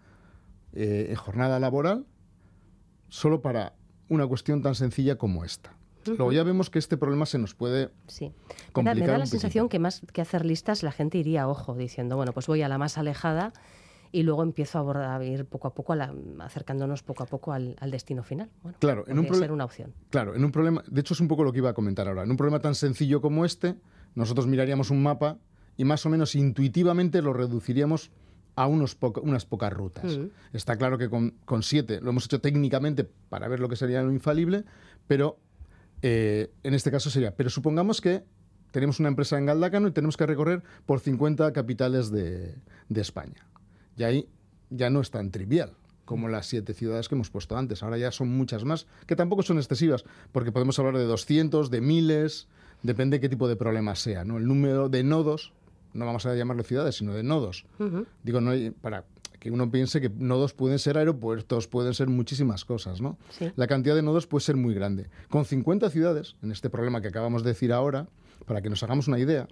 eh, 0.73 1.07
en 1.09 1.15
jornada 1.15 1.59
laboral, 1.59 2.05
solo 3.09 3.41
para 3.41 3.73
una 4.09 4.27
cuestión 4.27 4.61
tan 4.61 4.75
sencilla 4.75 5.17
como 5.17 5.43
esta. 5.43 5.75
Luego 6.05 6.31
ya 6.31 6.43
vemos 6.43 6.69
que 6.69 6.79
este 6.79 6.97
problema 6.97 7.25
se 7.25 7.37
nos 7.37 7.53
puede 7.53 7.89
sí. 8.07 8.31
complicar. 8.71 8.99
Me 8.99 9.07
da, 9.07 9.17
la 9.19 9.25
sensación 9.25 9.69
que 9.69 9.77
más 9.77 10.01
que 10.13 10.21
hacer 10.21 10.45
listas 10.45 10.81
la 10.81 10.91
gente 10.91 11.17
iría 11.17 11.47
ojo, 11.47 11.75
diciendo, 11.75 12.15
bueno, 12.15 12.33
pues 12.33 12.47
voy 12.47 12.63
a 12.63 12.69
la 12.69 12.79
más 12.79 12.97
alejada 12.97 13.53
y 14.11 14.23
luego 14.23 14.43
empiezo 14.43 14.77
a, 14.77 14.81
abordar, 14.81 15.23
ir 15.23 15.45
poco 15.45 15.67
a 15.67 15.73
poco, 15.73 15.93
acercándonos 16.39 17.03
poco 17.03 17.23
a 17.23 17.25
poco 17.25 17.53
al, 17.53 17.75
destino 17.91 18.23
final. 18.23 18.49
Bueno, 18.61 18.77
claro, 18.79 19.05
en 19.07 19.19
un 19.19 19.33
ser 19.33 19.51
una 19.51 19.65
opción. 19.65 19.93
Claro, 20.09 20.35
en 20.35 20.43
un 20.43 20.51
problema, 20.51 20.83
de 20.87 21.01
hecho 21.01 21.13
es 21.13 21.19
un 21.19 21.27
poco 21.27 21.43
lo 21.43 21.51
que 21.51 21.59
iba 21.59 21.69
a 21.69 21.73
comentar 21.73 22.07
ahora. 22.07 22.23
En 22.23 22.31
un 22.31 22.37
problema 22.37 22.59
tan 22.59 22.75
sencillo 22.75 23.21
como 23.21 23.45
este, 23.45 23.75
nosotros 24.15 24.47
miraríamos 24.47 24.89
un 24.89 25.01
mapa 25.01 25.37
y 25.77 25.85
más 25.85 26.05
o 26.05 26.09
menos 26.09 26.35
intuitivamente 26.35 27.21
lo 27.21 27.33
reduciríamos 27.33 28.11
a 28.55 28.67
unos 28.67 28.97
unas 29.21 29.45
pocas 29.45 29.71
rutas. 29.71 30.17
Mm. 30.17 30.27
Está 30.53 30.77
claro 30.77 30.97
que 30.97 31.09
con, 31.09 31.35
con, 31.45 31.63
siete 31.63 32.01
lo 32.01 32.09
hemos 32.09 32.25
hecho 32.25 32.41
técnicamente 32.41 33.05
para 33.29 33.47
ver 33.47 33.59
lo 33.59 33.69
que 33.69 33.77
sería 33.77 34.01
lo 34.01 34.11
infalible, 34.11 34.65
pero 35.07 35.39
eh, 36.01 36.51
en 36.63 36.73
este 36.73 36.91
caso 36.91 37.09
sería, 37.09 37.35
pero 37.35 37.49
supongamos 37.49 38.01
que 38.01 38.23
tenemos 38.71 38.99
una 38.99 39.09
empresa 39.09 39.37
en 39.37 39.45
Galdácano 39.45 39.87
y 39.87 39.91
tenemos 39.91 40.17
que 40.17 40.25
recorrer 40.25 40.63
por 40.85 40.99
50 40.99 41.51
capitales 41.53 42.11
de, 42.11 42.55
de 42.89 43.01
España. 43.01 43.45
Y 44.01 44.03
ahí 44.03 44.27
ya 44.71 44.89
no 44.89 44.99
es 44.99 45.11
tan 45.11 45.29
trivial 45.29 45.73
como 46.05 46.27
las 46.27 46.47
siete 46.47 46.73
ciudades 46.73 47.07
que 47.07 47.13
hemos 47.13 47.29
puesto 47.29 47.55
antes. 47.55 47.83
Ahora 47.83 47.99
ya 47.99 48.11
son 48.11 48.29
muchas 48.29 48.65
más, 48.65 48.87
que 49.05 49.15
tampoco 49.15 49.43
son 49.43 49.57
excesivas, 49.57 50.05
porque 50.31 50.51
podemos 50.51 50.79
hablar 50.79 50.97
de 50.97 51.03
200, 51.03 51.69
de 51.69 51.81
miles, 51.81 52.47
depende 52.81 53.17
de 53.17 53.21
qué 53.21 53.29
tipo 53.29 53.47
de 53.47 53.55
problema 53.55 53.93
sea. 53.93 54.25
¿no? 54.25 54.39
El 54.39 54.47
número 54.47 54.89
de 54.89 55.03
nodos, 55.03 55.53
no 55.93 56.07
vamos 56.07 56.25
a 56.25 56.33
llamarlo 56.33 56.63
ciudades, 56.63 56.95
sino 56.95 57.13
de 57.13 57.21
nodos. 57.21 57.65
Digo, 58.23 58.41
no 58.41 58.53
para 58.81 59.05
que 59.39 59.51
uno 59.51 59.69
piense 59.69 60.01
que 60.01 60.09
nodos 60.09 60.55
pueden 60.55 60.79
ser 60.79 60.97
aeropuertos, 60.97 61.67
pueden 61.67 61.93
ser 61.93 62.07
muchísimas 62.07 62.65
cosas. 62.65 63.01
¿no? 63.01 63.19
La 63.55 63.67
cantidad 63.67 63.93
de 63.93 64.01
nodos 64.01 64.25
puede 64.25 64.43
ser 64.43 64.55
muy 64.55 64.73
grande. 64.73 65.11
Con 65.29 65.45
50 65.45 65.91
ciudades, 65.91 66.37
en 66.41 66.51
este 66.51 66.71
problema 66.71 67.01
que 67.01 67.09
acabamos 67.09 67.43
de 67.43 67.51
decir 67.51 67.71
ahora, 67.71 68.07
para 68.47 68.63
que 68.63 68.69
nos 68.71 68.81
hagamos 68.81 69.07
una 69.07 69.19
idea, 69.19 69.47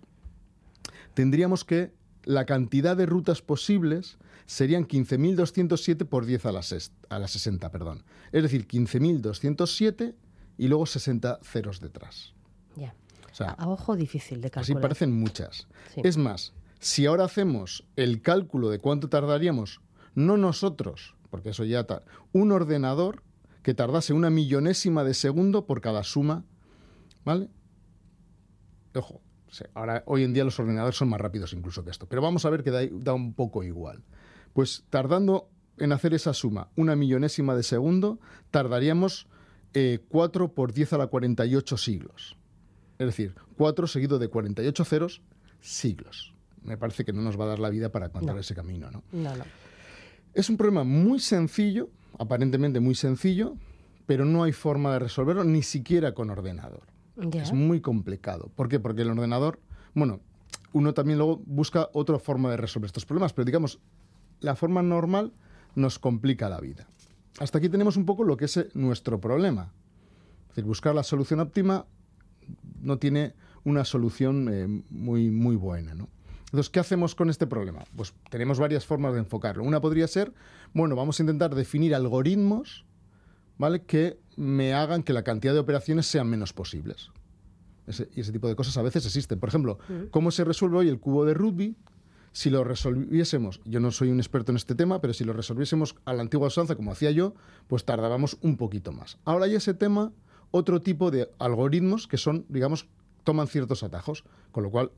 tendríamos 1.13 1.63
que 1.63 1.91
la 2.23 2.45
cantidad 2.45 2.97
de 2.97 3.05
rutas 3.05 3.41
posibles 3.41 4.17
serían 4.49 4.87
15.207 4.87 6.07
por 6.07 6.25
10 6.25 6.47
a 6.47 6.51
la, 6.51 6.59
a 6.59 7.27
60. 7.27 7.71
Perdón. 7.71 8.03
Es 8.31 8.41
decir, 8.41 8.67
15.207 8.67 10.15
y 10.57 10.67
luego 10.67 10.87
60 10.87 11.39
ceros 11.43 11.79
detrás. 11.79 12.33
Ya. 12.75 12.95
a, 13.39 13.69
ojo 13.69 13.95
difícil 13.95 14.41
de 14.41 14.49
calcular. 14.49 14.63
Así 14.63 14.81
parecen 14.81 15.13
muchas. 15.13 15.67
Es 15.97 16.17
más, 16.17 16.53
si 16.79 17.05
ahora 17.05 17.25
hacemos 17.25 17.85
el 17.95 18.23
cálculo 18.23 18.71
de 18.71 18.79
cuánto 18.79 19.07
tardaríamos, 19.07 19.81
no 20.15 20.35
nosotros, 20.35 21.15
porque 21.29 21.49
eso 21.49 21.63
ya... 21.63 21.85
Un 22.31 22.51
ordenador 22.51 23.21
que 23.61 23.75
tardase 23.75 24.13
una 24.13 24.31
millonésima 24.31 25.03
de 25.03 25.13
segundo 25.13 25.67
por 25.67 25.79
cada 25.79 26.03
suma, 26.03 26.43
¿vale? 27.23 27.49
Ojo, 28.95 29.21
ahora 29.75 30.01
hoy 30.07 30.23
en 30.23 30.33
día 30.33 30.43
los 30.43 30.59
ordenadores 30.59 30.95
son 30.95 31.09
más 31.09 31.21
rápidos 31.21 31.53
incluso 31.53 31.83
que 31.83 31.91
esto, 31.91 32.07
pero 32.07 32.23
vamos 32.23 32.45
a 32.45 32.49
ver 32.49 32.63
que 32.63 32.71
da, 32.71 33.13
un 33.13 33.35
poco 33.35 33.63
igual. 33.63 34.03
Pues 34.53 34.83
tardando 34.89 35.49
en 35.77 35.91
hacer 35.91 36.13
esa 36.13 36.33
suma 36.33 36.69
una 36.75 36.95
millonésima 36.95 37.55
de 37.55 37.63
segundo, 37.63 38.19
tardaríamos 38.51 39.27
4 39.73 40.45
eh, 40.45 40.49
por 40.49 40.73
10 40.73 40.93
a 40.93 40.97
la 40.97 41.07
48 41.07 41.77
siglos. 41.77 42.37
Es 42.97 43.05
decir, 43.05 43.35
4 43.57 43.87
seguido 43.87 44.19
de 44.19 44.27
48 44.27 44.85
ceros, 44.85 45.21
siglos. 45.61 46.33
Me 46.63 46.77
parece 46.77 47.05
que 47.05 47.13
no 47.13 47.21
nos 47.21 47.39
va 47.39 47.45
a 47.45 47.47
dar 47.47 47.59
la 47.59 47.69
vida 47.69 47.89
para 47.89 48.07
encontrar 48.07 48.37
ese 48.37 48.55
camino, 48.55 48.91
¿no? 48.91 49.03
No, 49.11 49.35
no. 49.35 49.45
Es 50.33 50.49
un 50.49 50.57
problema 50.57 50.83
muy 50.83 51.19
sencillo, 51.19 51.89
aparentemente 52.17 52.79
muy 52.79 52.95
sencillo, 52.95 53.55
pero 54.05 54.25
no 54.25 54.43
hay 54.43 54.51
forma 54.51 54.93
de 54.93 54.99
resolverlo 54.99 55.43
ni 55.43 55.63
siquiera 55.63 56.13
con 56.13 56.29
ordenador. 56.29 56.83
Es 57.33 57.51
muy 57.53 57.81
complicado. 57.81 58.49
¿Por 58.55 58.69
qué? 58.69 58.79
Porque 58.79 59.01
el 59.01 59.11
ordenador, 59.11 59.59
bueno, 59.93 60.21
uno 60.73 60.93
también 60.93 61.17
luego 61.17 61.41
busca 61.45 61.89
otra 61.93 62.19
forma 62.19 62.51
de 62.51 62.57
resolver 62.57 62.87
estos 62.87 63.05
problemas, 63.05 63.33
pero 63.33 63.45
digamos, 63.45 63.79
la 64.39 64.55
forma 64.55 64.81
normal 64.81 65.33
nos 65.75 65.99
complica 65.99 66.49
la 66.49 66.59
vida. 66.59 66.87
Hasta 67.39 67.57
aquí 67.57 67.69
tenemos 67.69 67.97
un 67.97 68.05
poco 68.05 68.23
lo 68.23 68.37
que 68.37 68.45
es 68.45 68.57
eh, 68.57 68.69
nuestro 68.73 69.19
problema. 69.19 69.71
Es 70.43 70.49
decir, 70.49 70.65
buscar 70.65 70.95
la 70.95 71.03
solución 71.03 71.39
óptima 71.39 71.85
no 72.81 72.97
tiene 72.97 73.33
una 73.63 73.85
solución 73.85 74.49
eh, 74.51 74.83
muy, 74.89 75.29
muy 75.29 75.55
buena, 75.55 75.93
¿no? 75.93 76.09
Entonces, 76.45 76.71
¿qué 76.71 76.79
hacemos 76.79 77.13
con 77.13 77.29
este 77.29 77.45
problema? 77.45 77.83
Pues 77.95 78.13
tenemos 78.31 78.57
varias 78.57 78.85
formas 78.85 79.13
de 79.13 79.19
enfocarlo. 79.19 79.63
Una 79.63 79.81
podría 79.81 80.07
ser, 80.07 80.33
bueno, 80.73 80.95
vamos 80.95 81.19
a 81.19 81.23
intentar 81.23 81.53
definir 81.53 81.93
algoritmos, 81.93 82.85
¿vale? 83.59 83.83
Que 83.83 84.19
me 84.35 84.73
hagan 84.73 85.03
que 85.03 85.13
la 85.13 85.23
cantidad 85.23 85.53
de 85.53 85.59
operaciones 85.59 86.07
sean 86.07 86.27
menos 86.27 86.51
posibles. 86.51 87.11
y 88.15 88.21
ese 88.21 88.31
tipo 88.31 88.47
de 88.47 88.55
cosas 88.55 88.75
a 88.77 88.81
veces 88.81 89.05
existen. 89.05 89.39
Por 89.39 89.49
ejemplo. 89.49 89.77
¿cómo 90.09 90.31
se 90.31 90.43
resuelve 90.43 90.77
hoy 90.77 90.89
el 90.89 90.99
cubo 90.99 91.23
de 91.23 91.35
Rugby? 91.35 91.75
Si 92.31 92.49
lo 92.49 92.63
resolviésemos, 92.63 93.61
yo 93.65 93.79
no 93.79 93.91
soy 93.91 94.09
un 94.09 94.19
experto 94.19 94.51
en 94.51 94.57
este 94.57 94.75
tema, 94.75 95.01
pero 95.01 95.13
si 95.13 95.23
lo 95.23 95.33
resolviésemos 95.33 95.95
a 96.05 96.13
la 96.13 96.21
antigua 96.21 96.47
usanza, 96.47 96.75
como 96.75 96.91
hacía 96.91 97.11
yo, 97.11 97.33
pues 97.67 97.85
tardábamos 97.85 98.37
un 98.41 98.57
poquito 98.57 98.91
más. 98.91 99.17
Ahora 99.25 99.45
hay 99.45 99.55
ese 99.55 99.73
tema, 99.73 100.11
otro 100.51 100.81
tipo 100.81 101.11
de 101.11 101.29
algoritmos 101.39 102.07
que 102.07 102.17
son, 102.17 102.45
digamos, 102.49 102.87
toman 103.23 103.47
ciertos 103.47 103.83
atajos, 103.83 104.23
con 104.51 104.63
lo 104.63 104.71
cual 104.71 104.91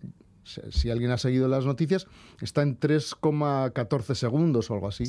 si 0.44 0.90
alguien 0.90 1.12
ha 1.12 1.18
seguido 1.18 1.48
las 1.48 1.66
noticias, 1.66 2.08
está 2.42 2.64
en 2.64 2.80
3,14 2.80 4.16
segundos 4.16 4.72
o 4.72 4.74
algo 4.74 4.88
así, 4.88 5.06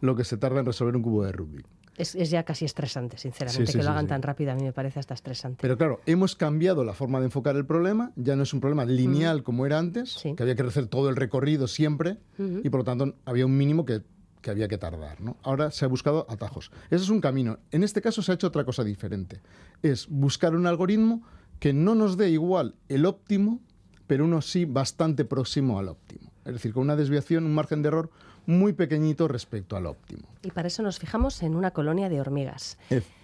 lo 0.00 0.16
que 0.16 0.24
se 0.24 0.36
tarda 0.36 0.60
en 0.60 0.66
resolver 0.66 0.96
un 0.96 1.02
cubo 1.02 1.24
de 1.24 1.32
Rubik. 1.32 1.66
Es, 2.00 2.30
ya 2.30 2.42
casi 2.44 2.64
estresante, 2.64 3.18
sinceramente, 3.18 3.72
que 3.72 3.82
lo 3.82 3.90
hagan 3.90 4.06
tan 4.06 4.22
rápido, 4.22 4.52
a 4.52 4.54
mí 4.54 4.62
me 4.62 4.72
parece 4.72 5.00
hasta 5.00 5.14
estresante. 5.14 5.58
Pero 5.60 5.76
claro, 5.76 6.00
hemos 6.06 6.34
cambiado 6.34 6.84
la 6.84 6.94
forma 6.94 7.18
de 7.20 7.26
enfocar 7.26 7.56
el 7.56 7.66
problema, 7.66 8.12
ya 8.16 8.36
no 8.36 8.42
es 8.44 8.54
un 8.54 8.60
problema 8.60 8.84
lineal 8.84 9.42
como 9.42 9.66
era 9.66 9.78
antes, 9.78 10.18
que 10.22 10.42
había 10.42 10.54
que 10.54 10.62
hacer 10.62 10.86
todo 10.86 11.08
el 11.10 11.16
recorrido 11.16 11.66
siempre, 11.66 12.18
y 12.38 12.68
por 12.70 12.80
lo 12.80 12.84
tanto 12.84 13.14
había 13.24 13.46
un 13.46 13.56
mínimo 13.56 13.84
que, 13.84 14.02
que 14.40 14.50
había 14.50 14.68
que 14.68 14.78
tardar. 14.78 15.20
¿no? 15.20 15.36
Ahora 15.42 15.70
se 15.70 15.84
ha 15.84 15.88
buscado 15.88 16.26
atajos. 16.28 16.70
Ese 16.90 17.04
es 17.04 17.10
un 17.10 17.20
camino. 17.20 17.58
En 17.70 17.84
este 17.84 18.00
caso 18.00 18.22
se 18.22 18.32
ha 18.32 18.34
hecho 18.34 18.46
otra 18.46 18.64
cosa 18.64 18.84
diferente. 18.84 19.40
Es 19.82 20.08
buscar 20.08 20.54
un 20.54 20.66
algoritmo 20.66 21.22
que 21.58 21.72
no 21.72 21.94
nos 21.94 22.16
dé 22.16 22.30
igual 22.30 22.74
el 22.88 23.04
óptimo, 23.04 23.60
pero 24.06 24.24
uno 24.24 24.40
sí 24.40 24.64
bastante 24.64 25.24
próximo 25.24 25.78
al 25.78 25.88
óptimo. 25.88 26.32
Es 26.44 26.54
decir, 26.54 26.72
con 26.72 26.82
una 26.82 26.96
desviación, 26.96 27.44
un 27.44 27.54
margen 27.54 27.82
de 27.82 27.88
error 27.88 28.10
muy 28.50 28.72
pequeñito 28.72 29.28
respecto 29.28 29.76
al 29.76 29.86
óptimo. 29.86 30.28
Y 30.42 30.50
para 30.50 30.68
eso 30.68 30.82
nos 30.82 30.98
fijamos 30.98 31.42
en 31.42 31.54
una 31.54 31.70
colonia 31.70 32.08
de 32.08 32.20
hormigas. 32.20 32.78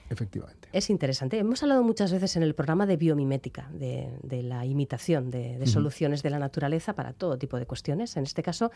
efectivamente. 0.08 0.68
Es 0.72 0.88
interesante. 0.88 1.38
Hemos 1.38 1.62
hablado 1.62 1.82
muchas 1.82 2.12
veces 2.12 2.36
en 2.36 2.42
el 2.42 2.54
programa 2.54 2.86
de 2.86 2.96
biomimética, 2.96 3.68
de, 3.72 4.42
la 4.42 4.64
imitación 4.64 5.30
de, 5.30 5.66
soluciones 5.66 6.22
de 6.22 6.30
la 6.30 6.38
naturaleza 6.38 6.94
para 6.94 7.12
todo 7.12 7.38
tipo 7.38 7.58
de 7.58 7.66
cuestiones. 7.66 8.16
En 8.16 8.22
este 8.22 8.42
caso, 8.42 8.70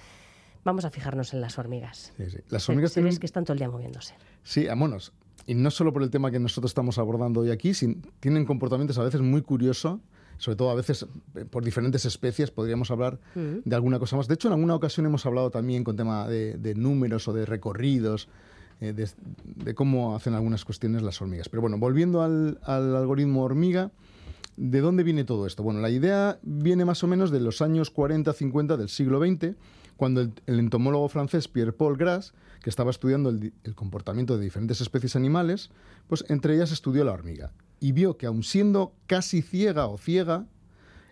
vamos 0.64 0.84
a 0.84 0.90
fijarnos 0.90 1.32
en 1.32 1.40
las 1.40 1.58
hormigas. 1.58 2.12
Sí, 2.16 2.30
sí. 2.30 2.38
Las 2.48 2.68
hormigas 2.68 2.92
tienen... 2.92 3.16
que 3.16 3.26
están 3.26 3.44
todo 3.44 3.54
el 3.54 3.58
día 3.58 3.68
moviéndose. 3.68 4.14
Sí, 4.42 4.66
vámonos. 4.66 5.12
Y 5.46 5.54
no 5.54 5.70
solo 5.70 5.92
por 5.92 6.02
el 6.02 6.10
tema 6.10 6.30
que 6.30 6.38
nosotros 6.38 6.70
estamos 6.70 6.98
abordando 6.98 7.40
hoy 7.40 7.50
aquí, 7.50 7.72
tienen 8.20 8.44
comportamientos 8.44 8.98
a 8.98 9.02
veces 9.02 9.20
muy 9.20 9.42
curiosos 9.42 10.00
sobre 10.40 10.56
todo 10.56 10.70
a 10.70 10.74
veces 10.74 11.06
eh, 11.34 11.44
por 11.44 11.62
diferentes 11.62 12.06
especies, 12.06 12.50
podríamos 12.50 12.90
hablar 12.90 13.20
de 13.34 13.76
alguna 13.76 13.98
cosa 13.98 14.16
más. 14.16 14.26
De 14.26 14.34
hecho, 14.34 14.48
en 14.48 14.54
alguna 14.54 14.74
ocasión 14.74 15.04
hemos 15.04 15.26
hablado 15.26 15.50
también 15.50 15.84
con 15.84 15.96
tema 15.96 16.26
de, 16.26 16.74
números 16.76 17.28
o 17.28 17.34
de 17.34 17.44
recorridos, 17.44 18.28
eh, 18.80 18.94
de, 18.94 19.74
cómo 19.74 20.16
hacen 20.16 20.32
algunas 20.32 20.64
cuestiones 20.64 21.02
las 21.02 21.20
hormigas. 21.20 21.50
Pero 21.50 21.60
bueno, 21.60 21.78
volviendo 21.78 22.22
al, 22.22 22.58
algoritmo 22.64 23.44
hormiga, 23.44 23.92
¿de 24.56 24.80
dónde 24.80 25.02
viene 25.02 25.24
todo 25.24 25.46
esto? 25.46 25.62
Bueno, 25.62 25.80
la 25.80 25.90
idea 25.90 26.38
viene 26.42 26.86
más 26.86 27.04
o 27.04 27.06
menos 27.06 27.30
de 27.30 27.40
los 27.40 27.60
años 27.60 27.94
40-50 27.94 28.78
del 28.78 28.88
siglo 28.88 29.20
XX, 29.20 29.56
cuando 29.98 30.22
el, 30.22 30.58
entomólogo 30.58 31.10
francés 31.10 31.48
Pierre-Paul 31.48 31.98
Gras, 31.98 32.32
que 32.62 32.70
estaba 32.70 32.90
estudiando 32.90 33.28
el, 33.28 33.52
el, 33.62 33.74
comportamiento 33.74 34.38
de 34.38 34.44
diferentes 34.44 34.80
especies 34.80 35.16
animales, 35.16 35.68
pues 36.08 36.24
entre 36.28 36.54
ellas 36.54 36.72
estudió 36.72 37.04
la 37.04 37.12
hormiga 37.12 37.52
y 37.80 37.92
vio 37.92 38.16
que 38.16 38.26
aun 38.26 38.42
siendo 38.42 38.94
casi 39.06 39.42
ciega 39.42 39.86
o 39.86 39.98
ciega, 39.98 40.46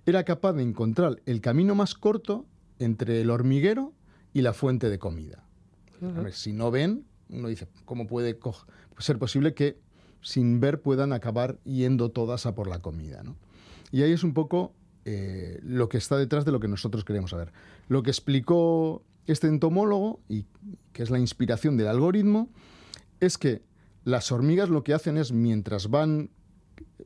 era 0.06 0.24
capaz 0.24 0.52
de 0.52 0.62
encontrar 0.62 1.20
el 1.26 1.40
camino 1.40 1.74
más 1.74 1.94
corto 1.94 2.46
entre 2.78 3.20
el 3.20 3.30
hormiguero 3.30 3.92
y 4.32 4.42
la 4.42 4.52
fuente 4.52 4.90
de 4.90 4.98
comida. 4.98 5.44
si 6.30 6.52
no 6.52 6.70
ven, 6.70 7.04
uno 7.28 7.48
dice, 7.48 7.66
¿cómo 7.84 8.06
puede 8.06 8.38
ser 8.98 9.18
posible 9.18 9.54
que 9.54 9.78
sin 10.20 10.60
ver 10.60 10.80
puedan 10.80 11.12
acabar 11.12 11.58
yendo 11.64 12.10
todas 12.10 12.46
a 12.46 12.54
por 12.54 12.68
la 12.68 12.80
comida? 12.80 13.22
Y 13.90 14.02
ahí 14.02 14.12
es 14.12 14.22
un 14.22 14.34
poco 14.34 14.74
eh, 15.04 15.58
lo 15.62 15.88
que 15.88 15.96
está 15.96 16.16
detrás 16.16 16.44
de 16.44 16.52
lo 16.52 16.60
que 16.60 16.68
nosotros 16.68 17.04
queremos 17.04 17.30
saber. 17.30 17.52
Lo 17.88 18.02
que 18.02 18.10
explicó 18.10 19.02
este 19.26 19.46
entomólogo, 19.46 20.20
y 20.28 20.44
que 20.92 21.02
es 21.02 21.10
la 21.10 21.18
inspiración 21.18 21.76
del 21.76 21.88
algoritmo, 21.88 22.50
es 23.20 23.38
que 23.38 23.62
las 24.04 24.32
hormigas 24.32 24.68
lo 24.68 24.84
que 24.84 24.94
hacen 24.94 25.18
es, 25.18 25.32
mientras 25.32 25.90
van 25.90 26.30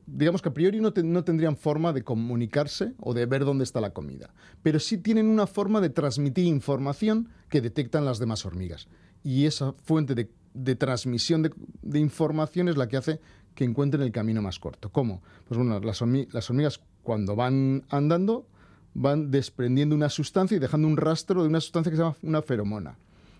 digamos 0.05 0.41
que 0.41 0.49
a 0.49 0.53
priori 0.53 0.79
no, 0.79 0.93
tendrían 0.93 1.57
forma 1.57 1.93
de 1.93 2.03
comunicarse 2.03 2.93
o 2.99 3.13
de 3.13 3.25
ver 3.25 3.45
dónde 3.45 3.63
está 3.63 3.81
la 3.81 3.93
comida, 3.93 4.33
pero 4.61 4.79
sí 4.79 4.97
tienen 4.97 5.27
una 5.27 5.47
forma 5.47 5.81
de 5.81 5.89
transmitir 5.89 6.45
información 6.45 7.29
que 7.49 7.61
detectan 7.61 8.05
las 8.05 8.19
demás 8.19 8.45
hormigas. 8.45 8.87
Y 9.23 9.45
esa 9.45 9.73
fuente 9.73 10.15
de, 10.15 10.75
transmisión 10.75 11.43
de, 11.43 11.99
información 11.99 12.67
es 12.67 12.77
la 12.77 12.87
que 12.87 12.97
hace 12.97 13.19
que 13.55 13.63
encuentren 13.63 14.03
el 14.03 14.11
camino 14.11 14.41
más 14.41 14.59
corto. 14.59 14.91
¿Cómo? 14.91 15.21
Pues 15.47 15.57
bueno, 15.57 15.79
las, 15.79 16.01
las 16.01 16.49
hormigas 16.49 16.81
cuando 17.03 17.35
van 17.35 17.83
andando 17.89 18.47
van 18.93 19.31
desprendiendo 19.31 19.95
una 19.95 20.09
sustancia 20.09 20.57
y 20.57 20.59
dejando 20.59 20.87
un 20.87 20.97
rastro 20.97 21.41
de 21.41 21.49
una 21.49 21.61
sustancia 21.61 21.91
que 21.91 21.97
se 21.97 22.03
llama 22.03 22.17
una 22.21 22.41
feromona, 22.41 22.97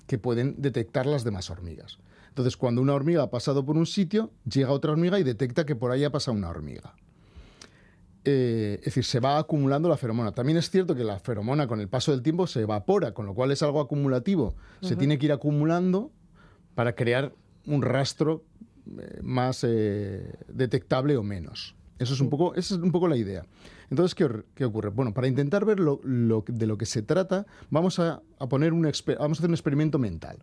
que 0.07 0.17
pueden 0.17 0.55
detectar 0.57 1.05
las 1.05 1.23
demás 1.23 1.49
hormigas. 1.49 1.99
Entonces, 2.33 2.57
cuando 2.57 2.81
una 2.81 2.95
hormiga 2.95 3.21
ha 3.21 3.29
pasado 3.29 3.63
por 3.63 3.77
un 3.77 3.85
sitio, 3.85 4.31
llega 4.51 4.71
otra 4.71 4.91
hormiga 4.91 5.19
y 5.19 5.23
detecta 5.23 5.67
que 5.67 5.75
por 5.75 5.91
ahí 5.91 6.03
ha 6.03 6.11
pasado 6.11 6.35
una 6.35 6.49
hormiga. 6.49 6.95
Eh, 8.25 8.77
es 8.79 8.85
decir, 8.85 9.03
se 9.03 9.19
va 9.19 9.37
acumulando 9.37 9.87
la 9.87 9.97
feromona. 9.97 10.31
También 10.31 10.57
es 10.57 10.71
cierto 10.71 10.95
que 10.95 11.03
la 11.03 11.19
feromona 11.19 11.67
con 11.67 11.79
el 11.79 11.89
paso 11.89 12.11
del 12.11 12.23
tiempo 12.23 12.47
se 12.47 12.61
evapora, 12.61 13.13
con 13.13 13.27
lo 13.27 13.35
cual 13.35 13.51
es 13.51 13.61
algo 13.61 13.79
acumulativo. 13.79 14.55
Se 14.81 14.95
tiene 14.95 15.19
que 15.19 15.27
ir 15.27 15.31
acumulando 15.31 16.11
para 16.73 16.95
crear 16.95 17.35
un 17.67 17.83
rastro 17.83 18.43
eh, 18.87 19.19
más 19.21 19.63
eh, 19.63 20.33
detectable 20.47 21.17
o 21.17 21.21
menos. 21.21 21.75
Eso 21.99 22.15
es 22.15 22.19
un 22.19 22.31
poco, 22.31 22.55
esa 22.55 22.73
es 22.73 22.81
un 22.81 22.91
poco 22.91 23.07
la 23.07 23.15
idea. 23.15 23.45
Entonces, 23.91 24.15
¿qué, 24.15 24.65
ocurre? 24.65 24.89
Bueno, 24.89 25.13
para 25.13 25.27
intentar 25.27 25.65
ver 25.65 25.79
lo, 25.79 26.01
de 26.03 26.65
lo 26.65 26.77
que 26.79 26.87
se 26.87 27.03
trata, 27.03 27.45
vamos 27.69 27.99
a, 27.99 28.23
poner 28.49 28.73
un 28.73 28.81
vamos 28.81 29.37
a 29.37 29.39
hacer 29.39 29.49
un 29.49 29.53
experimento 29.53 29.99
mental. 29.99 30.39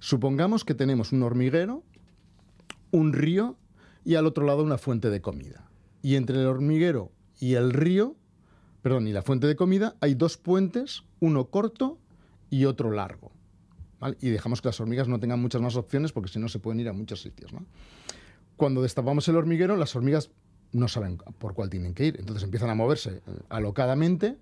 Supongamos 0.00 0.64
que 0.64 0.74
tenemos 0.74 1.12
un 1.12 1.22
hormiguero, 1.22 1.82
un 2.90 3.12
río 3.12 3.56
y 4.04 4.14
al 4.14 4.26
otro 4.26 4.46
lado 4.46 4.62
una 4.62 4.78
fuente 4.78 5.10
de 5.10 5.20
comida. 5.20 5.68
Y 6.02 6.14
entre 6.16 6.40
el 6.40 6.46
hormiguero 6.46 7.12
y 7.38 7.54
el 7.54 7.72
río, 7.72 8.16
perdón, 8.82 9.06
y 9.08 9.12
la 9.12 9.22
fuente 9.22 9.46
de 9.46 9.56
comida, 9.56 9.96
hay 10.00 10.14
dos 10.14 10.36
puentes, 10.36 11.04
uno 11.20 11.46
corto 11.46 11.98
y 12.50 12.64
otro 12.64 12.90
largo. 12.90 13.32
Y 14.20 14.30
dejamos 14.30 14.62
que 14.62 14.68
las 14.68 14.80
hormigas 14.80 15.08
no 15.08 15.18
tengan 15.18 15.40
muchas 15.40 15.60
más 15.60 15.76
opciones 15.76 16.12
porque 16.12 16.30
si 16.30 16.38
no 16.38 16.48
se 16.48 16.60
pueden 16.60 16.80
ir 16.80 16.88
a 16.88 16.92
muchos 16.92 17.20
sitios. 17.20 17.52
Cuando 18.56 18.82
destapamos 18.82 19.26
el 19.28 19.36
hormiguero, 19.36 19.76
las 19.76 19.94
hormigas 19.96 20.30
no 20.72 20.88
saben 20.88 21.18
por 21.38 21.54
cuál 21.54 21.70
tienen 21.70 21.94
que 21.94 22.06
ir. 22.06 22.16
Entonces 22.18 22.44
empiezan 22.44 22.70
a 22.70 22.74
moverse 22.74 23.22
eh, 23.26 23.40
alocadamente 23.48 24.36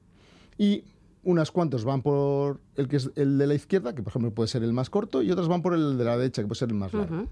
y 0.59 0.85
unas 1.27 1.51
cuantas 1.51 1.85
van 1.85 2.03
por 2.03 2.61
el 2.77 2.87
que 2.87 2.97
es 2.97 3.11
el 3.17 3.37
de 3.37 3.49
la 3.49 3.55
izquierda, 3.55 3.95
que 3.95 4.03
por 4.03 4.13
ejemplo 4.13 4.33
puede 4.33 4.47
ser 4.47 4.63
el 4.63 4.73
más 4.73 4.91
corto, 4.91 5.23
y 5.23 5.31
otras 5.31 5.49
van 5.49 5.61
por 5.61 5.75
el 5.75 5.99
de 5.99 6.05
la 6.05 6.17
derecha, 6.17 6.41
que 6.41 6.47
puede 6.47 6.59
ser 6.59 6.69
el 6.69 6.77
más 6.77 6.95
largo. 6.95 7.27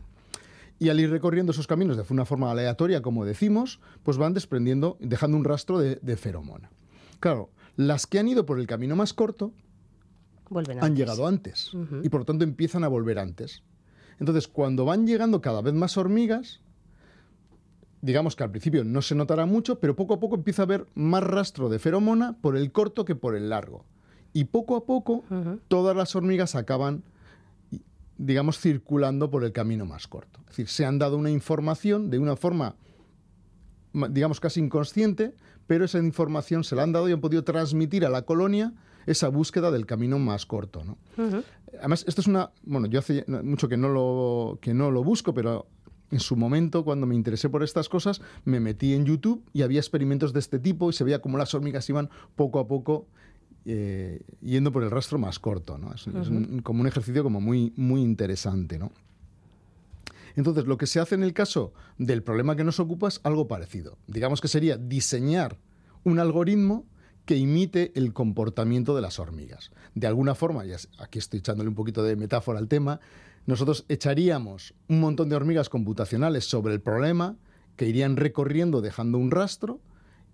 Y 0.81 0.89
al 0.89 0.99
ir 0.99 1.11
recorriendo 1.11 1.53
esos 1.53 1.69
caminos 1.69 1.97
de 1.97 2.05
una 2.11 2.25
forma 2.25 2.51
aleatoria, 2.51 3.03
como 3.03 3.25
decimos, 3.25 3.79
pues 4.03 4.19
van 4.19 4.35
desprendiendo, 4.35 4.97
dejando 4.99 5.37
un 5.37 5.45
rastro 5.45 5.79
de, 5.79 6.17
feromona. 6.17 6.71
Claro, 7.21 7.51
las 7.77 8.09
que 8.09 8.19
han 8.19 8.27
ido 8.27 8.45
por 8.45 8.59
el 8.59 8.67
camino 8.67 8.97
más 8.97 9.15
corto 9.15 9.53
Vuelven 10.51 10.83
han 10.83 10.97
llegado 10.97 11.27
antes 11.27 11.71
y 12.03 12.09
por 12.09 12.21
lo 12.21 12.25
tanto 12.27 12.43
empiezan 12.45 12.83
a 12.83 12.89
volver 12.89 13.21
antes. 13.21 13.63
Entonces, 14.19 14.49
cuando 14.49 14.85
van 14.85 15.07
llegando 15.07 15.41
cada 15.41 15.63
vez 15.63 15.75
más 15.75 15.97
hormigas, 15.97 16.61
digamos 18.05 18.37
que 18.37 18.45
al 18.45 18.51
principio 18.51 18.85
no 18.85 19.01
se 19.01 19.15
notará 19.15 19.47
mucho, 19.47 19.81
pero 19.81 19.97
poco 19.97 20.15
a 20.15 20.21
poco 20.21 20.37
empieza 20.37 20.63
a 20.63 20.65
haber 20.65 20.87
más 20.95 21.23
rastro 21.23 21.71
de 21.71 21.79
feromona 21.79 22.37
por 22.39 22.55
el 22.55 22.71
corto 22.71 23.07
que 23.07 23.15
por 23.15 23.35
el 23.35 23.49
largo. 23.49 23.87
Y 24.35 24.45
poco 24.45 24.77
a 24.77 24.85
poco 24.85 25.25
todas 25.69 25.97
las 25.97 26.15
hormigas 26.15 26.55
acaban, 26.55 27.03
digamos, 28.19 28.59
circulando 28.59 29.31
por 29.31 29.43
el 29.43 29.53
camino 29.53 29.87
más 29.87 30.07
corto. 30.07 30.41
Es 30.41 30.49
decir, 30.49 30.69
se 30.69 30.85
han 30.85 30.99
dado 30.99 31.17
una 31.17 31.31
información 31.31 32.11
de 32.11 32.19
una 32.19 32.37
forma, 32.37 32.77
digamos, 34.11 34.39
casi 34.39 34.61
inconsciente, 34.61 35.35
pero 35.67 35.87
esa 35.87 35.99
información 35.99 36.63
se 36.63 36.77
la 36.77 36.83
han 36.83 36.93
dado 36.93 37.09
y 37.09 37.13
han 37.13 37.23
podido 37.23 37.43
transmitir 37.43 38.05
a 38.05 38.11
la 38.11 38.23
colonia 38.23 38.75
esa 39.07 39.29
búsqueda 39.29 39.71
del 39.71 39.87
camino 39.87 40.19
más 40.19 40.45
corto. 40.45 40.83
Además, 41.79 42.05
esto 42.07 42.21
es 42.21 42.27
una. 42.27 42.51
Bueno, 42.65 42.87
yo 42.87 42.99
hace 42.99 43.25
mucho 43.27 43.69
que 43.69 43.79
no 43.79 43.89
lo, 43.89 44.59
que 44.61 44.75
no 44.75 44.91
lo 44.91 45.03
busco, 45.03 45.33
pero 45.33 45.69
en 46.15 46.21
su 46.21 46.37
momento, 46.37 46.85
cuando 46.85 47.07
me 47.07 47.17
interesé 47.17 47.49
por 47.49 47.65
estas 47.65 47.89
cosas, 47.89 48.23
me 48.45 48.61
metí 48.61 48.95
en 48.95 49.05
YouTube 49.05 49.45
y 49.53 49.63
había 49.63 49.81
experimentos 49.81 50.33
de 50.33 50.39
este 50.39 50.61
tipo 50.61 50.89
y 50.89 50.93
se 50.93 51.03
veía 51.03 51.21
cómo 51.21 51.39
las 51.39 51.53
hormigas 51.55 51.89
iban 51.89 52.09
poco 52.37 52.61
a 52.61 52.69
poco 52.69 53.09
eh, 53.65 54.21
yendo 54.41 54.71
por 54.71 54.85
el 54.85 54.93
rastro 54.93 55.19
más 55.19 55.41
corto. 55.41 55.77
¿no? 55.77 55.93
Es, 55.93 56.07
como 56.63 56.83
un 56.83 56.87
ejercicio 56.87 57.25
como 57.25 57.41
muy, 57.41 57.73
muy 57.75 58.01
interesante. 58.01 58.79
¿no? 58.79 58.93
Entonces, 60.37 60.67
lo 60.67 60.79
que 60.79 60.87
se 60.87 61.01
hace 61.01 61.17
en 61.17 61.25
el 61.25 61.33
caso 61.33 61.73
del 61.99 62.23
problema 62.23 62.55
que 62.55 62.63
nos 62.63 62.79
ocupa 62.79 63.09
es 63.09 63.21
algo 63.25 63.49
parecido. 63.49 63.99
Digamos 64.07 64.41
que 64.41 64.47
sería 64.47 64.77
diseñar 64.77 65.59
un 66.05 66.21
algoritmo 66.21 66.85
que 67.25 67.37
imite 67.37 67.91
el 67.97 68.13
comportamiento 68.13 68.95
de 68.95 69.03
las 69.03 69.19
hormigas. 69.19 69.73
De 69.97 70.07
alguna 70.07 70.37
forma, 70.37 70.65
y 70.65 70.73
aquí 70.99 71.19
estoy 71.19 71.41
echándole 71.41 71.71
un 71.71 71.75
poquito 71.75 72.05
de 72.05 72.15
metáfora 72.15 72.61
al 72.61 72.69
tema, 72.69 73.01
nosotros 73.47 73.85
echaríamos 73.89 74.75
un 74.89 75.01
montón 75.01 75.29
de 75.29 75.37
hormigas 75.37 75.69
computacionales 75.69 76.45
sobre 76.45 76.75
el 76.75 76.81
problema 76.81 77.37
que 77.77 77.87
irían 77.87 78.17
recorriendo 78.17 78.81
dejando 78.81 79.19
un 79.19 79.31
rastro 79.31 79.81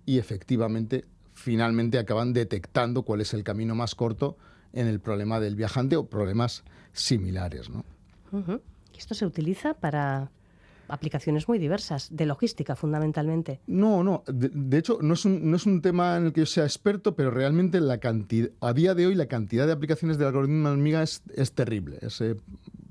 y 0.06 0.18
efectivamente 0.18 1.04
finalmente 1.34 1.98
acaban 1.98 2.32
detectando 2.32 3.02
cuál 3.02 3.20
es 3.20 3.34
el 3.34 3.44
camino 3.44 3.74
más 3.74 3.94
corto 3.94 4.36
en 4.72 4.86
el 4.86 5.00
problema 5.00 5.40
del 5.40 5.56
viajante 5.56 5.96
o 5.96 6.06
problemas 6.06 6.64
similares. 6.92 7.70
¿no? 7.70 7.84
Esto 8.96 9.14
se 9.14 9.26
utiliza 9.26 9.74
para 9.74 10.30
aplicaciones 10.88 11.48
muy 11.48 11.58
diversas, 11.58 12.08
de 12.10 12.26
logística 12.26 12.76
fundamentalmente. 12.76 13.60
No, 13.66 14.02
no. 14.02 14.24
De, 14.26 14.76
hecho, 14.76 14.98
no 15.00 15.14
es, 15.14 15.24
un, 15.24 15.50
no 15.50 15.56
es, 15.56 15.64
un, 15.64 15.80
tema 15.80 16.16
en 16.16 16.26
el 16.26 16.32
que 16.32 16.40
yo 16.40 16.46
sea 16.46 16.64
experto, 16.64 17.14
pero 17.14 17.30
realmente 17.30 17.80
la 17.80 17.98
cantidad, 17.98 18.50
a 18.60 18.72
día 18.72 18.94
de 18.94 19.06
hoy 19.06 19.14
la 19.14 19.26
cantidad 19.26 19.66
de 19.66 19.72
aplicaciones 19.72 20.18
del 20.18 20.26
algoritmo 20.28 20.68
de 20.68 20.74
hormiga 20.74 21.02
es, 21.02 21.22
terrible. 21.54 21.98
Es 22.02 22.20
eh, 22.20 22.36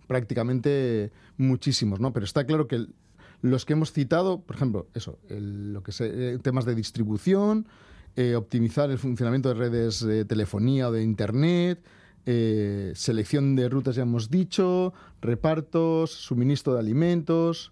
prácticamente 0.10 1.12
muchísimos, 1.38 2.00
¿no? 2.00 2.12
Pero 2.12 2.26
está 2.26 2.48
claro 2.48 2.68
que 2.68 2.88
los 3.44 3.64
que 3.64 3.74
hemos 3.74 3.94
citado, 3.94 4.42
por 4.42 4.56
ejemplo, 4.56 4.88
eso, 4.96 5.20
lo 5.30 5.84
que 5.84 5.92
sé, 5.92 6.34
eh, 6.34 6.40
temas 6.40 6.66
de 6.66 6.74
distribución, 6.74 7.68
eh, 8.16 8.34
optimizar 8.34 8.90
el 8.90 8.98
funcionamiento 8.98 9.50
de 9.50 9.56
redes 9.56 10.04
de 10.04 10.26
telefonía 10.26 10.90
o 10.90 10.92
de 10.92 11.04
internet, 11.04 11.86
selección 12.96 13.56
de 13.56 13.70
rutas 13.70 13.96
ya 13.96 14.02
hemos 14.04 14.30
dicho, 14.30 14.94
repartos, 15.22 16.12
suministro 16.12 16.74
de 16.74 16.80
alimentos, 16.80 17.72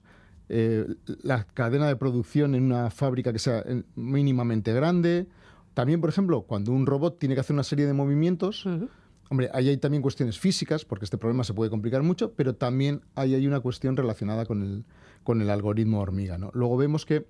eh, 0.49 0.85
la 1.23 1.43
cadena 1.43 1.87
de 1.87 1.95
producción 1.95 2.53
en 2.53 2.63
una 2.63 2.91
fábrica 2.91 3.33
que 3.33 3.39
sea 3.39 3.63
mínimamente 3.95 4.73
grande. 4.73 5.25
También, 5.73 6.01
por 6.01 6.11
ejemplo, 6.11 6.43
cuando 6.43 6.71
un 6.71 6.85
robot 6.85 7.17
tiene 7.17 7.33
que 7.33 7.41
hacer 7.41 7.55
una 7.55 7.63
serie 7.63 7.87
de 7.87 7.93
movimientos, 7.93 8.65
hombre, 9.29 9.49
ahí 9.53 9.69
hay 9.69 9.77
también 9.77 10.01
cuestiones 10.01 10.39
físicas, 10.39 10.85
porque 10.85 11.05
este 11.05 11.17
problema 11.17 11.43
se 11.43 11.53
puede 11.53 11.69
complicar 11.69 12.03
mucho, 12.03 12.33
pero 12.33 12.55
también 12.55 13.01
ahí 13.15 13.35
hay 13.35 13.47
una 13.47 13.59
cuestión 13.59 13.97
relacionada 13.97 14.45
con 14.45 14.61
el, 14.61 14.85
con 15.23 15.41
el 15.41 15.49
algoritmo 15.49 15.99
hormiga. 15.99 16.37
¿no? 16.37 16.51
Luego 16.53 16.77
vemos 16.77 17.05
que 17.05 17.27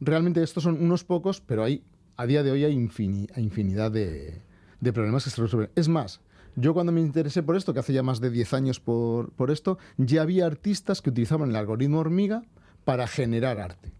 realmente 0.00 0.42
estos 0.42 0.62
son 0.62 0.82
unos 0.82 1.04
pocos, 1.04 1.40
pero 1.40 1.64
hay, 1.64 1.82
a 2.16 2.26
día 2.26 2.42
de 2.42 2.50
hoy 2.50 2.64
hay 2.64 2.74
infinidad 2.74 3.90
de, 3.90 4.42
de 4.80 4.92
problemas 4.92 5.24
que 5.24 5.30
se 5.30 5.42
resuelven. 5.42 5.70
Es 5.74 5.88
más, 5.88 6.20
yo 6.56 6.74
cuando 6.74 6.92
me 6.92 7.00
interesé 7.00 7.42
por 7.42 7.56
esto, 7.56 7.72
que 7.72 7.80
hace 7.80 7.92
ya 7.92 8.02
más 8.02 8.20
de 8.20 8.30
10 8.30 8.54
años 8.54 8.80
por, 8.80 9.30
por, 9.32 9.50
esto, 9.50 9.78
ya 9.96 10.22
había 10.22 10.46
artistas 10.46 11.02
que 11.02 11.10
utilizaban 11.10 11.50
el 11.50 11.56
algoritmo 11.56 11.98
hormiga 11.98 12.42
para 12.84 13.06
generar 13.06 13.60
arte. 13.60 13.92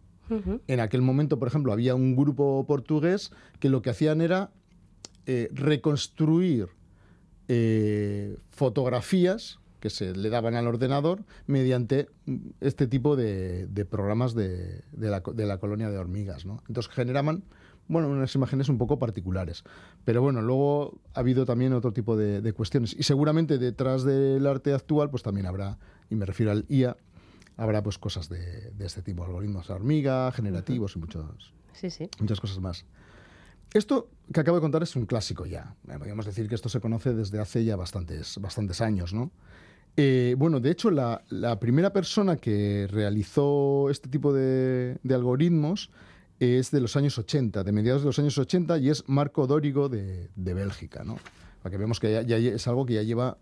En 0.66 0.80
aquel 0.80 1.00
momento, 1.00 1.38
por 1.38 1.48
ejemplo, 1.48 1.72
había 1.72 1.94
un 1.94 2.14
grupo 2.14 2.62
portugués 2.66 3.30
que 3.60 3.70
lo 3.70 3.80
que 3.80 3.88
hacían 3.88 4.20
era 4.20 4.50
eh, 5.24 5.48
reconstruir 5.52 6.68
eh, 7.48 8.36
fotografías 8.50 9.58
que 9.80 9.90
se 9.90 10.14
le 10.14 10.28
daban 10.28 10.54
al 10.54 10.66
ordenador 10.66 11.24
mediante 11.46 12.08
este 12.60 12.86
tipo 12.86 13.16
de, 13.16 13.68
programas 13.88 14.34
de, 14.34 14.82
la, 14.96 15.58
colonia 15.58 15.90
de 15.90 15.98
hormigas. 15.98 16.44
Entonces 16.44 16.92
generaban 16.92 17.44
bueno, 17.86 18.08
unas 18.08 18.34
imágenes 18.34 18.68
un 18.68 18.76
poco 18.76 18.98
particulares. 18.98 19.64
Pero 20.04 20.20
bueno, 20.20 20.42
luego 20.42 21.00
ha 21.14 21.20
habido 21.20 21.46
también 21.46 21.72
otro 21.72 21.92
tipo 21.92 22.16
de, 22.16 22.42
de, 22.42 22.52
cuestiones. 22.52 22.94
Y 22.98 23.04
seguramente 23.04 23.56
detrás 23.56 24.04
del 24.04 24.46
arte 24.46 24.74
actual, 24.74 25.08
pues 25.08 25.22
también 25.22 25.46
habrá, 25.46 25.78
y 26.10 26.16
me 26.16 26.26
refiero 26.26 26.52
al 26.52 26.66
IA, 26.68 26.96
habrá 27.58 27.82
pues 27.82 27.98
cosas 27.98 28.28
de, 28.28 28.72
este 28.78 29.02
tipo, 29.02 29.24
algoritmos 29.24 29.68
de 29.68 29.74
hormiga, 29.74 30.32
generativos 30.32 30.96
y 30.96 31.00
muchos, 31.00 31.52
muchas 32.20 32.40
cosas 32.40 32.60
más. 32.60 32.86
Esto 33.74 34.08
que 34.32 34.40
acabo 34.40 34.56
de 34.56 34.62
contar 34.62 34.82
es 34.82 34.96
un 34.96 35.06
clásico 35.06 35.46
ya. 35.46 35.74
Podríamos 35.86 36.26
decir 36.26 36.48
que 36.48 36.54
esto 36.54 36.68
se 36.68 36.80
conoce 36.80 37.14
desde 37.14 37.38
hace 37.38 37.64
ya 37.64 37.76
bastantes, 37.76 38.38
bastantes 38.38 38.80
años, 38.80 39.12
¿no? 39.12 39.30
Eh, 39.96 40.36
bueno, 40.38 40.60
de 40.60 40.70
hecho, 40.70 40.90
la, 40.90 41.22
primera 41.58 41.92
persona 41.92 42.36
que 42.36 42.86
realizó 42.88 43.90
este 43.90 44.08
tipo 44.08 44.32
de, 44.32 44.96
algoritmos 45.10 45.90
es 46.38 46.70
de 46.70 46.80
los 46.80 46.96
años 46.96 47.18
80, 47.18 47.64
de 47.64 47.72
mediados 47.72 48.02
de 48.02 48.06
los 48.06 48.18
años 48.20 48.38
80, 48.38 48.78
y 48.78 48.90
es 48.90 49.02
Marco 49.08 49.46
Dórigo 49.48 49.88
de, 49.88 50.28
Bélgica, 50.36 51.02
¿no? 51.02 51.16
Para 51.62 51.72
que 51.72 51.78
vemos 51.78 51.98
que 51.98 52.24
ya, 52.24 52.36
es 52.36 52.68
algo 52.68 52.86
que 52.86 52.94
ya 52.94 53.02
lleva 53.02 53.38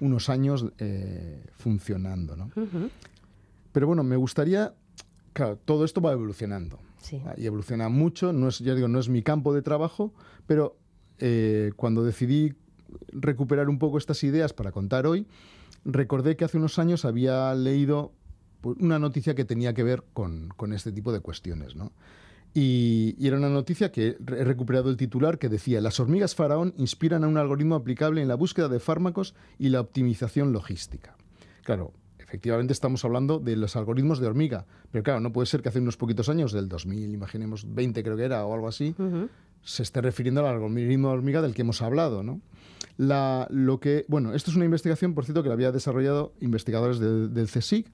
unos 0.00 0.28
años 0.28 0.66
eh, 0.78 1.44
funcionando, 1.52 2.34
¿no? 2.34 2.50
Pero 3.70 3.86
bueno, 3.86 4.02
me 4.02 4.16
gustaría, 4.16 4.74
claro, 5.32 5.58
todo 5.64 5.84
esto 5.84 6.00
va 6.00 6.10
evolucionando. 6.10 6.80
Ah, 7.24 7.34
y 7.36 7.46
evoluciona 7.46 7.88
mucho, 7.88 8.32
no 8.32 8.48
es, 8.48 8.58
ya 8.58 8.74
digo, 8.74 8.88
no 8.88 8.98
es 8.98 9.08
mi 9.08 9.22
campo 9.22 9.54
de 9.54 9.62
trabajo, 9.62 10.12
pero 10.46 10.76
eh, 11.18 11.72
cuando 11.76 12.04
decidí 12.04 12.54
recuperar 13.08 13.68
un 13.68 13.78
poco 13.78 13.98
estas 13.98 14.22
ideas 14.24 14.52
para 14.52 14.72
contar 14.72 15.06
hoy, 15.06 15.26
recordé 15.84 16.36
que 16.36 16.44
hace 16.44 16.58
unos 16.58 16.78
años 16.78 17.04
había 17.04 17.54
leído 17.54 18.12
pues, 18.60 18.76
una 18.80 18.98
noticia 18.98 19.34
que 19.34 19.44
tenía 19.44 19.74
que 19.74 19.82
ver 19.82 20.04
con, 20.12 20.52
este 20.72 20.92
tipo 20.92 21.12
de 21.12 21.20
cuestiones, 21.20 21.76
¿no? 21.76 21.92
Y, 22.52 23.14
y, 23.16 23.28
era 23.28 23.36
una 23.36 23.48
noticia 23.48 23.92
que 23.92 24.16
he 24.18 24.44
recuperado 24.44 24.90
el 24.90 24.96
titular 24.96 25.38
que 25.38 25.48
decía, 25.48 25.80
las 25.80 26.00
hormigas 26.00 26.34
faraón 26.34 26.74
inspiran 26.78 27.22
a 27.22 27.28
un 27.28 27.36
algoritmo 27.36 27.76
aplicable 27.76 28.22
en 28.22 28.28
la 28.28 28.34
búsqueda 28.34 28.68
de 28.68 28.80
fármacos 28.80 29.36
y 29.56 29.68
la 29.68 29.80
optimización 29.80 30.52
logística. 30.52 31.16
Claro, 31.62 31.92
efectivamente 32.30 32.72
estamos 32.72 33.04
hablando 33.04 33.40
de 33.40 33.56
los 33.56 33.74
algoritmos 33.74 34.20
de 34.20 34.28
hormiga. 34.28 34.64
Pero 34.92 35.02
claro, 35.02 35.18
no 35.18 35.32
puede 35.32 35.46
ser 35.46 35.62
que 35.62 35.68
hace 35.68 35.80
unos 35.80 35.96
poquitos 35.96 36.28
años, 36.28 36.52
del 36.52 36.68
2000, 36.68 37.12
imaginemos 37.12 37.74
20 37.74 38.04
creo 38.04 38.16
que 38.16 38.22
era 38.22 38.46
o 38.46 38.54
algo 38.54 38.68
así, 38.68 38.94
se 39.62 39.82
esté 39.82 40.00
refiriendo 40.00 40.40
al 40.46 40.54
algoritmo 40.54 41.08
de 41.08 41.14
hormiga 41.14 41.42
del 41.42 41.54
que 41.54 41.62
hemos 41.62 41.82
hablado, 41.82 42.22
¿no? 42.22 42.40
La, 42.96 43.48
lo 43.50 43.80
que, 43.80 44.04
bueno, 44.06 44.32
esto 44.32 44.52
es 44.52 44.56
una 44.56 44.64
investigación, 44.64 45.14
por 45.14 45.24
cierto, 45.24 45.42
que 45.42 45.48
la 45.48 45.54
había 45.54 45.72
desarrollado 45.72 46.32
investigadores 46.40 47.00
del 47.00 47.48
CSIC. 47.48 47.90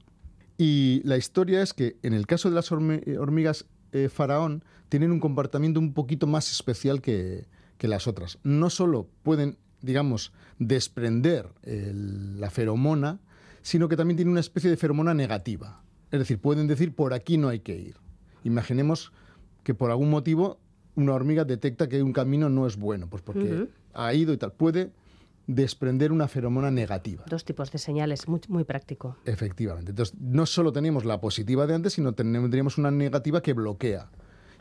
Y 0.58 1.00
la 1.04 1.16
historia 1.16 1.62
es 1.62 1.72
que 1.72 1.96
en 2.02 2.12
el 2.12 2.26
caso 2.26 2.50
de 2.50 2.56
las 2.56 2.70
hormigas 2.72 3.66
eh, 3.92 4.10
faraón, 4.10 4.64
tienen 4.90 5.12
un 5.12 5.20
comportamiento 5.20 5.80
un 5.80 5.94
poquito 5.94 6.26
más 6.26 6.52
especial 6.52 7.00
que, 7.00 7.46
las 7.80 8.06
otras. 8.06 8.38
No 8.42 8.68
solo 8.68 9.08
pueden, 9.22 9.56
digamos, 9.80 10.32
desprender 10.58 11.48
la 11.62 12.50
feromona, 12.50 13.20
sino 13.66 13.88
que 13.88 13.96
también 13.96 14.16
tiene 14.16 14.30
una 14.30 14.38
especie 14.38 14.70
de 14.70 14.76
feromona 14.76 15.12
negativa. 15.12 15.82
Es 16.12 16.20
decir, 16.20 16.38
pueden 16.38 16.68
decir 16.68 16.94
por 16.94 17.12
aquí 17.12 17.36
no 17.36 17.48
hay 17.48 17.58
que 17.58 17.76
ir. 17.76 17.96
Imaginemos 18.44 19.12
que 19.64 19.74
por 19.74 19.90
algún 19.90 20.08
motivo 20.08 20.60
una 20.94 21.14
hormiga 21.14 21.44
detecta 21.44 21.88
que 21.88 22.00
un 22.00 22.12
camino 22.12 22.48
no 22.48 22.68
es 22.68 22.76
bueno, 22.76 23.08
pues 23.10 23.22
porque 23.22 23.66
ha 23.92 24.14
ido 24.14 24.32
y 24.32 24.36
tal. 24.36 24.52
Puede 24.52 24.92
desprender 25.48 26.12
una 26.12 26.28
feromona 26.28 26.70
negativa. 26.70 27.24
Dos 27.28 27.44
tipos 27.44 27.72
de 27.72 27.78
señales, 27.78 28.28
muy, 28.28 28.40
muy 28.46 28.62
práctico. 28.62 29.16
Efectivamente. 29.24 29.90
Entonces, 29.90 30.14
no 30.20 30.46
solo 30.46 30.72
teníamos 30.72 31.04
la 31.04 31.20
positiva 31.20 31.66
de 31.66 31.74
antes, 31.74 31.94
sino 31.94 32.12
tendríamos 32.12 32.78
una 32.78 32.92
negativa 32.92 33.42
que 33.42 33.52
bloquea. 33.52 34.10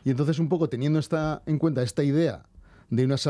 Y 0.02 0.10
entonces, 0.10 0.40
un 0.40 0.48
poco 0.48 0.68
teniendo 0.68 0.98
esta, 0.98 1.44
en 1.46 1.60
cuenta 1.60 1.84
esta 1.84 2.02
idea 2.02 2.46
de 2.90 3.04
unas, 3.04 3.28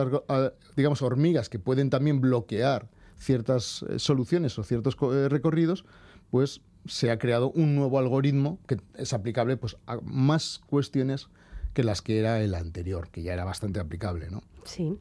digamos, 0.75 1.03
hormigas 1.03 1.51
que 1.51 1.59
pueden 1.59 1.91
también 1.91 2.23
bloquear 2.23 2.89
ciertas 3.17 3.85
eh, 3.89 3.99
soluciones 3.99 4.59
o 4.59 4.63
ciertos 4.63 4.97
eh, 5.13 5.29
recorridos, 5.29 5.85
pues 6.31 6.61
se 6.87 7.11
ha 7.11 7.19
creado 7.19 7.51
un 7.51 7.75
nuevo 7.75 7.99
algoritmo 7.99 8.59
que 8.67 8.79
es 8.95 9.13
aplicable 9.13 9.57
pues, 9.57 9.77
a 9.87 9.99
más 10.03 10.61
cuestiones 10.67 11.29
que 11.75 11.85
las 11.85 12.01
que 12.01 12.19
era 12.19 12.41
el 12.41 12.55
anterior, 12.55 13.11
que 13.11 13.23
ya 13.23 13.35
era 13.35 13.45
bastante 13.45 13.81
aplicable, 13.81 14.31
¿no? 14.31 14.43
Sí. 14.65 14.99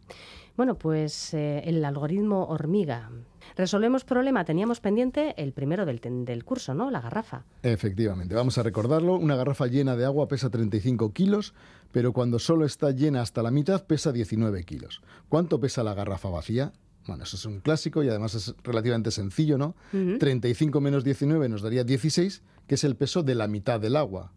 Bueno, 0.57 0.77
pues 0.77 1.33
eh, 1.33 1.61
el 1.65 1.83
algoritmo 1.83 2.45
hormiga. 2.45 3.09
Resolvemos 3.55 4.03
problema. 4.03 4.45
Teníamos 4.45 4.79
pendiente 4.79 5.33
el 5.37 5.53
primero 5.53 5.85
del, 5.85 5.99
del, 6.01 6.43
curso, 6.45 6.73
¿no? 6.73 6.91
La 6.91 7.01
garrafa. 7.01 7.43
Efectivamente. 7.63 8.35
Vamos 8.35 8.57
a 8.57 8.63
recordarlo. 8.63 9.15
Una 9.15 9.35
garrafa 9.35 9.67
llena 9.67 9.95
de 9.95 10.05
agua 10.05 10.27
pesa 10.27 10.49
35 10.49 11.13
kilos, 11.13 11.53
pero 11.91 12.13
cuando 12.13 12.39
solo 12.39 12.65
está 12.65 12.91
llena 12.91 13.21
hasta 13.21 13.43
la 13.43 13.51
mitad 13.51 13.85
pesa 13.85 14.11
19 14.11 14.63
kilos. 14.63 15.01
¿Cuánto 15.29 15.59
pesa 15.59 15.83
la 15.83 15.93
garrafa 15.93 16.29
vacía? 16.29 16.73
Bueno, 17.07 17.23
eso 17.23 17.35
es 17.35 17.45
un 17.45 17.59
clásico 17.59 18.03
y 18.03 18.09
además 18.09 18.33
es 18.35 18.55
relativamente 18.63 19.11
sencillo, 19.11 19.57
¿no? 19.57 19.75
35 19.91 20.81
menos 20.81 21.03
19 21.03 21.49
nos 21.49 21.61
daría 21.61 21.83
16, 21.83 22.41
que 22.67 22.75
es 22.75 22.83
el 22.83 22.95
peso 22.95 23.23
de 23.23 23.35
la 23.35 23.47
mitad 23.47 23.79
del 23.79 23.95
agua. 23.95 24.31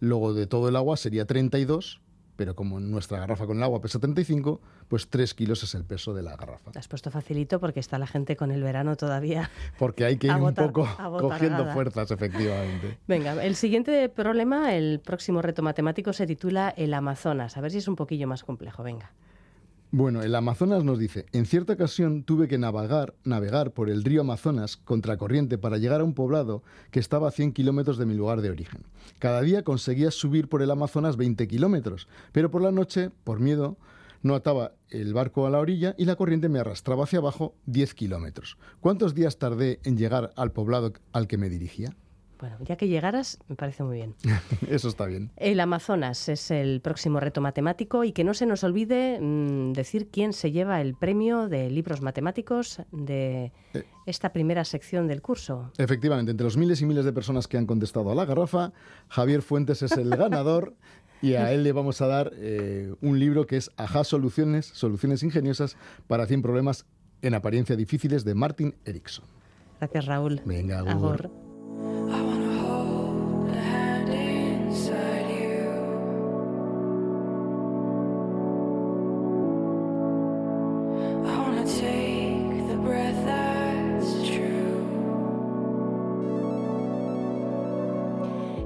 Luego 0.00 0.34
de 0.34 0.46
todo 0.46 0.68
el 0.68 0.76
agua 0.76 0.96
sería 0.96 1.24
32, 1.24 2.02
pero 2.36 2.54
como 2.54 2.80
nuestra 2.80 3.18
garrafa 3.18 3.46
con 3.46 3.56
el 3.56 3.62
agua 3.62 3.80
pesa 3.80 3.98
35, 3.98 4.60
pues 4.88 5.08
3 5.08 5.34
kilos 5.34 5.62
es 5.62 5.74
el 5.74 5.84
peso 5.84 6.14
de 6.14 6.22
la 6.22 6.36
garrafa. 6.36 6.72
Has 6.74 6.88
puesto 6.88 7.10
facilito 7.10 7.60
porque 7.60 7.80
está 7.80 7.98
la 7.98 8.06
gente 8.06 8.36
con 8.36 8.50
el 8.50 8.62
verano 8.62 8.96
todavía. 8.96 9.50
Porque 9.78 10.04
hay 10.04 10.16
que 10.16 10.26
ir 10.28 10.34
un 10.34 10.54
poco 10.54 10.86
cogiendo 11.20 11.66
fuerzas, 11.72 12.10
efectivamente. 12.10 12.98
Venga, 13.06 13.42
el 13.44 13.56
siguiente 13.56 14.08
problema, 14.08 14.74
el 14.74 15.00
próximo 15.00 15.42
reto 15.42 15.62
matemático, 15.62 16.12
se 16.12 16.26
titula 16.26 16.72
El 16.76 16.94
Amazonas. 16.94 17.56
A 17.56 17.60
ver 17.60 17.70
si 17.70 17.78
es 17.78 17.88
un 17.88 17.96
poquillo 17.96 18.26
más 18.26 18.44
complejo. 18.44 18.82
Venga. 18.82 19.12
Bueno, 19.96 20.24
el 20.24 20.34
Amazonas 20.34 20.82
nos 20.82 20.98
dice, 20.98 21.24
en 21.30 21.46
cierta 21.46 21.74
ocasión 21.74 22.24
tuve 22.24 22.48
que 22.48 22.58
navegar, 22.58 23.14
navegar 23.22 23.70
por 23.70 23.88
el 23.88 24.02
río 24.02 24.22
Amazonas 24.22 24.76
contracorriente 24.76 25.56
para 25.56 25.78
llegar 25.78 26.00
a 26.00 26.04
un 26.04 26.14
poblado 26.14 26.64
que 26.90 26.98
estaba 26.98 27.28
a 27.28 27.30
100 27.30 27.52
kilómetros 27.52 27.96
de 27.96 28.04
mi 28.04 28.14
lugar 28.14 28.40
de 28.40 28.50
origen. 28.50 28.82
Cada 29.20 29.40
día 29.40 29.62
conseguía 29.62 30.10
subir 30.10 30.48
por 30.48 30.62
el 30.62 30.72
Amazonas 30.72 31.16
20 31.16 31.46
kilómetros, 31.46 32.08
pero 32.32 32.50
por 32.50 32.60
la 32.60 32.72
noche, 32.72 33.12
por 33.22 33.38
miedo, 33.38 33.76
no 34.20 34.34
ataba 34.34 34.72
el 34.90 35.14
barco 35.14 35.46
a 35.46 35.50
la 35.50 35.60
orilla 35.60 35.94
y 35.96 36.06
la 36.06 36.16
corriente 36.16 36.48
me 36.48 36.58
arrastraba 36.58 37.04
hacia 37.04 37.20
abajo 37.20 37.54
10 37.66 37.94
kilómetros. 37.94 38.58
¿Cuántos 38.80 39.14
días 39.14 39.38
tardé 39.38 39.78
en 39.84 39.96
llegar 39.96 40.32
al 40.34 40.50
poblado 40.50 40.92
al 41.12 41.28
que 41.28 41.38
me 41.38 41.48
dirigía? 41.48 41.94
Bueno, 42.44 42.58
ya 42.60 42.76
que 42.76 42.88
llegaras, 42.88 43.38
me 43.48 43.56
parece 43.56 43.82
muy 43.84 43.96
bien. 43.96 44.14
Eso 44.68 44.88
está 44.88 45.06
bien. 45.06 45.30
El 45.38 45.58
Amazonas 45.60 46.28
es 46.28 46.50
el 46.50 46.82
próximo 46.82 47.18
reto 47.18 47.40
matemático 47.40 48.04
y 48.04 48.12
que 48.12 48.22
no 48.22 48.34
se 48.34 48.44
nos 48.44 48.64
olvide 48.64 49.18
mm, 49.18 49.72
decir 49.72 50.08
quién 50.10 50.34
se 50.34 50.52
lleva 50.52 50.82
el 50.82 50.94
premio 50.94 51.48
de 51.48 51.70
libros 51.70 52.02
matemáticos 52.02 52.82
de 52.92 53.50
eh. 53.72 53.84
esta 54.04 54.34
primera 54.34 54.66
sección 54.66 55.08
del 55.08 55.22
curso. 55.22 55.72
Efectivamente, 55.78 56.32
entre 56.32 56.44
los 56.44 56.58
miles 56.58 56.82
y 56.82 56.84
miles 56.84 57.06
de 57.06 57.14
personas 57.14 57.48
que 57.48 57.56
han 57.56 57.64
contestado 57.64 58.12
a 58.12 58.14
la 58.14 58.26
garrafa, 58.26 58.74
Javier 59.08 59.40
Fuentes 59.40 59.80
es 59.80 59.92
el 59.92 60.10
ganador. 60.10 60.74
y 61.22 61.36
a 61.36 61.50
él 61.50 61.64
le 61.64 61.72
vamos 61.72 62.02
a 62.02 62.08
dar 62.08 62.30
eh, 62.34 62.92
un 63.00 63.18
libro 63.18 63.46
que 63.46 63.56
es 63.56 63.70
Ajá 63.78 64.04
Soluciones, 64.04 64.66
Soluciones 64.66 65.22
Ingeniosas 65.22 65.78
para 66.08 66.26
100 66.26 66.42
problemas 66.42 66.84
en 67.22 67.32
apariencia 67.32 67.74
difíciles 67.74 68.22
de 68.22 68.34
Martin 68.34 68.74
Erickson. 68.84 69.24
Gracias, 69.80 70.04
Raúl. 70.04 70.42
Venga, 70.44 70.82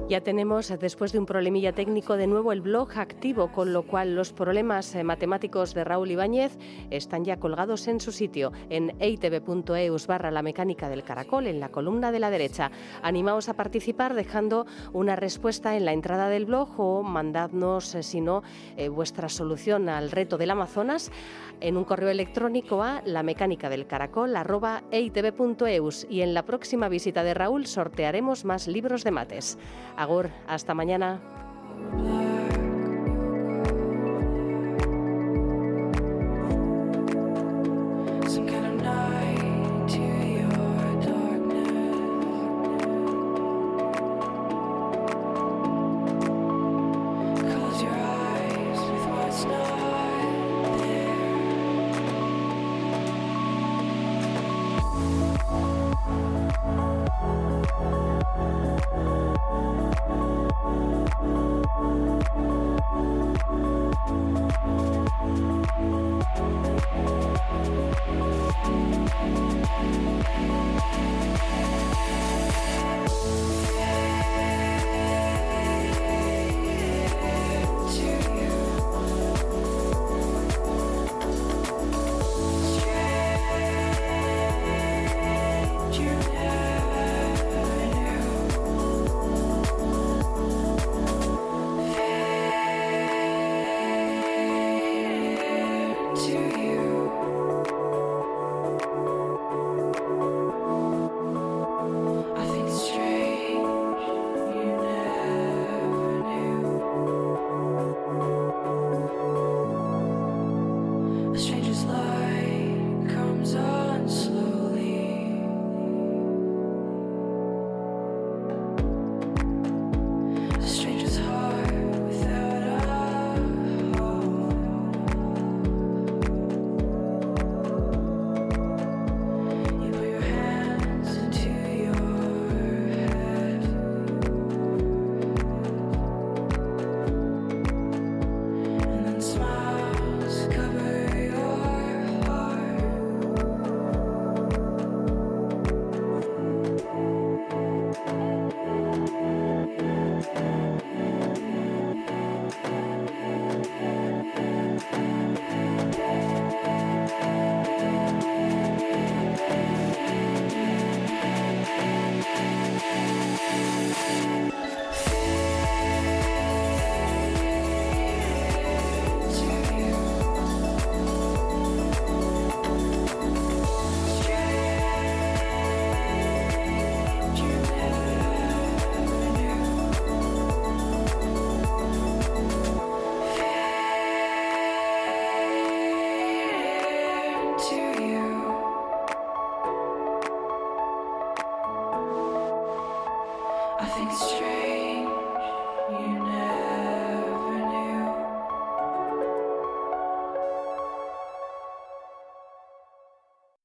Ya 0.09 0.21
tenemos, 0.21 0.73
después 0.79 1.11
de 1.11 1.19
un 1.19 1.27
problemilla 1.27 1.71
técnico, 1.71 2.17
de 2.17 2.25
nuevo 2.25 2.51
el 2.51 2.61
blog 2.61 2.97
activo, 2.97 3.51
con 3.51 3.73
lo 3.73 3.83
cual 3.83 4.15
los 4.15 4.33
problemas 4.33 4.95
eh, 4.95 5.03
matemáticos 5.03 5.75
de 5.75 5.83
Raúl 5.83 6.09
Ibáñez 6.09 6.57
están 6.89 7.25
ya 7.25 7.37
colgados 7.37 7.87
en 7.87 7.99
su 7.99 8.11
sitio, 8.11 8.51
en 8.71 8.95
eitv.eus 8.99 10.07
barra 10.07 10.31
la 10.31 10.41
mecánica 10.41 10.89
del 10.89 11.03
caracol, 11.03 11.45
en 11.45 11.59
la 11.59 11.69
columna 11.69 12.11
de 12.11 12.17
la 12.17 12.31
derecha. 12.31 12.71
Animaos 13.03 13.49
a 13.49 13.53
participar 13.53 14.15
dejando 14.15 14.65
una 14.93 15.15
respuesta 15.15 15.77
en 15.77 15.85
la 15.85 15.93
entrada 15.93 16.27
del 16.27 16.47
blog 16.47 16.69
o 16.79 17.03
mandadnos, 17.03 17.93
eh, 17.93 18.01
si 18.01 18.19
no, 18.19 18.41
eh, 18.77 18.89
vuestra 18.89 19.29
solución 19.29 19.89
al 19.89 20.09
reto 20.09 20.39
del 20.39 20.49
Amazonas 20.49 21.11
en 21.61 21.77
un 21.77 21.83
correo 21.83 22.09
electrónico 22.09 22.81
a 22.81 23.01
la 23.05 23.23
mecánica 23.23 23.69
del 23.69 23.85
caracol 23.85 24.33
eitv.eus 24.91 26.07
y 26.09 26.21
en 26.21 26.33
la 26.33 26.45
próxima 26.45 26.89
visita 26.89 27.23
de 27.23 27.33
Raúl 27.33 27.65
sortearemos 27.65 28.45
más 28.45 28.67
libros 28.67 29.03
de 29.03 29.11
mates. 29.11 29.57
Agur, 29.99 30.29
hasta 30.47 30.73
mañana. 30.73 31.19